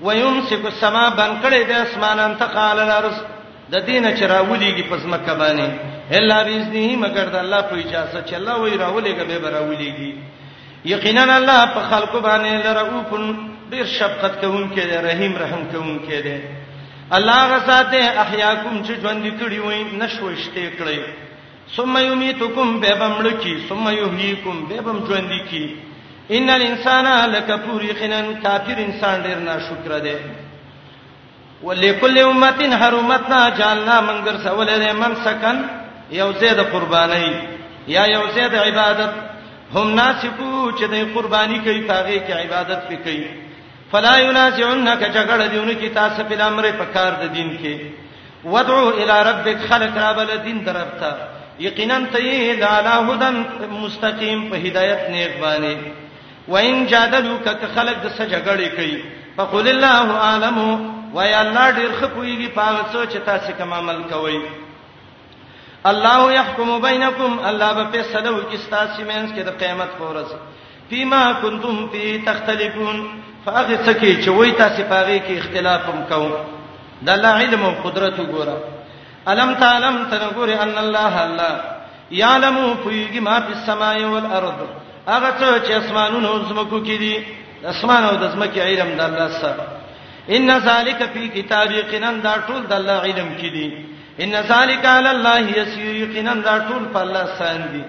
ويمسک 0.02 0.66
السما 0.66 1.10
بن 1.10 1.38
کړې 1.44 1.62
د 1.68 1.72
اسمانان 1.72 2.36
ته 2.38 2.46
قال 2.46 2.80
الارض 2.80 3.16
د 3.72 3.76
دینه 3.86 4.10
چرولېږي 4.18 4.84
پس 4.94 5.04
مکه 5.14 5.34
باندې 5.40 5.68
الا 6.18 6.44
باذنه 6.44 6.88
مگر 7.04 7.26
د 7.34 7.36
الله 7.44 7.62
په 7.72 7.76
اجازه 7.84 8.22
چې 8.30 8.34
الله 8.40 8.56
وی 8.60 8.74
راولېږي 8.78 9.40
به 9.44 9.50
راولېږي 9.58 10.12
یقینا 10.94 11.36
الله 11.36 11.60
په 11.76 11.82
خلقو 11.92 12.20
باندې 12.20 12.66
لرؤفن 12.66 13.48
ډیر 13.72 13.86
شفقت 13.98 14.42
کوونکی 14.42 14.82
دی 14.90 14.98
رحیم 15.08 15.34
رحم 15.44 15.62
کوونکی 15.74 16.22
دی 16.28 16.36
الله 17.18 17.40
غساته 17.52 18.02
احیاکم 18.24 18.84
چې 18.84 18.92
ژوند 19.02 19.26
کړی 19.42 19.60
وای 19.66 19.84
نشوشته 19.84 20.72
کړی 20.78 21.00
ثم 21.76 21.98
یمیتکم 21.98 22.80
بهبم 22.80 23.16
لکی 23.28 23.56
ثم 23.70 23.86
یحییکم 23.90 24.64
بهبم 24.70 25.04
ژوند 25.08 25.34
کی 25.50 25.66
ان 26.38 26.50
الانسان 26.50 27.06
لکفور 27.32 27.84
یقینا 27.86 28.22
کافر 28.44 28.76
انسان 28.88 29.22
ډیر 29.24 29.38
ناشکر 29.50 30.00
دی 30.08 30.16
ولکل 31.64 32.18
امه 32.24 32.76
حرمتنا 32.82 33.40
جعلنا 33.60 34.02
منگر 34.08 34.38
سوال 34.48 34.68
له 34.82 34.92
من 35.04 35.16
سکن 35.28 35.62
یو 36.12 36.32
زید 36.40 36.60
قرباني 36.74 37.32
یا 37.88 38.06
یو 38.06 38.24
زید 38.36 38.56
عبادت 38.56 39.14
هم 39.76 39.88
ناسکو 39.96 40.72
چې 40.80 40.84
د 40.92 40.96
قرباني 41.16 41.60
کوي 41.60 41.82
پاغه 41.82 42.20
کې 42.28 42.32
عبادت 42.44 42.80
پې 42.90 42.96
کوي 43.04 43.28
فلا 43.92 44.18
ينازعنك 44.18 45.02
جګړه 45.16 45.46
دیونه 45.54 45.74
کې 45.74 45.96
تاسو 45.96 46.24
په 46.24 46.44
امر 46.48 46.66
په 46.80 46.86
کار 46.94 47.12
د 47.22 47.34
دین 47.36 47.50
کې 47.58 47.78
ودعو 48.54 48.90
الى 48.90 49.18
ربك 49.30 49.58
خلق 49.70 49.98
رب 49.98 50.44
دین 50.44 50.64
دربتا 50.66 51.18
یقینا 51.60 52.00
ته 52.14 52.56
لاله 52.62 52.94
هدن 53.14 53.44
مستقیم 53.72 54.48
په 54.52 54.56
هدایت 54.56 55.10
نیک 55.10 55.32
باندې 55.42 55.78
وان 56.48 56.86
جادلوک 56.86 57.44
ک 57.62 57.66
خلق 57.76 58.02
د 58.04 58.10
سجګړې 58.10 58.76
کوي 58.76 59.04
فقل 59.38 59.68
الله 59.68 60.18
عالم 60.28 60.58
ويا 61.14 61.42
الله 61.46 61.72
ډیر 61.72 61.92
خپويږي 62.02 62.48
پاغه 62.56 62.86
سوچ 62.92 63.18
تاسو 63.26 63.52
کوم 63.58 63.74
عمل 63.80 64.04
کوي 64.12 64.42
الله 65.90 66.20
يحكم 66.40 66.70
بينكم 66.88 67.32
الله 67.50 67.72
به 67.74 67.86
فیصله 67.92 68.30
وکړي 68.32 68.58
ستاسو 68.66 69.02
مینس 69.10 69.30
کې 69.36 69.42
د 69.50 69.52
قیامت 69.62 69.90
په 70.00 70.04
ورځ 70.10 70.30
فيما 70.90 71.24
كنتم 71.42 71.90
فيه 71.92 72.22
تختلفون 72.28 72.98
فاغه 73.46 73.78
سکی 73.86 74.14
چې 74.24 74.30
وای 74.30 74.52
تاسو 74.52 74.82
پاغه 74.92 75.18
کې 75.26 75.34
اختلاف 75.38 75.82
هم 75.90 76.04
کوو 76.10 76.38
د 77.06 77.10
الله 77.16 77.28
علم 77.42 77.64
او 77.66 77.72
قدرت 77.86 78.20
وګوره 78.20 78.58
الم 79.32 79.54
تعلم 79.64 79.96
تنګوري 80.12 80.54
ان 80.64 80.78
الله 80.86 81.24
الله 81.26 81.54
يعلم 82.12 82.76
فيغي 82.84 83.20
ما 83.20 83.40
في 83.42 83.52
السماء 83.54 83.98
والارض 84.14 84.60
هغه 85.08 85.30
څه 85.40 85.50
چې 85.68 85.72
اسمانونو 85.72 86.28
او 86.30 86.40
زمکو 86.50 86.80
کې 86.88 86.96
دي 87.04 87.16
اسمان 87.66 88.04
او 88.04 88.16
د 88.24 88.26
زمکې 88.34 88.58
علم 88.62 88.90
د 88.98 89.02
الله 89.02 89.28
سره 89.42 89.66
ان 90.36 90.50
ذالک 90.68 91.00
فی 91.14 91.28
کتاب 91.28 91.72
یقینا 91.72 92.12
دا 92.12 92.34
ټول 92.48 92.62
د 92.72 92.74
الله 92.74 92.98
علم 93.08 93.30
کې 93.40 93.50
دي 93.56 93.68
ان 94.24 94.32
ذالک 94.52 94.84
علی 94.98 95.10
الله 95.18 95.38
یسیر 95.60 95.94
یقینا 96.04 96.34
دا 96.48 96.54
ټول 96.68 96.84
په 96.94 97.00
الله 97.06 97.26
سان 97.40 97.62
دي 97.74 97.84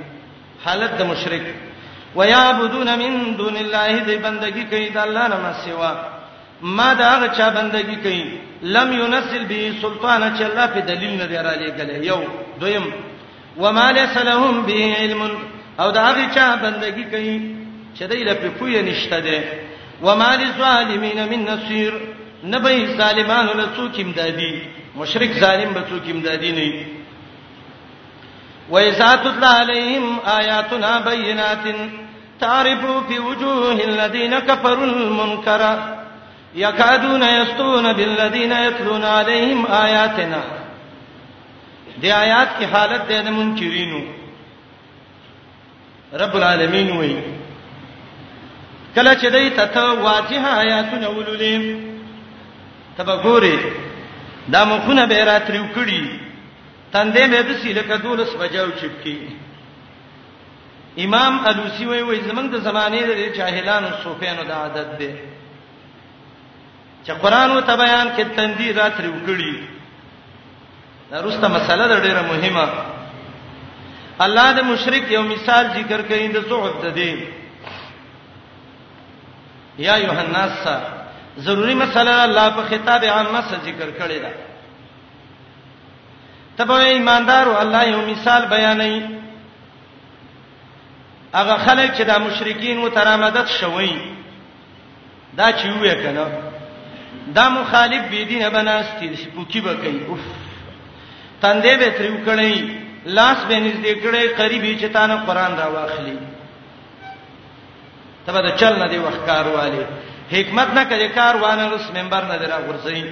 حالت 0.65 0.93
د 1.01 1.03
مشرک 1.11 1.45
ويعبدون 2.19 2.89
من 3.03 3.13
دون 3.41 3.57
الله 3.63 3.95
دې 4.09 4.17
بندگی 4.27 4.65
کوي 4.73 4.89
د 4.97 4.99
الله 5.07 5.25
نه 5.33 5.53
سوا 5.65 5.93
ما 6.77 6.89
دا 7.01 7.07
هغه 7.15 7.29
چا 7.39 7.49
بندگی 7.59 7.97
کوي 8.05 8.25
لم 8.77 8.89
ينزل 9.01 9.43
به 9.51 9.63
سلطان 9.83 10.23
چې 10.37 10.43
الله 10.49 10.67
په 10.75 10.81
دلیل 10.91 11.13
نه 11.21 11.43
را 11.47 11.55
لېګل 11.63 11.91
یو 12.11 12.21
دویم 12.61 12.87
وما 13.63 13.87
ليس 13.99 14.17
لهم 14.17 14.55
به 14.67 14.81
علم 15.01 15.23
او 15.81 15.91
دا 15.97 16.03
هغه 16.11 16.25
چا 16.35 16.47
بندگی 16.65 17.05
کوي 17.15 17.37
چې 17.97 18.05
دې 18.11 18.21
له 18.27 18.35
پوی 18.59 18.83
نشته 18.89 19.19
ده 19.27 19.43
وما 20.03 20.31
للظالمین 20.37 21.19
من 21.31 21.41
نصير 21.55 21.93
نبي 22.45 22.79
ظالمانو 23.01 23.53
له 23.61 23.67
څوک 23.77 24.01
امدادي 24.01 24.55
مشرک 24.97 25.33
ظالم 25.41 25.73
به 25.75 25.83
څوک 25.89 26.03
امدادي 26.11 26.53
نه 26.53 26.63
وي 26.63 26.87
وَإِذَا 28.71 29.15
تُتْلَى 29.25 29.47
عَلَيْهِمْ 29.61 30.05
آيَاتُنَا 30.39 30.93
بَيِّنَاتٍ 31.01 31.65
تَعْرِفُ 32.41 32.83
فِي 33.09 33.19
وُجُوهِ 33.19 33.79
الَّذِينَ 33.91 34.39
كَفَرُوا 34.39 34.87
الْمُنكَرَ 34.87 35.63
يَكَادُونَ 36.55 37.23
يَسْطُونَ 37.23 37.93
بِالَّذِينَ 37.93 38.53
يَتْلُونَ 38.53 39.05
عَلَيْهِمْ 39.05 39.67
آيَاتِنَا 39.71 40.41
دې 42.03 42.11
آیات 42.17 42.59
کی 42.59 42.65
حالت 42.73 43.09
د 43.13 43.29
منکرینو 43.37 44.01
رب 46.25 46.35
العالمین 46.41 46.97
وایي 46.97 47.17
کله 48.95 49.15
چې 49.15 49.27
دای 49.27 49.51
ته 49.61 49.81
واضح 50.09 50.45
آیاتونه 50.59 51.09
ولولې 51.09 51.77
تبه 53.01 53.23
ګوري 53.23 53.57
دا 54.51 54.65
مخونه 54.65 55.07
به 55.07 55.25
راتریو 55.25 55.67
کړی 55.75 56.21
تندې 56.93 57.25
مې 57.31 57.41
د 57.49 57.53
سیلکه 57.63 57.97
دولس 57.97 58.35
بجاو 58.41 58.71
چپکی 58.81 59.19
امام 61.05 61.35
الوسی 61.49 61.87
وای 61.87 62.03
وای 62.03 62.21
زمنګ 62.23 62.49
د 62.51 62.57
زمانه 62.57 62.97
د 63.03 63.33
جاهلانو 63.37 63.89
صوفیانو 64.05 64.43
د 64.45 64.51
عادت 64.51 64.99
دی 64.99 65.11
چې 67.07 67.11
قران 67.23 67.51
او 67.51 67.61
ته 67.61 67.77
بیان 67.77 68.09
کې 68.17 68.25
تندې 68.37 68.77
راتریو 68.77 69.15
کړی 69.27 69.55
دا 71.11 71.21
روسته 71.23 71.49
مسله 71.49 72.01
ډیره 72.07 72.23
مهمه 72.23 72.69
الله 74.21 74.53
د 74.53 74.61
مشرک 74.63 75.03
یو 75.11 75.23
مثال 75.23 75.65
ذکر 75.79 76.01
کړي 76.11 76.27
د 76.35 76.39
زهد 76.49 76.75
د 76.85 76.95
دی 76.95 77.15
یا 79.79 79.97
یوهناس 79.97 80.53
سره 80.65 81.02
ضروری 81.39 81.75
مسله 81.75 82.23
الله 82.25 82.51
په 82.51 82.63
خطاب 82.71 83.05
عامه 83.05 83.41
ذکر 83.65 83.91
کړی 83.99 84.19
دا 84.25 84.31
تبه 86.57 86.75
ایماندارو 86.77 87.57
الله 87.61 87.85
یو 87.89 88.01
مثال 88.13 88.45
بیانوي 88.47 89.03
هغه 91.35 91.57
خلک 91.57 91.91
چې 91.93 92.01
د 92.03 92.11
مشرکین 92.19 92.79
و 92.79 92.89
ترامدت 92.89 93.49
شوي 93.49 93.97
دا 95.37 95.53
چې 95.53 95.67
وې 95.81 95.95
کنه 96.05 96.27
دا 97.35 97.49
مخالف 97.49 98.03
بی 98.11 98.25
دینه 98.25 98.49
بناستی 98.51 99.17
سپوکی 99.17 99.61
بکای 99.61 100.01
اوف 100.09 100.21
تندې 101.43 101.67
به 101.81 101.91
تر 101.99 102.07
وکړی 102.13 102.55
لاس 103.07 103.39
به 103.49 103.55
نږدې 103.55 103.93
کړی 104.05 104.37
قریبی 104.41 104.79
چې 104.81 104.93
تانه 104.93 105.17
قران 105.17 105.57
را 105.57 105.69
واخلي 105.69 106.17
تبه 108.27 108.41
دا 108.43 108.51
چل 108.51 108.77
نه 108.79 108.89
دی 108.89 108.99
وخکار 108.99 109.49
والی 109.49 109.81
حکمت 110.37 110.69
نه 110.79 110.83
کړي 110.91 111.09
کار 111.19 111.35
وانه 111.45 111.65
رس 111.75 111.87
ممبر 111.97 112.23
نه 112.31 112.37
درا 112.43 112.59
ورځي 112.69 113.03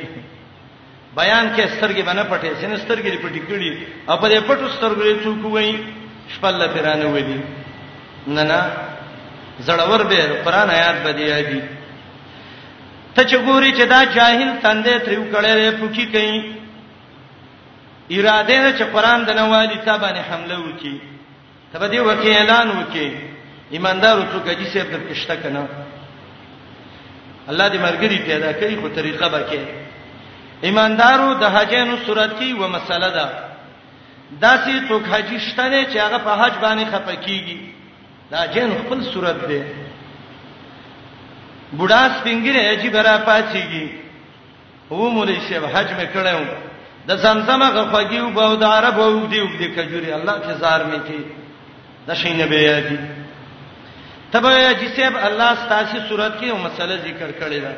بیان 1.20 1.46
کې 1.56 1.64
سترګې 1.74 2.02
باندې 2.08 2.24
پټې 2.32 2.50
سینې 2.60 2.76
سترګې 2.84 3.12
پټې 3.24 3.40
کړي 3.48 3.70
اپ 4.14 4.22
دې 4.30 4.40
پټو 4.48 4.66
سترګې 4.76 5.10
څوک 5.24 5.40
وایي 5.54 5.74
شپله 6.34 6.66
پیرانه 6.74 7.06
ودی 7.14 7.38
نه 8.34 8.42
نه 8.50 8.60
زړور 9.66 10.02
به 10.10 10.20
قران 10.44 10.68
آیات 10.78 10.96
بدی 11.06 11.28
دی 11.50 11.60
ته 13.14 13.22
چې 13.30 13.36
ګوري 13.46 13.70
چې 13.78 13.84
دا 13.92 14.00
جاهل 14.16 14.50
تندې 14.64 14.94
تریو 15.04 15.24
کړي 15.34 15.78
پوکي 15.80 16.06
کوي 16.14 16.40
اراده 18.16 18.56
نه 18.64 18.70
چې 18.78 18.84
قران 18.94 19.20
د 19.24 19.30
نوالي 19.40 19.78
تابانه 19.88 20.22
حمله 20.30 20.56
وکي 20.66 20.94
تبه 21.72 21.86
دې 21.92 22.00
وکي 22.08 22.30
اعلان 22.38 22.68
وکي 22.80 23.08
ایماندارو 23.76 24.22
څوک 24.32 24.46
چې 24.58 24.64
سیب 24.72 24.86
د 24.92 24.96
پښته 25.08 25.34
کنه 25.42 25.62
الله 27.48 27.68
دې 27.68 27.78
مرګري 27.86 28.18
پیدا 28.26 28.52
کوي 28.52 28.76
خو 28.80 28.88
طریقه 28.94 29.28
بکې 29.28 29.58
ایماندارو 30.66 31.34
د 31.42 31.44
حجینو 31.54 31.94
صورت 32.06 32.30
کې 32.38 32.60
و 32.60 32.68
مسله 32.68 33.08
ده 33.16 33.26
دا 34.42 34.52
چې 34.64 34.88
څوک 34.88 35.02
حج 35.12 35.38
شتنه 35.48 35.84
چې 35.92 35.96
هغه 36.04 36.18
په 36.26 36.32
حج 36.40 36.52
باندې 36.64 36.86
خپکیږي 36.92 37.58
دا 38.30 38.46
جن 38.54 38.70
خپل 38.80 38.98
صورت 39.12 39.36
ده 39.48 39.62
بوډا 41.76 42.02
سپینګره 42.20 42.82
چې 42.82 42.88
برا 42.96 43.14
پاتېږي 43.30 43.86
و 44.90 44.94
مولوی 45.14 45.38
شیخ 45.48 45.62
حج 45.74 45.86
مې 45.98 46.06
کړو 46.16 46.44
د 47.08 47.16
زمزمه 47.16 47.66
غفګیو 47.76 48.26
به 48.36 48.56
د 48.56 48.62
عربو 48.64 49.26
دی 49.32 49.40
وګړي 49.40 49.68
کجوري 49.78 50.12
الله 50.12 50.32
چې 50.44 50.52
زار 50.62 50.80
مې 50.92 51.00
کې 51.06 51.20
د 52.06 52.14
شینبه 52.14 52.56
یادي 52.62 52.98
تبه 54.32 54.74
جی 54.74 54.88
صاحب 54.96 55.16
الله 55.26 55.54
ستاسو 55.54 55.98
صورت 56.08 56.34
کې 56.40 56.44
یو 56.44 56.56
مسله 56.56 56.96
ذکر 57.04 57.30
کړې 57.40 57.58
ده 57.66 57.74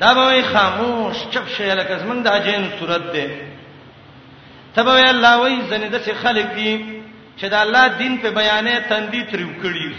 دا 0.00 0.12
به 0.14 0.42
خاموش 0.52 1.16
چپ 1.32 1.48
شي 1.56 1.68
لکه 1.74 1.96
زمنګ 1.98 2.22
د 2.22 2.28
اجین 2.28 2.70
صورت 2.78 3.12
ده 3.12 3.40
تبه 4.76 5.10
الله 5.10 5.36
وای 5.40 5.58
زنه 5.70 5.88
د 5.88 5.98
څه 6.06 6.12
خلق 6.22 6.54
دي 6.54 6.72
چې 7.38 7.44
د 7.52 7.54
الله 7.54 7.84
دین 7.98 8.18
په 8.18 8.30
بیانې 8.30 8.88
تندې 8.88 9.30
تریو 9.30 9.50
کړی 9.62 9.94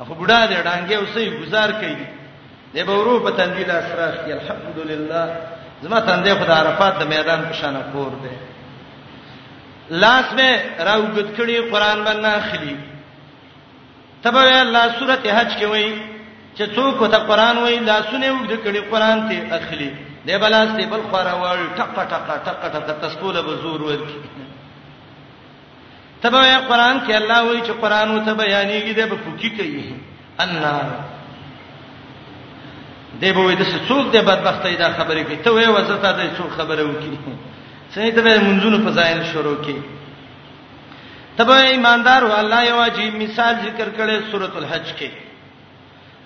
اخو 0.00 0.14
بډا 0.14 0.40
دې 0.46 0.64
ډانګې 0.66 0.92
اوسې 0.92 1.40
گزار 1.42 1.72
کړي 1.72 2.06
دې 2.74 2.82
به 2.86 2.92
ورو 2.94 3.20
په 3.24 3.30
تندې 3.30 3.64
د 3.66 3.70
اسراخ 3.70 4.14
کې 4.14 4.30
الحمدلله 4.30 5.36
زما 5.82 6.00
تندې 6.00 6.34
خدای 6.42 6.56
عرفات 6.60 6.98
د 6.98 7.02
میدان 7.08 7.42
په 7.46 7.52
شان 7.52 7.82
کور 7.92 8.08
ده 8.22 8.32
لاس 9.90 10.24
مې 10.36 10.80
راوګد 10.88 11.28
کړي 11.36 11.72
قران 11.72 12.04
باندې 12.04 12.26
اخلي 12.36 12.76
تبه 14.22 14.62
الله 14.62 14.82
سورته 14.98 15.28
حج 15.38 15.50
کې 15.58 15.66
وایي 15.70 15.94
چې 16.56 16.64
څوک 16.74 16.96
ته 17.12 17.18
قران 17.30 17.56
وایي 17.58 17.78
لاسونه 17.88 18.26
وګړي 18.32 18.58
کړي 18.64 18.80
قران 18.92 19.18
ته 19.28 19.36
اخلي 19.58 19.90
دی 20.26 20.36
بلاس 20.42 20.68
دی 20.78 20.84
بل 20.92 21.02
خوراول 21.10 21.60
ټق 21.78 21.88
ټق 22.10 22.26
ټق 22.46 22.60
ټق 22.74 22.88
تسکول 23.04 23.36
بزور 23.46 23.80
ورکی 23.88 24.18
تبه 26.22 26.40
قران 26.70 26.96
کې 27.06 27.14
الله 27.20 27.38
وایي 27.46 27.62
چې 27.66 27.72
قران 27.82 28.08
او 28.10 28.18
ته 28.26 28.32
بیانېږي 28.40 28.92
دی 28.98 29.04
په 29.12 29.16
پوکی 29.24 29.50
کوي 29.50 29.84
النار 30.44 30.86
دی 33.20 33.32
به 33.36 33.40
وایي 33.40 33.56
د 33.62 33.64
څوک 33.88 34.04
دی 34.12 34.20
بدبختۍ 34.28 34.74
دا 34.82 34.88
خبرې 34.98 35.22
کوي 35.26 35.36
ته 35.46 35.50
وایي 35.56 35.68
وزته 35.74 36.08
د 36.18 36.20
څوک 36.38 36.50
خبره 36.58 36.82
وکي 36.84 37.14
څنګه 37.92 38.10
ته 38.14 38.22
منځونو 38.48 38.76
په 38.86 38.90
ځای 38.98 39.12
شروع 39.32 39.56
کوي 39.66 39.82
تبه 41.38 41.56
ایماندار 41.56 42.24
و 42.24 42.30
الله 42.32 42.60
یو 42.70 42.78
عجیب 42.80 43.14
مثال 43.14 43.54
ذکر 43.66 43.88
کړي 43.98 44.16
سورۃ 44.30 44.54
الحج 44.58 44.88
کې 44.98 45.08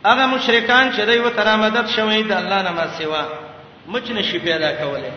هغه 0.09 0.25
مشرکان 0.35 0.85
چې 0.97 1.01
دوی 1.09 1.19
وته 1.19 1.43
را 1.49 1.57
مدد 1.57 1.87
شوي 1.97 2.23
د 2.23 2.33
الله 2.33 2.63
نه 2.63 2.71
ما 2.79 2.87
سیوا 2.99 3.23
مچ 3.93 4.11
نشي 4.19 4.39
پیدا 4.39 4.71
کوله 4.79 5.13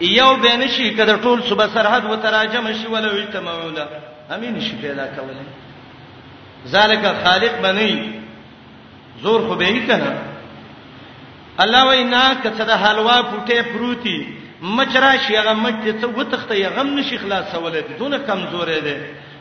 یو 0.00 0.34
به 0.42 0.56
نشي 0.56 0.90
کده 0.98 1.16
ټول 1.18 1.42
صبح 1.48 1.66
سرحد 1.74 2.04
و 2.04 2.16
تراجم 2.26 2.72
شي 2.80 2.86
ولا 2.94 3.12
وي 3.14 3.26
تمولا 3.34 3.86
امین 4.34 4.60
شي 4.60 4.74
پیدا 4.82 5.06
کوله 5.16 6.70
ذالک 6.74 7.04
خالق 7.24 7.60
بنئ 7.62 7.92
زور 9.22 9.40
خو 9.48 9.54
به 9.54 9.66
یې 9.66 9.90
کنه 9.90 10.18
الله 11.62 11.86
وینا 11.90 12.24
کڅه 12.44 12.60
د 12.60 12.70
حلوا 12.82 13.16
پټه 13.30 13.52
پروتي 13.72 14.18
مجرا 14.62 15.16
شي 15.16 15.38
هغه 15.38 15.52
مجد 15.52 16.00
ته 16.00 16.06
وتخته 16.06 16.54
یې 16.54 16.66
غم 16.66 16.98
نشي 16.98 17.18
خلاصول 17.18 17.70
دي 17.72 17.82
دون 17.98 18.18
کمزورې 18.26 18.80
ده 18.86 18.96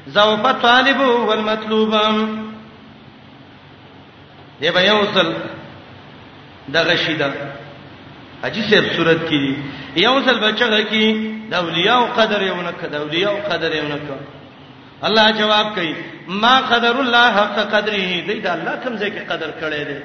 زوفه 0.08 0.52
طالب 0.52 1.00
والمطلوبم 1.00 2.18
دی 4.62 4.70
به 4.72 4.82
یو 4.82 5.04
څل 5.16 5.32
د 6.70 6.78
غشیدا 6.78 7.30
حجی 8.44 8.62
صاحب 8.70 8.84
صورت 8.96 9.22
کې 9.30 9.56
یو 9.98 10.22
څل 10.26 10.38
بچغه 10.40 10.82
کې 10.92 11.04
د 11.50 11.54
اولیاء 11.54 12.02
قدر 12.18 12.42
یو 12.42 12.56
نه 12.56 12.72
کړه 12.82 12.88
د 12.92 12.96
اولیاء 12.96 13.36
قدر 13.50 13.76
یو 13.76 13.88
نه 13.88 13.96
کړه 13.96 15.08
الله 15.08 15.32
جواب 15.32 15.76
کوي 15.76 15.96
ما 16.28 16.60
قدر 16.60 17.00
الله 17.00 17.32
حق 17.34 17.60
قدره 17.74 18.22
دی 18.30 18.40
دا 18.46 18.54
الله 18.54 18.76
کوم 18.84 18.96
ځای 18.98 19.12
کې 19.16 19.32
قدر 19.32 19.50
کړی 19.62 19.84
دی 19.90 19.96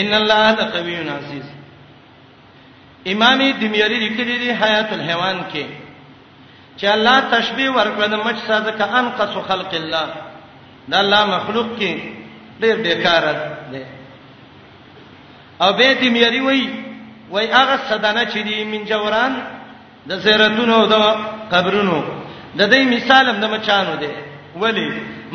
ان 0.00 0.12
الله 0.20 0.44
لقوی 0.58 0.94
عزیز 1.18 1.44
امام 3.12 3.38
دمیری 3.62 3.96
لیکلی 4.04 4.36
دی 4.42 4.50
حیات 4.62 4.88
الحیوان 4.94 5.36
کې 5.52 5.64
چې 6.78 6.86
الله 6.94 7.16
تشبیه 7.36 7.70
ورکړه 7.76 8.06
د 8.10 8.14
مچ 8.26 8.38
ساده 8.48 8.72
ک 8.78 8.80
انقص 9.00 9.34
خلق 9.48 9.72
الله 9.82 10.06
دا 10.90 10.96
الله 11.04 11.22
مخلوق 11.36 11.68
کې 11.78 11.92
ډېر 12.60 12.76
بیکار 12.86 13.22
دی 13.72 13.82
او 15.64 15.70
به 15.78 15.88
دمیری 16.02 16.40
وای 16.48 16.62
وای 17.30 17.46
هغه 17.58 17.76
صدانه 17.90 18.24
چې 18.32 18.38
دی 18.46 18.56
من 18.72 18.82
جوران 18.90 19.32
د 20.10 20.12
زیارتونو 20.24 20.78
د 20.92 20.96
قبرونو 21.52 21.98
د 22.58 22.62
دې 22.72 22.78
مثال 22.94 23.24
هم 23.30 23.38
د 23.40 23.44
مچانو 23.54 23.94
دی 24.02 24.10
ولی 24.62 24.86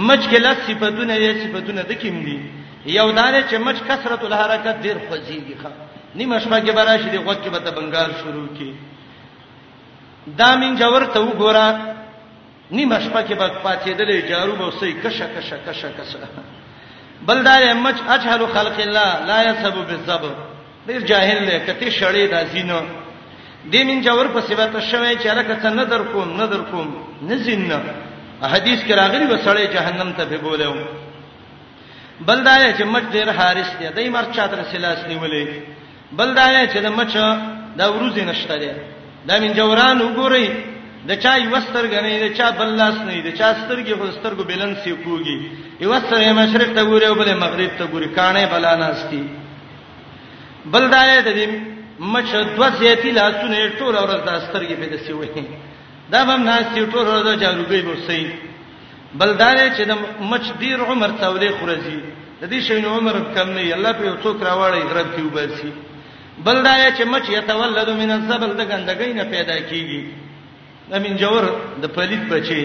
مچ 0.07 0.19
کې 0.31 0.37
لس 0.45 0.57
صفاتونه 0.67 1.13
یې 1.15 1.33
صفاتونه 1.43 1.81
د 1.83 1.91
کوم 2.01 2.17
دي 2.27 2.39
یو 2.85 3.11
دانه 3.11 3.43
چې 3.51 3.55
مچ 3.57 3.75
کثرت 3.87 4.21
الحرکت 4.23 4.77
ډیر 4.81 4.97
خوځيږي 5.09 5.55
ښا 5.61 5.69
نیمه 6.15 6.39
شپه 6.39 6.59
کې 6.59 6.71
براشي 6.71 7.09
دی 7.09 7.17
غوږ 7.17 7.37
کې 7.43 7.49
به 7.49 7.59
د 7.59 7.67
بنگال 7.75 8.11
شروع 8.23 8.47
کی 8.57 8.73
دا 10.37 10.55
من 10.55 10.75
جوړ 10.77 11.03
ته 11.13 11.19
وګوره 11.19 11.65
نیمه 12.71 12.99
شپه 12.99 13.21
کې 13.27 13.33
به 13.39 13.51
پاتې 13.63 13.89
دلې 13.99 14.27
جارو 14.29 14.55
به 14.55 14.65
وسې 14.71 14.91
کشه 15.05 15.25
کشه 15.37 15.57
کشه 15.67 15.89
کشه 15.97 16.19
بلدار 17.27 17.73
مچ 17.75 17.95
اجهل 18.09 18.45
خلق 18.47 18.79
الله 18.79 19.09
لا 19.29 19.39
يسب 19.49 19.75
بالذب 19.87 20.23
ډیر 20.87 21.01
جاهل 21.09 21.39
دی 21.47 21.59
کته 21.65 21.91
شړې 21.99 22.31
دا 22.31 22.43
زینو 22.51 22.79
د 23.71 23.73
من 23.87 24.01
جوړ 24.03 24.27
په 24.33 24.41
سیبت 24.47 24.79
شوه 24.91 25.11
چې 25.21 25.27
راکڅ 25.37 25.65
نه 25.65 25.83
در 25.85 26.03
کوم 26.11 26.29
نه 26.37 26.45
در 26.47 26.61
کوم 26.71 26.87
نه 27.21 27.35
زین 27.43 27.71
حدیث 28.41 28.79
کې 28.87 28.91
راغلی 28.91 29.25
و 29.25 29.37
سړی 29.45 29.65
جهنم 29.75 30.11
ته 30.17 30.25
به 30.25 30.37
بوله 30.37 30.85
بل 32.27 32.39
دای 32.45 32.63
چې 32.77 32.83
مچ 32.93 33.03
ډیر 33.15 33.29
حارس 33.37 33.69
دی 33.79 33.87
دای 33.97 34.07
مرچ 34.15 34.29
چاتر 34.37 34.59
سلاس 34.71 34.99
نیولې 35.11 35.45
بل 36.19 36.29
دای 36.37 36.65
چې 36.71 36.77
د 36.85 36.87
مچ 36.97 37.13
دا 37.79 37.85
ورځې 37.95 38.19
نشته 38.29 38.55
دی 38.63 38.69
دا 39.27 39.35
من 39.43 39.51
جوران 39.59 39.97
وګورئ 40.01 40.45
د 41.09 41.11
چا 41.23 41.33
یوستر 41.39 41.83
غنی 41.93 42.15
د 42.23 42.27
چا 42.37 42.47
بللاس 42.59 42.95
نه 43.07 43.11
دی 43.25 43.31
چا 43.39 43.47
سترګې 43.61 43.93
خو 43.99 44.05
سترګو 44.17 44.43
بلن 44.49 44.71
سی 44.83 44.91
کوږي 45.05 45.37
یوستر 45.85 46.17
مشرق 46.41 46.69
ته 46.77 46.81
ګوري 46.89 47.05
او 47.07 47.15
بل 47.19 47.29
مغرب 47.45 47.71
ته 47.79 47.85
ګوري 47.91 48.07
کانه 48.17 48.45
بلا 48.53 48.71
ناشتي 48.83 49.21
بل 50.73 50.83
دای 50.95 51.21
ته 51.27 51.31
دې 51.37 51.47
مچ 52.13 52.29
دوه 52.55 52.69
زیتی 52.79 53.11
لاسونه 53.11 53.55
ټول 53.79 53.95
ورځ 54.03 54.21
د 54.27 54.29
سترګې 54.47 54.73
په 54.81 54.85
دسی 54.95 55.13
وې 55.13 55.43
دا 56.11 56.21
هم 56.23 56.43
ناشتي 56.49 56.79
ټول 56.93 57.05
ورځ 57.07 57.39
جاروګي 57.43 57.81
بوسې 57.87 58.48
بلدار 59.17 59.57
چې 59.77 59.83
د 59.85 59.93
مچ 60.31 60.41
ډیر 60.61 60.79
عمر 60.83 61.09
تولې 61.19 61.49
خورځي 61.59 61.99
د 62.41 62.49
دې 62.51 62.59
شین 62.67 62.85
عمر 62.85 63.15
کم 63.35 63.49
نه 63.57 63.61
الله 63.77 63.91
په 64.01 64.17
څوک 64.23 64.37
راوړی 64.47 64.81
غرب 64.89 65.07
کې 65.15 65.23
وبرسي 65.27 65.71
بلدار 66.47 66.81
چې 66.97 67.03
مچ 67.13 67.29
یتولد 67.29 67.89
من 68.01 68.11
الزبل 68.17 68.51
د 68.53 68.61
ګندګۍ 68.69 69.13
نه 69.17 69.23
پیدا 69.33 69.57
کیږي 69.59 70.05
د 70.91 70.95
من 71.05 71.17
جوور 71.23 71.49
د 71.83 71.93
پلید 71.97 72.23
بچي 72.33 72.63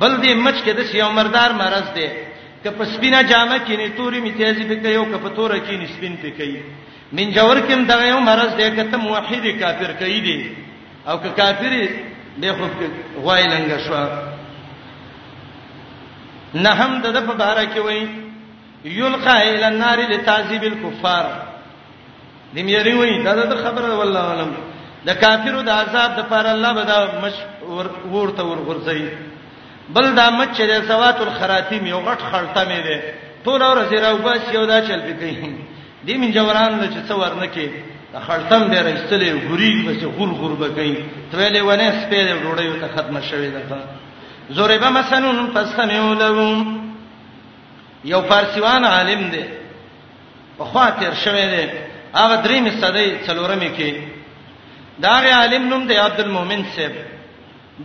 بل 0.00 0.16
دې 0.20 0.34
مچ 0.44 0.56
کې 0.64 0.72
د 0.78 0.96
یو 1.00 1.10
مردار 1.18 1.50
مرز 1.62 1.88
دی 1.98 2.08
که 2.62 2.70
په 2.76 2.84
سپینا 2.92 3.22
جامه 3.32 3.58
کې 3.58 3.76
نه 3.76 3.88
تورې 3.96 4.18
می 4.22 4.32
تیزی 4.38 4.64
به 4.70 4.74
کوي 4.84 4.96
او 5.00 5.06
که 5.12 5.16
په 5.24 5.28
تور 5.36 5.50
کې 5.58 5.74
نه 5.82 5.88
سپین 5.96 6.16
به 6.22 6.30
کوي 6.30 6.60
من 7.18 7.32
جوور 7.36 7.58
کې 7.60 7.86
دا 7.92 8.04
یو 8.12 8.20
مرز 8.30 8.54
دی 8.60 8.70
که 8.76 8.82
ته 8.92 8.96
موحد 9.08 9.44
کافر 9.60 9.92
کوي 10.04 10.20
دی 10.28 10.38
او 11.08 11.16
که 11.18 11.28
کافر 11.42 11.82
به 12.40 12.52
خو 12.58 12.66
غوای 13.20 13.44
لنګ 13.48 13.70
شو 13.86 13.94
نه 16.54 16.70
هم 16.78 16.92
د 17.04 17.06
په 17.28 17.34
باره 17.40 17.64
کې 17.74 17.78
وای 17.84 18.08
یلقى 18.84 19.36
الى 19.54 19.64
النار 19.68 19.98
لتعذيب 20.12 20.62
الكفار 20.64 21.26
دمیری 22.54 22.94
وای 22.94 23.22
دا 23.22 23.34
د 23.52 23.56
خبره 23.64 23.94
والله 23.98 24.24
علم 24.32 24.52
د 25.06 25.10
کافرو 25.22 25.62
د 25.62 25.68
عذاب 25.68 26.10
د 26.16 26.20
پر 26.30 26.46
الله 26.46 26.72
به 26.72 26.82
دا 26.84 26.98
مش 27.22 27.34
ورته 28.12 28.42
ورغورځي 28.44 29.06
بل 29.94 30.14
دا 30.14 30.30
مچ 30.30 30.48
چې 30.56 30.82
سوات 30.88 31.20
الخراتیم 31.20 31.86
یو 31.86 32.00
غټ 32.06 32.20
خلطه 32.32 32.64
مې 32.68 32.80
ده 32.86 33.00
ټول 33.44 33.62
اور 33.62 33.84
زیرا 33.90 34.10
وباس 34.12 34.54
یو 34.54 34.66
دا 34.66 34.80
چل 34.80 35.00
پکې 35.00 35.56
دې 36.06 36.14
من 36.18 36.30
جوران 36.32 36.80
له 36.80 36.86
چې 36.94 37.00
څور 37.08 37.34
نه 37.42 37.46
کې 37.54 37.66
د 38.14 38.18
خلطم 38.26 38.62
به 38.70 38.78
رښتلې 38.88 39.30
غوري 39.48 39.72
به 39.86 39.92
چې 40.00 40.04
غور 40.16 40.28
غور 40.38 40.54
به 40.60 40.68
کوي 40.68 40.96
ترې 41.32 41.48
له 41.54 41.60
ونه 41.66 41.92
سپېره 42.02 42.32
ډوړې 42.42 42.80
ته 42.80 42.88
ختمه 42.96 43.20
شوې 43.30 43.50
ده 43.54 43.62
ضرب 44.52 44.80
مثلا 44.84 45.46
فاستمعوا 45.46 46.14
له 46.14 46.64
یو 48.04 48.22
فارسیوان 48.22 48.84
عالم 48.84 49.30
دی 49.30 49.44
په 50.58 50.64
خاطر 50.64 51.14
شوه 51.24 51.44
دی 51.54 51.66
هغه 52.14 52.36
درې 52.42 52.60
مصدې 52.68 53.26
څلورمې 53.26 53.70
کې 53.78 53.92
دا 55.04 55.14
غي 55.22 55.30
عالم 55.32 55.68
نوم 55.68 55.86
دی 55.86 55.96
عبدالمومن 55.96 56.62
صاحب 56.76 56.92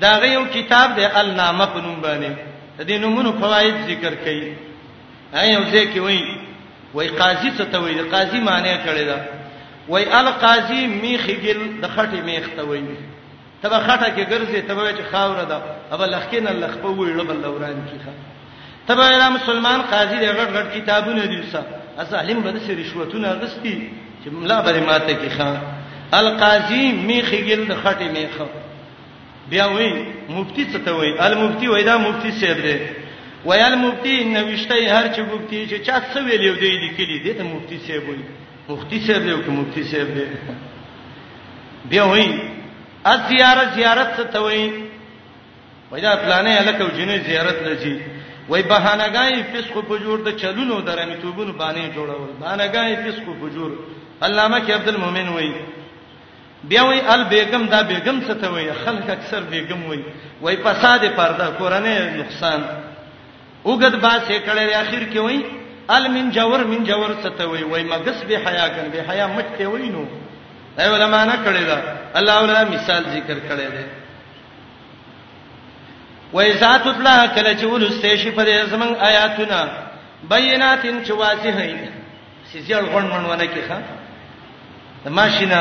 دا 0.03 0.13
غي 0.19 0.33
یو 0.33 0.45
کتاب 0.53 0.95
دی 0.95 1.05
النامه 1.05 1.65
په 1.65 1.79
نوم 1.85 1.97
باندې 2.01 2.31
د 2.77 2.87
دې 2.87 2.91
نومونو 2.91 3.31
فواید 3.41 3.75
ذکر 3.87 4.13
کړي 4.25 4.47
اي 5.39 5.53
یو 5.53 5.63
ځکه 5.71 5.97
وایي 5.99 6.37
وای 6.93 7.07
قاضي 7.09 7.51
څه 7.57 7.65
ته 7.71 7.79
وایي 7.79 8.01
قاضي 8.13 8.39
معنی 8.39 8.77
کړي 8.85 9.03
دا 9.11 9.25
وای 9.87 10.03
القاضي 10.13 10.87
میخګل 10.87 11.59
د 11.81 11.85
خټې 11.95 12.19
میخ 12.25 12.45
ته 12.55 12.63
وایي 12.63 12.95
تبه 13.63 13.79
خټه 13.87 14.07
کې 14.15 14.23
ګرځي 14.31 14.59
تبه 14.69 14.91
چې 14.97 15.03
خاور 15.11 15.43
ده 15.51 15.57
ابا 15.93 16.05
لخکین 16.05 16.47
الله 16.47 16.67
په 16.83 16.87
ویړو 16.95 17.23
بل 17.29 17.39
دوران 17.43 17.77
کې 17.89 17.97
ښه 18.05 18.11
تبه 18.87 19.03
یې 19.11 19.29
مسلمان 19.37 19.79
قاضي 19.91 20.17
دې 20.23 20.31
غټ 20.37 20.49
غټ 20.55 20.67
کتابونه 20.77 21.25
دي 21.25 21.37
وسه 21.41 21.61
اس 22.01 22.13
علم 22.13 22.41
بده 22.45 22.59
سي 22.65 22.73
رشوتونه 22.81 23.27
غستی 23.41 23.75
چې 24.23 24.27
ملا 24.31 24.57
بری 24.65 24.79
ماته 24.89 25.13
کې 25.21 25.29
ښه 25.37 25.49
القاضي 26.19 26.83
میخیګل 27.07 27.61
د 27.69 27.71
خټه 27.83 28.07
میخه 28.17 28.47
بیا 29.51 29.65
وی 29.75 29.91
مفتی 30.35 30.63
څه 30.71 30.77
ته 30.85 30.91
وی 30.97 31.11
المفتی 31.27 31.67
وای 31.67 31.83
دا 31.83 31.97
مفتی 32.07 32.31
سیب 32.39 32.57
دی 32.65 32.77
وای 33.45 33.61
المفتی 33.69 34.15
نوښتي 34.35 34.85
هر 34.95 35.05
چې 35.13 35.19
مفتی 35.31 35.59
چې 35.69 35.77
چا 35.87 35.95
څه 36.13 36.17
ویلیو 36.25 36.53
دی 36.61 36.69
د 36.83 36.85
کلی 36.97 37.17
دی 37.23 37.33
ته 37.39 37.43
مفتی 37.53 37.77
سیب 37.85 38.09
وی 38.09 38.19
مفتی 38.69 38.99
سیب 39.05 39.23
دی 39.23 39.31
او 39.31 39.41
که 39.45 39.51
مفتی 39.59 39.83
سیب 39.91 40.07
دی 40.15 40.23
بیا 41.91 42.03
وی 42.11 42.27
از 43.05 43.19
زیارت 43.29 43.73
زیارت 43.75 44.31
ته 44.33 44.39
وي 44.41 44.71
وایدا 45.91 46.11
پلانې 46.15 46.57
الکه 46.61 46.85
جنې 46.97 47.27
زیارت 47.27 47.55
لږي 47.65 47.99
وای 48.49 48.61
بهانګای 48.63 49.43
فسق 49.53 49.77
فجور 49.89 50.19
د 50.21 50.35
چلونو 50.37 50.81
درنې 50.81 51.21
توبونو 51.21 51.53
باندې 51.53 51.95
جوړول 51.95 52.31
بهانګای 52.41 52.95
فسق 53.05 53.25
فجور 53.41 53.71
علامه 54.21 54.59
کې 54.67 54.71
عبد 54.71 54.87
المؤمن 54.87 55.29
وای 55.29 55.51
بیا 56.63 56.83
وای 56.85 57.01
ال 57.01 57.23
بیگم 57.23 57.65
دا 57.65 57.81
بیگم 57.83 58.21
څه 58.27 58.33
ته 58.41 58.47
وای 58.49 58.71
خلک 58.73 59.09
اکثر 59.09 59.41
بیگم 59.41 59.85
وای 59.87 59.99
وای 60.41 60.57
فساد 60.57 60.99
پرده 61.15 61.43
قرانه 61.45 62.15
نقصان 62.19 62.63
وګد 63.65 63.95
با 63.95 64.19
څه 64.19 64.47
کړي 64.47 64.73
اخر 64.75 65.03
کې 65.13 65.17
وای 65.17 65.45
ال 65.89 66.07
من 66.11 66.29
جور 66.31 66.63
من 66.63 66.83
جور 66.83 67.09
څه 67.23 67.29
ته 67.37 67.45
وای 67.49 67.63
وای 67.63 67.83
مګس 67.89 68.25
به 68.27 68.37
حیا 68.39 68.67
کن 68.69 68.89
به 68.91 69.03
حیا 69.09 69.27
مټ 69.37 69.57
ته 69.57 69.67
وای 69.69 69.89
نو 69.89 70.05
دا 70.77 70.83
یو 70.85 71.07
معنا 71.07 71.35
کړی 71.45 71.63
دا 71.69 71.77
الله 72.19 72.37
ولا 72.43 72.63
مثال 72.73 73.03
ذکر 73.15 73.37
کړی 73.49 73.67
دی 73.73 73.85
وایذا 76.35 76.71
تطلع 76.85 77.25
کله 77.35 77.51
چې 77.61 77.63
ولسته 77.63 78.15
شي 78.15 78.31
په 78.31 78.65
زمنګ 78.71 78.93
آیاتنا 79.09 79.59
بیناتن 80.29 80.95
چې 81.05 81.11
واضح 81.11 81.55
هي 81.61 81.75
سیزل 82.51 82.85
غون 82.85 83.05
منونه 83.05 83.45
کې 83.53 83.61
ښا 83.69 83.79
ماشینا 85.17 85.59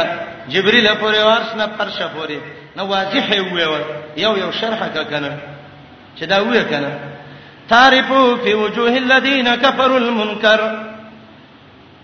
جبرئیل 0.48 0.88
پورې 0.94 1.16
ورسنه 1.28 1.66
پرشه 1.78 2.08
پورې 2.08 2.38
نو 2.76 2.86
واضح 2.86 3.30
وي 3.30 3.66
یو 4.16 4.36
یو 4.36 4.52
شرحه 4.52 5.04
کنه 5.10 5.32
چې 6.20 6.24
دا 6.24 6.36
وې 6.44 6.64
کنه 6.70 6.98
تعرفوا 7.68 8.36
في 8.36 8.54
وجوه 8.54 8.96
الذين 8.96 9.54
كفروا 9.54 9.98
المنكر 9.98 10.90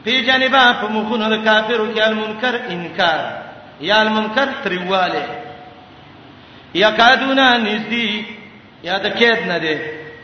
په 0.05 0.21
جانبا 0.29 0.63
په 0.81 0.87
مخونو 0.95 1.27
د 1.35 1.37
کافرو 1.45 1.87
کې 1.95 2.01
المنکر 2.09 2.55
انکار 2.75 3.21
یا 3.91 3.97
المنکر 4.05 4.49
تریواله 4.65 5.27
یکادونا 6.75 7.47
نزدی 7.67 8.11
یا 8.83 8.99
د 8.99 9.07
کېد 9.19 9.41
نه 9.53 9.59
دی 9.59 9.77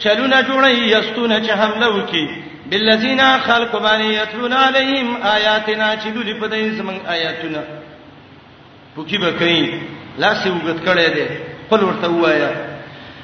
چلونه 0.03 0.43
جوړي 0.43 0.75
یستونه 0.97 1.37
چې 1.47 1.51
حمله 1.61 1.89
وکي 1.89 2.29
بالذین 2.71 3.21
خلق 3.47 3.73
باندې 3.83 4.05
یتلون 4.11 4.53
علیهم 4.53 5.17
آیاتنا 5.23 5.89
چې 5.97 6.09
دوی 6.15 6.35
په 6.41 6.47
دې 6.49 6.75
زمون 6.79 7.01
آیاتونه 7.07 7.63
پوکي 8.95 9.19
به 9.19 9.31
کوي 9.33 9.81
لاس 10.19 10.47
وګت 10.47 10.81
کړي 10.87 11.11
دي 11.15 11.27
خپل 11.67 11.85
ورته 11.85 12.09
وایا 12.09 12.51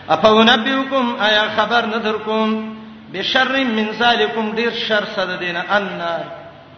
اپو 0.09 0.43
نبیکم 0.43 1.17
آیا 1.27 1.45
خبر 1.57 1.87
ندرکم 1.87 2.75
بشر 3.13 3.57
من 3.79 3.89
ذالکم 3.99 4.53
ډیر 4.57 4.71
شر 4.87 5.05
صد 5.17 5.39
دینه 5.41 5.65
النار 5.77 6.25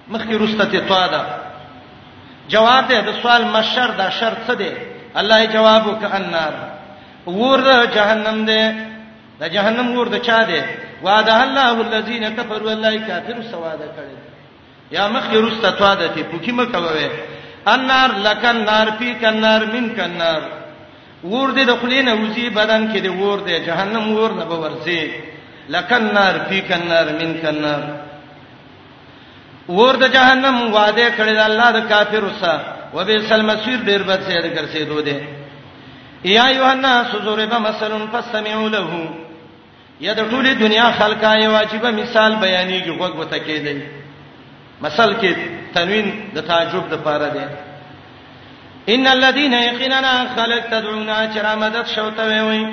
مخکې 0.09 0.33
رسته 0.39 0.81
توا 0.89 1.07
ده 1.07 1.21
جواب 2.49 2.89
ده 2.89 3.01
د 3.01 3.23
سوال 3.23 3.45
مشر 3.47 3.91
دا 3.91 4.11
شر 4.11 4.35
څه 4.47 4.55
ده 4.55 4.73
الله 5.17 5.37
یې 5.45 5.53
جواب 5.53 5.87
وکړ 5.87 6.15
النار 6.15 6.53
ور 7.27 7.61
د 7.61 7.87
جهنم 7.95 8.45
ده 8.45 8.75
د 9.41 9.53
جهنم 9.55 9.97
ور 9.97 10.09
د 10.09 10.17
چا 10.19 10.43
ده 10.43 10.65
وعده 11.03 11.43
الله 11.45 11.81
الذين 11.81 12.29
كفروا 12.29 12.73
الله 12.73 12.99
کافر 13.07 13.43
سواده 13.51 13.87
کړي 13.97 14.17
یا 14.91 15.09
مخکې 15.09 15.37
رسته 15.37 15.71
توا 15.71 15.95
ده 15.95 16.07
ته 16.09 16.23
پوکې 16.23 16.51
مکووي 16.53 17.09
النار 17.67 18.11
لکن 18.25 18.65
نار 18.65 18.87
پی 18.99 19.15
کنار 19.21 19.61
من 19.73 19.91
کنار 19.97 20.43
ور 21.25 21.49
دې 21.53 21.67
د 21.67 21.77
خلینه 21.83 22.15
وزي 22.15 22.51
بدن 22.51 22.93
کې 22.93 23.01
دې 23.05 23.11
ور 23.23 23.39
دې 23.47 23.67
جهنم 23.67 24.13
ور 24.13 24.31
نه 24.35 24.45
به 24.45 24.57
ورځي 24.63 25.11
لکن 25.69 26.15
نار 26.15 26.35
پی 26.49 26.61
کنار 26.63 27.07
من 27.21 27.39
کنار 27.43 27.83
ور 29.69 29.95
د 30.03 30.05
جهنم 30.17 30.57
وعده 30.75 31.07
کړی 31.19 31.35
د 31.41 31.43
الله 31.49 31.69
د 31.77 31.81
کافر 31.91 32.25
سره 32.41 32.65
وبئس 32.95 33.33
المصير 33.33 33.79
ډیر 33.89 34.03
بد 34.09 34.21
ځای 34.27 34.41
د 34.43 34.47
ګرځېدو 34.57 34.99
دی 35.07 35.17
یا 36.37 36.45
یوحنا 36.59 36.95
سوزوربه 37.13 37.59
مثلن 37.59 38.07
فاستمعوا 38.13 38.69
له 38.75 38.83
یا 40.01 40.13
د 40.19 40.21
ټولې 40.31 40.53
دنیا 40.61 40.87
خلکا 40.99 41.33
یو 41.35 41.53
واجبہ 41.53 41.91
مثال 41.91 42.33
بیانېږي 42.43 42.91
غوږ 42.99 43.15
وته 43.19 43.39
کېدی 43.47 43.75
مثال 44.85 45.11
کې 45.21 45.33
تنوین 45.75 46.07
د 46.35 46.39
تعجب 46.49 46.85
د 46.91 46.95
پاره 47.05 47.29
دی 47.35 47.47
ان 48.95 49.07
الذين 49.07 49.55
يقيننا 49.55 50.15
خلق 50.37 50.63
تدعونا 50.71 51.19
چرامدت 51.35 51.87
شوتوي 51.87 52.41
وي 52.41 52.65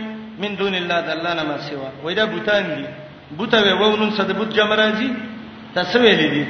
من 0.42 0.56
دون 0.56 0.76
الله 0.76 1.00
دلانا 1.02 1.44
ما 1.44 1.58
سوا 1.58 1.90
وای 2.04 2.16
دا 2.16 2.26
بوتان 2.26 2.64
دي 2.76 2.86
بوتوي 3.38 3.72
وونن 3.74 4.12
صد 4.12 4.32
بوت 4.38 4.50
جمرازي 4.54 5.10
تسویل 5.76 6.18
دي 6.34 6.44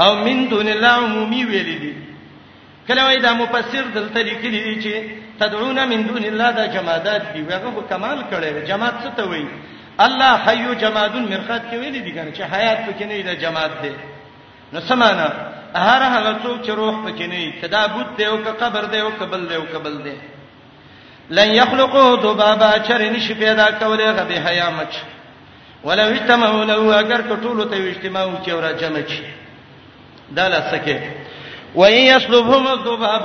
او 0.00 0.12
من 0.26 0.44
دون 0.52 0.68
الله 0.74 0.88
عمومي 1.06 1.42
ویل 1.50 1.70
دي 1.82 1.94
کله 2.88 3.02
وای 3.06 3.18
دا 3.26 3.32
مفسر 3.42 3.84
دلته 3.94 4.22
لیکلی 4.22 4.60
دي 4.64 4.74
چې 4.82 4.94
تدعون 5.42 5.84
من 5.88 6.02
دون 6.06 6.24
الله 6.24 6.50
دا 6.52 6.66
جمادات 6.66 7.22
دي 7.34 7.40
هغه 7.42 7.84
کمال 7.90 8.18
کړي 8.30 8.68
جماد 8.70 8.94
څه 9.02 9.10
ته 9.16 9.24
وایي 9.28 9.46
الله 10.00 10.36
حي 10.36 10.74
جماد 10.74 11.14
مرخات 11.32 11.62
کې 11.70 11.74
ویل 11.74 12.02
دي 12.04 12.12
کنه 12.16 12.30
چې 12.36 12.40
حیات 12.52 12.78
پکې 12.88 13.02
نه 13.10 13.20
دی 13.28 13.34
جماد 13.44 13.70
دی 13.82 13.90
نو 14.72 14.80
سمانا 14.80 15.28
هر 15.86 16.02
هغه 16.14 16.30
څوک 16.44 16.58
چې 16.66 16.70
روح 16.70 16.94
پکې 17.06 17.22
نه 17.32 17.36
دی 17.42 17.50
کدا 17.62 17.86
بوت 17.88 18.08
دی 18.18 18.24
او 18.26 18.36
قبر 18.60 18.84
دی 18.92 18.98
او 19.02 19.10
قبل 19.20 19.42
دی 19.48 19.54
او 19.56 19.62
قبل 19.74 20.02
دی 20.04 20.12
لن 21.30 21.48
يخلقوا 21.48 22.16
ذبابا 22.16 22.78
چرنی 22.78 23.20
شي 23.20 23.34
پیدا 23.34 23.70
کولې 23.80 24.08
غبي 24.20 24.38
حیا 24.46 24.70
مچ 24.70 24.92
ولو 25.86 26.02
اجتمعوا 26.12 26.64
لو 26.64 26.92
اگر 27.02 27.20
ټولو 27.44 27.64
ته 27.72 27.76
اجتماع 27.90 28.24
وکړه 28.26 28.70
جمع 28.80 29.02
شي 29.08 29.24
دا 30.36 30.48
لسکه 30.48 31.00
وای 31.74 32.02
یسلبهم 32.12 32.66
الذباب 32.74 33.24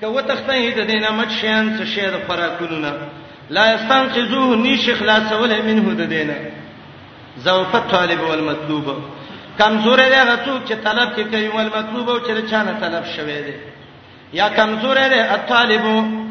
کو 0.00 0.20
تخته 0.30 0.70
د 0.76 0.80
دینه 0.90 1.10
مچیان 1.18 1.64
څه 1.78 1.84
شی 1.94 2.06
د 2.14 2.26
خوراکونه 2.26 2.92
لا 3.50 3.64
یستنقذوه 3.74 4.56
نش 4.64 4.86
خلاصول 5.00 5.52
منه 5.66 5.94
د 6.00 6.08
دینه 6.14 6.36
زوف 7.46 7.74
الطالب 7.74 8.20
والمطلوب 8.20 8.86
کمزور 9.58 9.98
دی 10.08 10.16
هغه 10.22 10.36
څوک 10.44 10.60
چې 10.68 10.74
طلب 10.86 11.08
کې 11.16 11.22
کوي 11.32 11.48
والمطلوب 11.48 12.08
او 12.10 12.18
چې 12.26 12.50
چانه 12.50 12.72
طلب 12.80 13.04
شوی 13.16 13.40
دی 13.46 13.54
یا 14.32 14.48
کمزور 14.56 14.96
دی 15.14 15.20
الطالب 15.36 15.82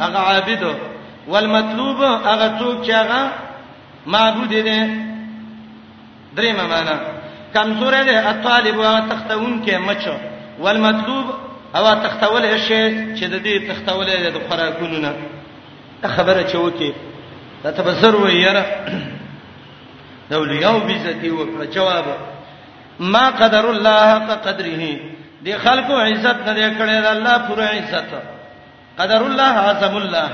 هغه 0.02 0.18
عابد 0.32 0.64
والمطلوب 1.28 2.02
هغه 2.04 2.48
څوک 2.60 2.86
چې 2.88 2.92
هغه 2.92 3.30
معبود 4.06 4.50
دی 4.50 4.80
درې 6.38 6.52
معنا 6.58 6.96
کمزور 7.54 7.94
دی 8.06 8.16
اطالب 8.28 8.80
او 8.82 8.98
تختون 9.10 9.56
کې 9.66 9.74
مچو 9.88 10.16
والمطلوب 10.66 11.26
او 11.78 11.86
تختول 12.06 12.46
شي 12.68 12.82
چې 13.18 13.24
د 13.24 13.44
دې 13.48 13.70
تختول 13.72 14.06
د 14.06 14.38
خوراکونو 14.50 14.98
نه 15.06 15.14
خبره 16.18 16.42
چوکي 16.54 16.92
دا 17.64 17.72
تبصر 17.82 18.16
و 18.16 18.30
یره 18.30 18.64
دولیاو 20.30 20.80
بیزتی 20.88 21.30
وکړه 21.32 21.76
جواب 21.76 22.06
ما 23.16 23.24
قدر 23.44 23.70
الله 23.70 24.14
حق 24.14 24.46
قدره 24.50 24.92
دی 25.46 25.58
خلکو 25.64 25.94
عزت 25.94 26.48
نه 26.50 26.72
کړي 26.78 27.04
دا 27.08 27.12
الله 27.12 27.38
پوره 27.38 27.64
عزت 27.64 28.10
قدر 29.00 29.24
الله 29.30 29.58
اعظم 29.66 29.96
الله 30.04 30.30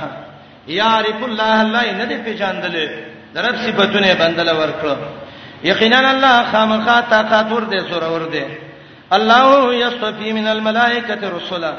یعرف 0.73 1.23
الله 1.29 1.61
الله 1.61 1.91
نه 2.01 2.05
دی 2.11 2.17
پیژندل 2.27 2.83
درب 3.33 3.55
صفاتونه 3.63 4.13
بندل 4.19 4.49
ورکړه 4.57 5.17
یقینا 5.71 5.99
الله 6.13 6.35
خامخا 6.51 6.97
طاقت 7.13 7.51
ور 7.51 7.63
دې 7.71 7.79
سور 7.91 8.03
ور 8.13 8.25
دې 8.33 8.43
الله 9.11 9.75
یصفی 9.83 10.29
من 10.37 10.47
الملائکه 10.55 11.21
رسلا 11.37 11.73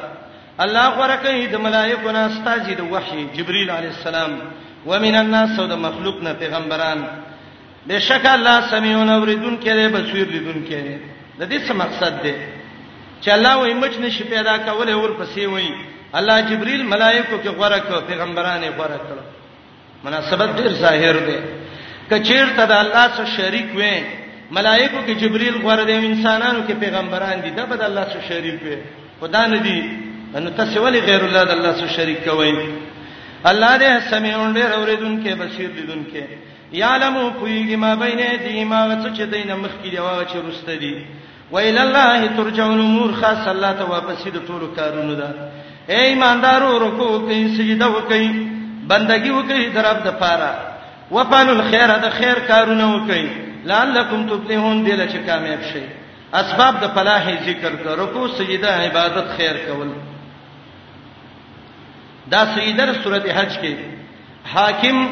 الله 0.65 0.89
ورکه 0.99 1.53
د 1.55 1.57
ملائکو 1.67 2.11
نه 2.17 2.21
استاجی 2.31 2.75
د 2.81 2.83
وحی 2.93 3.23
جبرئیل 3.37 3.71
علی 3.77 3.87
السلام 3.95 4.31
ومن 4.91 5.15
الناس 5.23 5.59
او 5.59 5.67
د 5.73 5.75
مخلوق 5.87 6.23
نه 6.23 6.33
پیغمبران 6.33 6.99
بشک 7.89 8.25
الله 8.37 8.57
سميون 8.73 9.09
اوریدون 9.11 9.57
کړي 9.65 9.87
بصیر 9.95 10.27
لیدون 10.35 10.61
کړي 10.69 10.97
د 11.39 11.43
دې 11.51 11.59
څه 11.69 11.73
مقصد 11.83 12.23
دی 12.25 12.35
چې 13.23 13.29
الله 13.37 13.55
وې 13.57 13.75
مچ 13.83 13.95
نشي 14.05 14.25
پیدا 14.35 14.55
کولای 14.67 14.95
ور 14.95 15.13
پسې 15.21 15.45
وې 15.53 15.69
الله 16.19 16.41
جبرئیل 16.51 16.83
ملائکو 16.95 17.35
کې 17.43 17.51
غوړه 17.59 17.81
کړ 17.91 17.97
پیغمبرانه 18.09 18.67
غوړه 18.79 19.01
کړ 19.07 19.17
مناسبت 20.05 20.49
ډیر 20.59 20.73
ظاهر 20.85 21.17
دی 21.29 21.39
کچیر 22.11 22.47
ته 22.57 22.65
د 22.71 22.73
الله 22.85 23.05
سره 23.17 23.31
شریک 23.37 23.69
وې 23.75 23.95
ملائکو 24.57 25.01
کې 25.07 25.15
جبرئیل 25.23 25.57
غوړه 25.65 25.85
دي 25.89 25.95
انسانانو 25.99 26.61
کې 26.67 26.75
پیغمبران 26.85 27.43
دي 27.47 27.51
دا 27.59 27.65
به 27.73 27.77
د 27.83 27.91
الله 27.91 28.05
سره 28.13 28.23
شریک 28.31 28.59
وي 28.69 28.79
خدا 29.21 29.43
نه 29.53 29.59
دي 29.67 29.79
نو 30.45 30.51
تاسو 30.61 30.83
ولې 30.85 30.99
غیر 31.09 31.25
الله 31.27 31.43
د 31.51 31.53
الله 31.57 31.73
سره 31.81 31.89
شریک 31.97 32.21
کوئ 32.29 32.53
الله 33.51 33.75
دې 33.79 34.11
سمعون 34.13 34.55
دې 34.55 34.65
اوریدون 34.79 35.13
کې 35.25 35.31
بصیر 35.43 35.69
لیدون 35.77 36.01
کې 36.13 36.23
یعلم 36.81 37.15
کویږي 37.33 37.77
ما 37.85 37.93
بینه 37.97 38.39
دې 38.45 38.65
ما 38.73 38.81
څه 39.03 39.19
چې 39.19 39.23
دینه 39.35 39.55
مخ 39.63 39.71
کې 39.85 39.89
دی 39.89 39.99
واغ 40.07 40.21
چې 40.25 40.37
رسته 40.49 40.75
دي 40.77 40.95
ویل 41.53 41.79
الله 41.85 42.27
ترجع 42.41 42.67
الامور 42.73 43.13
خاص 43.21 43.47
الله 43.53 43.71
ته 43.79 43.85
واپس 43.95 44.23
دې 44.23 44.41
ټول 44.49 44.75
کارونه 44.81 45.15
ده 45.15 45.35
اے 45.93 46.01
ایماندارو 46.09 46.69
رکوع 46.85 47.13
کوي 47.29 47.41
سجده 47.59 47.89
وکي 47.95 48.27
بندګي 48.91 49.31
وکي 49.39 49.65
درب 49.79 50.05
د 50.09 50.19
پاره 50.25 50.53
وفعلوا 51.11 51.55
الخير 51.61 51.97
دا 51.99 52.11
خیر 52.11 52.39
کارونه 52.49 52.87
وکړي 52.95 53.27
لعلکم 53.71 54.27
تفلحون 54.29 54.85
دل 54.87 55.01
چې 55.09 55.17
کامیاب 55.27 55.63
شي 55.73 55.81
اسباب 56.43 56.81
د 56.83 56.93
فلاح 56.95 57.31
ذکر 57.47 57.71
کړو 57.71 58.07
کو 58.15 58.29
سجده 58.35 58.71
عبادت 58.85 59.33
خیر 59.39 59.57
کول 59.65 59.89
دا 62.35 62.45
سیدر 62.55 62.93
سورته 63.03 63.33
حج 63.41 63.57
کې 63.57 64.53
حاکم 64.55 65.03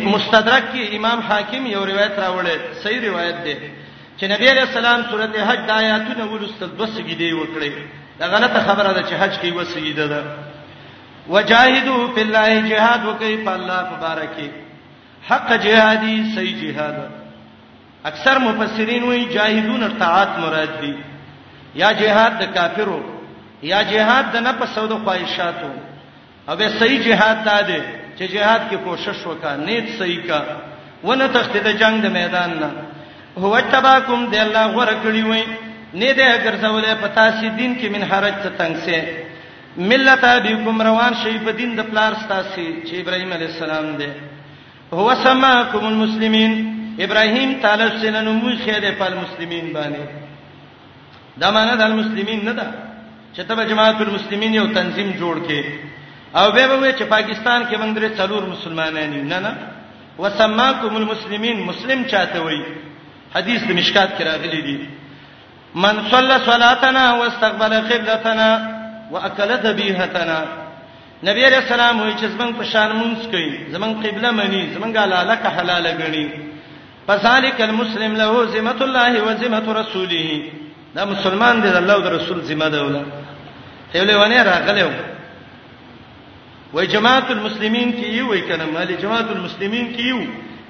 مستدرک 0.00 0.64
کې 0.74 0.94
امام 0.96 1.20
حاکم 1.28 1.66
یو 1.66 1.84
روایت 1.92 2.18
راوړل 2.24 2.74
صحیح 2.84 3.00
روایت 3.10 3.38
دی 3.44 3.54
چې 4.18 4.22
نبی 4.34 4.48
علیہ 4.50 4.62
السلام 4.68 5.02
سورته 5.10 5.48
حج 5.50 5.58
د 5.70 5.72
آیاتونو 5.76 6.26
ورسته 6.32 6.66
د 6.66 6.82
وسګیدې 6.82 7.38
وکړې 7.40 7.70
دا 8.18 8.26
غلطه 8.34 8.60
خبره 8.68 8.90
ده 8.92 9.02
چې 9.02 9.12
حج 9.12 9.38
کې 9.38 9.54
وسګیده 9.58 10.10
ده 10.14 10.22
وجاهدوا 11.34 12.12
فی 12.14 12.20
الله 12.26 12.60
جهاد 12.68 13.06
وکي 13.08 13.34
په 13.48 13.54
الله 13.54 13.82
مبارکه 13.94 14.61
حق 15.30 15.52
جهادي 15.52 16.14
صحیح 16.34 16.54
جهاد 16.62 16.96
اکثر 18.10 18.38
مفسرین 18.46 19.02
وایي 19.08 19.24
جاهدون 19.36 19.82
ارتعات 19.82 20.32
مراد 20.42 20.80
دي 20.80 20.92
یا 21.82 21.90
جهاد 22.00 22.32
د 22.40 22.54
کافرو 22.56 23.00
یا 23.70 23.82
جهاد 23.90 24.26
د 24.34 24.42
نفس 24.48 24.78
او 24.78 24.86
د 24.92 25.04
خواهشاتو 25.04 25.70
او 26.48 26.56
به 26.56 26.68
صحیح 26.80 27.00
جهاد 27.08 27.38
تا 27.44 27.60
دي 27.62 27.80
چې 28.18 28.22
جهاد 28.22 28.62
کې 28.70 28.74
کوشش 28.88 29.26
وکا 29.26 29.54
نیت 29.66 29.88
صحیح 29.98 30.26
کا 30.26 30.42
ونه 31.04 31.26
تخته 31.38 31.60
د 31.68 31.78
جنگ 31.84 32.02
د 32.06 32.14
میدان 32.18 32.50
نه 32.60 32.70
هو 33.42 33.60
تباکم 33.76 34.26
دی 34.34 34.38
الله 34.46 34.66
غره 34.76 34.96
کړی 35.04 35.26
وای 35.28 35.44
نه 35.94 36.14
دې 36.18 36.28
اگر 36.40 36.54
زولې 36.62 37.02
پتا 37.06 37.30
سي 37.40 37.48
دین 37.48 37.78
کې 37.80 37.86
من 37.96 38.02
حرج 38.14 38.34
ته 38.42 38.50
تنگ 38.58 38.76
سي 38.90 39.00
ملت 39.94 40.24
ابيکم 40.34 40.82
روان 40.90 41.14
شي 41.24 41.38
په 41.48 41.58
دین 41.62 41.76
د 41.80 41.90
پلار 41.94 42.12
ستاسي 42.26 42.68
چې 42.84 42.94
ابراهيم 42.94 43.32
عليه 43.40 43.46
السلام 43.54 43.90
دی 44.04 44.08
هو 44.94 45.10
سماکم 45.26 45.84
المسلمین 45.92 46.52
ابراهیم 47.04 47.50
تعالی 47.62 47.86
سنن 48.02 48.26
موخه 48.40 48.78
ده 48.84 48.90
په 49.00 49.06
مسلمانین 49.24 49.72
باندې 49.76 50.06
دا 51.40 51.50
معنی 51.50 51.76
د 51.76 51.82
مسلمانین 51.90 52.44
نه 52.44 52.52
ده 52.52 52.66
چې 53.36 53.40
ته 53.48 53.64
جماعت 53.64 54.00
المسلمین 54.00 54.54
یو 54.54 54.66
تنظیم 54.66 55.08
جوړ 55.20 55.36
کې 55.46 55.64
او 56.38 56.52
به 56.52 56.66
به 56.76 56.92
چې 56.98 57.02
پاکستان 57.16 57.64
کې 57.64 57.76
باندې 57.80 58.18
څلور 58.18 58.42
مسلمانان 58.54 59.10
نه 59.28 59.38
نه 59.38 59.56
وسماکم 60.18 60.96
المسلمین 60.96 61.62
مسلم 61.62 62.04
چاته 62.04 62.42
وای 62.44 62.62
حدیث 63.34 63.60
د 63.68 63.70
مشکات 63.72 64.18
کې 64.18 64.22
راغلی 64.22 64.62
دی 64.62 64.76
من 65.74 65.96
صلى 66.10 66.36
صلاتنا 66.46 67.12
واستقبل 67.14 67.72
قبلتنا 67.90 68.48
واكل 69.12 69.50
ذبيحتنا 69.64 70.38
نبی 71.26 71.44
علیہ 71.46 71.56
السلام 71.56 72.00
وی 72.02 72.12
چې 72.12 72.26
زمنګ 72.34 72.52
په 72.58 72.64
شان 72.72 72.90
مونږ 72.96 73.30
کوي 73.30 73.72
زمنګ 73.72 73.92
قبله 74.06 74.30
مني 74.38 74.62
زمنګ 74.74 74.96
لالک 75.10 75.44
حلال 75.56 75.86
غني 76.00 76.26
فذلک 77.06 77.60
المسلم 77.68 78.16
له 78.20 78.44
ذمه 78.54 78.78
الله 78.86 79.22
و 79.26 79.32
ذمه 79.42 79.72
رسوله 79.80 80.50
دا 80.96 81.04
مسلمان 81.12 81.60
دی 81.62 81.68
الله 81.82 81.94
او 81.94 82.12
رسول 82.16 82.40
ذمہ 82.50 82.64
ده 82.76 82.82
ولا 82.88 83.02
ته 83.92 84.02
له 84.10 84.16
ونه 84.22 84.42
راغلو 84.50 84.88
وای 86.74 86.86
جماعت 86.96 87.30
المسلمین 87.36 87.92
کی 87.92 88.06
یو 88.16 88.26
وای 88.28 88.40
کنه 88.50 88.64
مالی 88.72 88.96
جماعت 89.06 89.30
المسلمین 89.38 89.94
کی 89.94 90.02
یو 90.10 90.20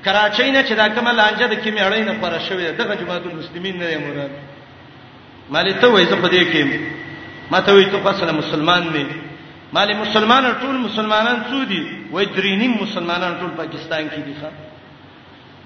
کراچۍ 0.04 0.48
نه 0.50 0.62
چې 0.68 0.72
دا 0.80 0.88
کومه 0.94 1.12
لانجه 1.12 1.46
د 1.46 1.54
کیمې 1.64 1.80
اړې 1.80 2.00
نه 2.10 2.14
پر 2.20 2.32
شوې 2.48 2.76
دغه 2.80 2.94
جماعت 3.02 3.24
المسلمین 3.26 3.76
نه 3.76 3.98
مراد 4.04 4.32
مالی 5.50 5.74
ته 5.82 5.86
وای 5.88 6.06
زه 6.06 6.16
په 6.16 6.28
دې 6.28 6.44
کې 6.52 6.80
ما 7.52 7.60
ته 7.60 7.72
وای 7.72 7.84
ته 7.84 7.98
فصله 8.04 8.32
مسلمان 8.44 8.82
نه 8.94 9.06
مال 9.74 9.92
مسلمان 9.98 10.44
ټول 10.60 10.74
مسلمانان 10.76 11.36
څو 11.50 11.64
دي 11.68 11.80
وای 12.10 12.24
درینی 12.36 12.68
مسلمانان 12.68 13.34
ټول 13.40 13.50
پاکستان 13.56 14.08
کې 14.08 14.20
دي 14.24 14.34
ښا 14.40 14.50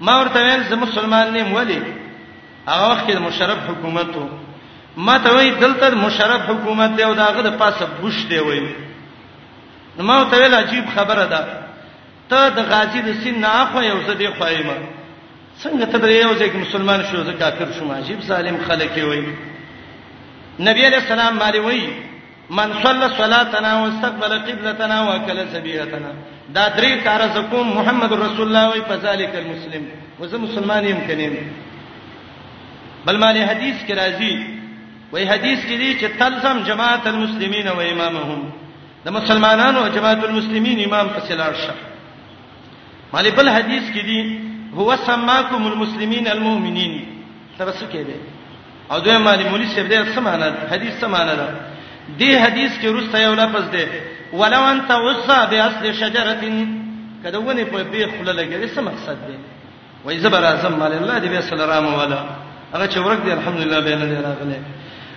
ما 0.09 0.17
ورته 0.19 0.43
ویل 0.45 0.63
زه 0.69 0.75
مسلمان 0.83 1.33
نیم 1.37 1.53
ولی 1.55 1.77
هغه 1.81 2.87
وخت 2.91 3.09
کې 3.09 3.15
مشرف 3.27 3.57
حکومت 3.69 4.15
وو 4.17 4.29
ما 5.09 5.17
ته 5.27 5.33
وای 5.37 5.49
دلته 5.63 5.89
مشرف 6.03 6.41
حکومت 6.51 6.95
دی 6.97 7.03
او 7.09 7.11
داغه 7.23 7.41
د 7.49 7.57
پاسه 7.63 7.87
بوش 8.01 8.23
دی 8.31 8.39
وای 8.49 8.65
نو 9.97 10.03
ما 10.11 10.19
ته 10.35 10.43
ویل 10.43 10.55
عجیب 10.63 10.85
خبره 10.95 11.25
ده 11.35 11.43
ته 12.31 12.49
د 12.55 12.65
غازی 12.73 13.01
د 13.11 13.21
سین 13.23 13.39
نه 13.45 13.55
اخو 13.61 13.81
یو 13.91 14.01
څه 14.07 14.11
دی 14.11 14.27
خوایمه 14.39 14.77
څنګه 15.61 15.85
ته 15.93 15.97
به 16.05 16.11
یو 16.19 16.33
ځکه 16.35 16.57
مسلمان 16.65 17.03
شو 17.11 17.23
زه 17.29 17.33
کافر 17.45 17.73
شوم 17.79 17.91
عجیب 18.01 18.21
ظالم 18.33 18.57
خلک 18.67 18.91
وای 19.11 19.23
نبی 20.59 20.83
علیہ 20.85 20.97
السلام 20.99 21.37
باندې 21.39 21.57
وای 21.57 21.89
من 22.49 22.73
صلى 22.83 23.09
صلاتنا 23.09 23.81
واستقبل 23.83 24.39
قبلتنا 24.39 25.13
وكل 25.15 25.47
سبيلتنا 25.53 26.11
دا 26.55 26.69
درې 26.77 27.03
کار 27.03 27.21
زکوم 27.35 27.77
محمد 27.77 28.13
رسول 28.13 28.47
الله 28.47 28.69
وي 28.69 28.81
فذلك 28.81 29.35
المسلم 29.35 29.83
وزه 30.19 30.37
مسلمان 30.37 30.85
يم 30.85 31.07
کنیم 31.07 31.35
بل 33.05 33.17
مالي 33.17 33.45
حديث 33.47 33.75
کې 33.87 33.91
راځي 33.93 34.33
وای 35.11 35.25
حدیث 35.29 35.59
کې 35.59 35.75
دي 35.81 35.99
چې 35.99 36.19
تلزم 36.19 36.63
جماعت 36.63 37.07
المسلمین 37.07 37.67
و 37.67 37.79
امامهم 37.81 38.43
د 39.05 39.09
مسلمانانو 39.09 39.79
او 39.79 39.87
جماعت 39.87 40.23
المسلمین 40.23 40.85
امام 40.85 41.07
پسې 41.17 41.31
لاړ 41.31 41.53
شه 41.67 41.73
مالي 43.13 43.31
بل 43.31 43.49
حدیث 43.49 43.83
کې 43.91 44.01
دي 44.05 44.39
هو 44.75 44.95
سماکم 44.95 45.67
المسلمین 45.67 46.27
المؤمنین 46.27 47.05
ترڅ 47.59 47.83
کې 47.91 47.95
دي 47.95 48.19
او 48.91 48.99
دوی 48.99 49.17
مالي 49.17 49.43
مولوی 49.49 49.65
سیب 49.67 49.89
دې 49.89 50.15
سمانه 50.15 50.57
حدیث 50.71 50.99
سمانه 51.01 51.35
ده 51.35 51.76
دې 52.15 52.31
حدیث 52.41 52.71
کې 52.81 52.85
روسته 52.87 53.19
یو 53.21 53.35
لفظ 53.35 53.69
دی 53.71 53.85
ولو 54.39 54.63
انت 54.71 54.91
وصا 54.91 55.45
باصل 55.45 55.93
شجره 55.93 56.67
کده 57.23 57.37
ونه 57.39 57.63
په 57.63 57.83
به 57.91 58.07
خله 58.07 58.33
لګي 58.33 58.75
څه 58.75 58.79
مقصد 58.81 59.17
دی 59.27 59.35
وای 60.05 60.17
زبر 60.19 60.43
اعظم 60.43 60.73
مال 60.79 60.91
الله 60.93 61.19
دې 61.19 61.37
بسلام 61.37 61.93
ولا 61.93 62.19
هغه 62.73 62.87
چې 62.87 62.97
ورک 62.97 63.19
دی 63.25 63.31
الحمدلله 63.31 63.79
به 63.79 63.95
نه 63.95 64.19
راغله 64.19 64.61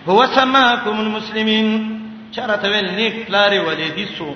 هو 0.07 0.27
سماکم 0.35 1.01
المسلمین 1.01 1.67
چرته 2.33 2.69
ول 2.71 2.91
نیک 2.97 3.27
پلاری 3.27 3.59
ولې 3.59 3.95
دي 3.97 4.07
سو 4.19 4.35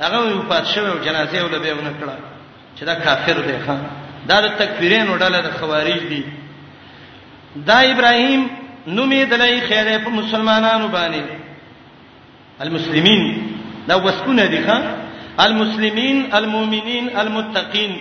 هغه 0.00 0.36
وفات 0.38 0.64
شوه 0.66 0.88
او 0.92 0.98
جنازه 1.04 1.42
ول 1.44 1.58
به 1.58 1.72
ونه 1.74 1.94
کړه 2.00 2.80
چې 2.80 2.84
دا 2.84 2.94
کافر 2.94 3.32
دی 3.46 3.56
خان 3.66 3.80
دا 4.28 4.40
د 4.40 4.48
تکفیرین 4.58 5.06
وډاله 5.06 5.40
د 5.42 5.50
خوارج 5.60 6.02
دي 6.08 6.24
دا 7.66 7.74
ابراهیم 7.80 8.46
نومې 8.86 9.28
دلای 9.30 9.60
خیره 9.60 9.98
په 10.04 10.10
مسلمانانو 10.10 10.88
باندې 10.88 11.45
المسلمین 12.62 13.22
دا 13.88 13.94
وسونه 14.04 14.46
دي 14.46 14.60
ښا 14.66 14.78
المسلمین 15.44 16.26
المؤمنین 16.34 17.16
المتقین 17.16 17.92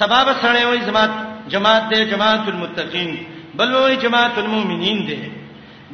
سبب 0.00 0.26
سره 0.42 0.66
وي 0.70 0.78
جماعت 0.78 1.10
جماعت 1.50 1.82
دې 1.94 1.98
جماعت 2.12 2.48
المتقین 2.48 3.10
بل 3.54 3.74
وي 3.74 3.96
جماعت 3.96 4.38
المؤمنین 4.38 4.98
دې 5.08 5.20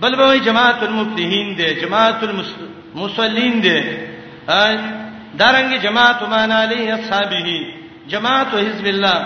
بل 0.03 0.21
وي 0.21 0.39
جماعت 0.41 0.83
المفتحین 0.83 1.57
دې 1.59 1.69
جماعت 1.83 2.21
المصلین 2.29 3.55
دې 3.63 3.79
دارنګ 5.41 5.71
جماعت 5.87 6.21
مان 6.35 6.53
علی 6.63 6.93
اصحابہ 6.99 7.49
جماعت 8.13 8.47
حزب 8.55 8.87
الله 8.87 9.19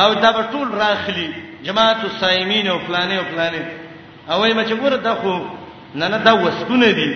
او 0.00 0.14
دا 0.14 0.30
ټول 0.52 0.68
راخلی 0.82 1.28
جماعت 1.64 2.04
الصائمین 2.04 2.66
او 2.68 2.78
فلانه 2.78 3.16
او 3.18 3.24
فلانه 3.24 3.70
او 4.30 4.40
وای 4.40 4.54
مچ 4.54 4.66
ګور 4.82 4.92
دغه 4.96 5.54
نه 5.94 6.06
نه 6.08 6.16
دا 6.18 6.32
وسونه 6.44 6.90
دي 6.90 7.08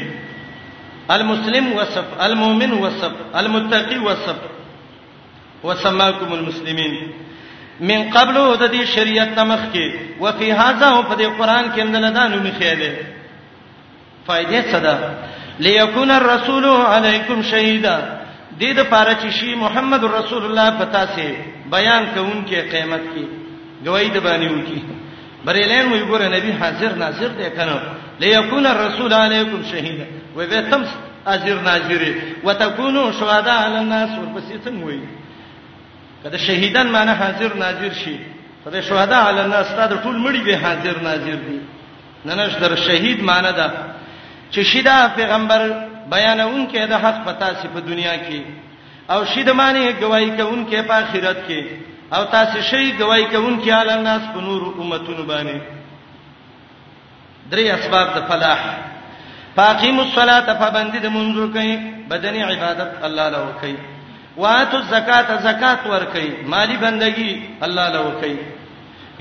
المسلم 1.16 1.72
وصف 1.72 2.04
المؤمن 2.26 2.72
وصف 2.72 3.12
المتقي 3.36 3.98
وصف 3.98 4.36
وسماكم 5.64 6.34
المسلمين 6.34 6.92
من 7.90 8.00
قبل 8.16 8.36
د 8.62 8.64
دې 8.74 8.82
شریعت 8.96 9.28
تمخ 9.40 9.61
کې 9.74 9.86
او 10.20 10.28
په 10.32 10.54
هاذا 10.61 10.86
او 10.96 11.02
په 11.08 11.14
دې 11.20 11.28
قران 11.38 11.64
کې 11.72 11.78
اندل 11.84 12.06
دانو 12.18 12.36
مخيله 12.46 12.92
فائدې 14.28 14.61
صدا 14.72 14.96
ليكون 15.66 16.11
الرسول 16.20 16.64
عليكم 16.66 17.42
شهيدا 17.42 17.96
دې 18.61 18.64
د 18.78 18.80
پاره 18.92 19.14
چې 19.22 19.28
شي 19.38 19.50
محمد 19.64 20.02
رسول 20.04 20.42
الله 20.46 20.68
پتا 20.82 21.02
سي 21.14 21.28
بیان 21.74 22.02
کوونکې 22.14 22.68
قیامت 22.74 23.02
کې 23.12 23.24
گواہی 23.86 24.08
د 24.16 24.18
باندې 24.26 24.48
وکي 24.54 24.80
بریلین 25.44 25.86
وی 25.92 26.02
ګوره 26.11 26.26
نبی 26.36 26.50
حاضر 26.61 26.90
ناظر 27.02 27.30
دې 27.40 27.48
کنه 27.56 27.76
ليكون 28.20 28.66
الرسول 28.66 29.12
عليكم 29.14 29.58
شهيدا 29.72 30.06
وای 30.36 30.46
به 30.46 30.62
تم 30.70 30.82
اجر 31.26 31.58
ناجری 31.60 32.12
وتكونوا 32.44 33.12
شهداء 33.12 33.58
علی 33.66 33.78
الناس 33.78 34.10
ورپسې 34.18 34.64
څنګه 34.64 34.84
وای 34.84 35.00
کله 36.24 36.36
شهیدان 36.38 36.86
معنی 36.86 37.12
حاضر 37.12 37.54
ناظر 37.54 37.92
شي 37.92 38.16
خدای 38.64 38.82
شهدا 38.82 39.16
علی 39.28 39.38
الناس 39.40 39.68
تا 39.68 39.86
د 39.86 40.02
ټول 40.02 40.16
مړي 40.26 40.40
به 40.46 40.56
حاضر 40.56 41.00
ناظر 41.00 41.38
دي 41.48 41.60
ننش 42.24 42.52
در 42.54 42.74
شهید 42.74 43.22
معنی 43.22 43.52
ده 43.52 43.70
چې 44.52 44.60
شیدا 44.72 45.08
پیغمبر 45.16 45.60
بیانون 46.10 46.66
کې 46.70 46.78
د 46.88 46.92
حق 47.04 47.24
پتا 47.24 47.48
سي 47.62 47.68
په 47.74 47.80
دنیا 47.80 48.14
کې 48.16 48.40
او 49.12 49.24
شید 49.24 49.48
معنی 49.50 49.92
گواہی 50.02 50.30
کوون 50.30 50.66
کې 50.70 50.80
په 50.88 50.94
آخرت 51.02 51.36
کې 51.48 51.62
او 52.14 52.24
تاسو 52.24 52.60
شي 52.70 52.92
گواہی 53.00 53.24
کوون 53.24 53.60
کې 53.64 53.68
علی 53.70 53.90
الناس 53.92 54.22
په 54.34 54.40
نور 54.46 54.62
امتون 54.80 55.26
باندې 55.26 55.56
درې 57.50 57.64
اسباب 57.76 58.06
د 58.14 58.26
فلاح 58.28 58.58
فاقیم 59.57 59.98
الصلاة 60.01 60.46
پابند 60.59 60.92
د 61.03 61.07
منځو 61.12 61.44
کوي 61.55 61.72
بدني 62.11 62.42
عبادت 62.42 62.90
الله 63.07 63.28
له 63.28 63.44
کوي 63.61 63.74
واتو 64.36 64.76
الزکات 64.76 65.30
زکات 65.46 65.86
ور 65.86 66.05
کوي 66.12 66.30
مالی 66.53 66.76
بندگی 66.82 67.32
الله 67.68 67.88
له 67.88 68.11
کوي 68.20 68.36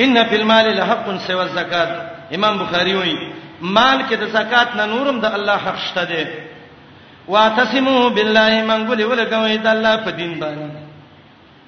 ان 0.06 0.18
فی 0.30 0.36
المال 0.36 0.70
لحق 0.76 1.10
سوى 1.28 1.42
الزکات 1.42 1.90
امام 2.36 2.58
بخاری 2.58 2.94
وایي 3.00 3.16
مال 3.62 4.04
کې 4.10 4.14
د 4.20 4.28
زکات 4.36 4.76
نه 4.76 4.86
نورم 4.94 5.20
د 5.26 5.34
الله 5.40 5.56
حق 5.66 5.78
شته 5.88 6.04
دی 6.14 6.22
واتسمو 7.28 8.10
بالله 8.10 8.62
منګولې 8.62 9.04
ولګوي 9.04 9.58
د 9.66 9.68
الله 9.74 9.96
په 10.06 10.12
دین 10.22 10.40
باندې 10.40 10.70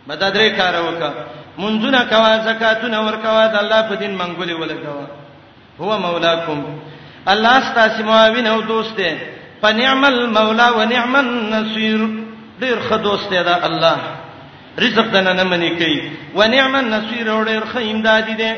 بدادرې 0.08 0.58
کار 0.60 0.74
وکړه 0.84 1.14
منځونه 1.58 2.04
کوا 2.14 2.32
زکاتونه 2.46 3.02
ورکوا 3.10 3.44
د 3.48 3.56
الله 3.64 3.82
په 3.90 3.96
دین 4.06 4.16
منګولې 4.18 4.54
ولګوا 4.54 5.08
هو 5.80 5.98
مولاکم 6.00 6.64
الله 7.30 7.60
ستاسو 7.72 8.04
معاون 8.04 8.48
او 8.48 8.62
دوست 8.62 8.96
دی 8.98 9.18
فنعم 9.62 10.04
المولا 10.06 10.70
ونعم 10.78 11.16
النصير 11.16 12.08
ډیر 12.62 12.80
ښه 12.90 12.96
دوست 12.98 13.30
دی 13.30 13.44
دا 13.44 13.66
الله 13.66 13.98
رزق 14.80 15.06
دنه 15.14 15.34
نه 15.34 15.44
منی 15.44 15.70
کوي 15.76 16.00
ونعم 16.36 16.76
النصير 16.76 17.44
ډیر 17.46 17.64
ښه 17.74 17.78
امدادي 17.92 18.34
دی 18.34 18.54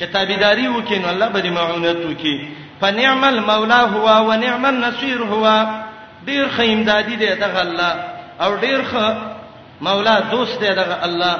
چې 0.00 0.02
تابعداري 0.12 0.68
وکین 0.68 1.04
الله 1.04 1.28
به 1.28 1.40
دې 1.42 1.46
معاونت 1.46 1.96
وکي 2.10 2.48
فنعم 2.80 3.24
المولا 3.24 3.80
هو 3.80 4.30
ونعم 4.30 4.66
النصير 4.66 5.22
هو 5.24 5.66
ډیر 6.26 6.48
ښه 6.56 6.60
امدادي 6.60 7.16
دی 7.16 7.26
دغه 7.26 7.60
الله 7.62 7.94
او 8.40 8.56
ډیر 8.56 8.80
ښه 8.90 9.04
مولا 9.80 10.20
دوست 10.20 10.60
دی 10.64 10.70
دغه 10.74 10.98
الله 11.04 11.36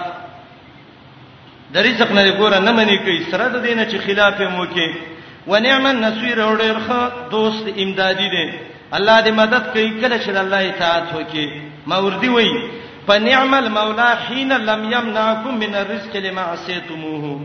د 1.75 1.77
رزق 1.79 2.13
نه 2.13 2.33
ګوره 2.41 2.59
نه 2.67 2.73
منی 2.73 2.99
کوي 2.99 3.25
سره 3.31 3.49
د 3.49 3.57
دینه 3.67 3.85
چې 3.91 3.97
خلاف 4.07 4.41
مو 4.41 4.67
کوي 4.67 5.12
ونعم 5.47 5.87
النصير 5.87 6.43
اور 6.43 6.59
ښه 6.59 7.29
دوست 7.31 7.67
امدادي 7.79 8.29
دی 8.29 8.51
الله 8.93 9.21
دې 9.25 9.29
مدد 9.39 9.63
کوي 9.75 9.89
کله 10.01 10.19
چې 10.19 10.29
الله 10.29 10.71
اطاعت 10.71 11.15
وکي 11.15 11.63
ماوردی 11.87 12.29
وای 12.29 12.69
فنعم 13.09 13.55
المولى 13.55 14.15
حين 14.29 14.53
لم 14.57 14.85
يمنعكم 14.93 15.59
من 15.59 15.75
الرزق 15.75 16.17
لما 16.17 16.41
عصيتموه 16.41 17.41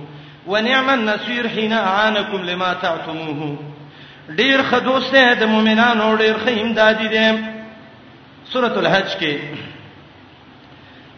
ونعم 0.47 0.89
النصير 0.89 1.47
حين 1.47 1.73
اعانكم 1.73 2.37
لما 2.41 2.73
تعتموه 2.73 3.55
ډیر 4.29 4.59
ښه 4.71 4.77
دوست 4.83 5.13
دی 5.15 5.35
د 5.39 5.43
مؤمنانو 5.47 6.15
ډیر 6.15 6.35
ښه 6.45 6.61
امدادي 6.61 7.07
دی 7.07 7.29
سورۃ 8.53 8.77
الحج 8.81 9.17
کې 9.19 9.37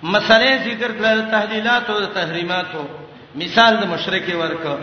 مسالې 0.04 0.68
ذکر 0.68 0.92
کړل 1.00 1.32
تحلیلات 1.32 1.90
او 1.90 2.04
تحریمات 2.06 2.72
مثال 3.36 3.78
د 3.82 3.86
مشرک 3.90 4.24
ورکو 4.40 4.78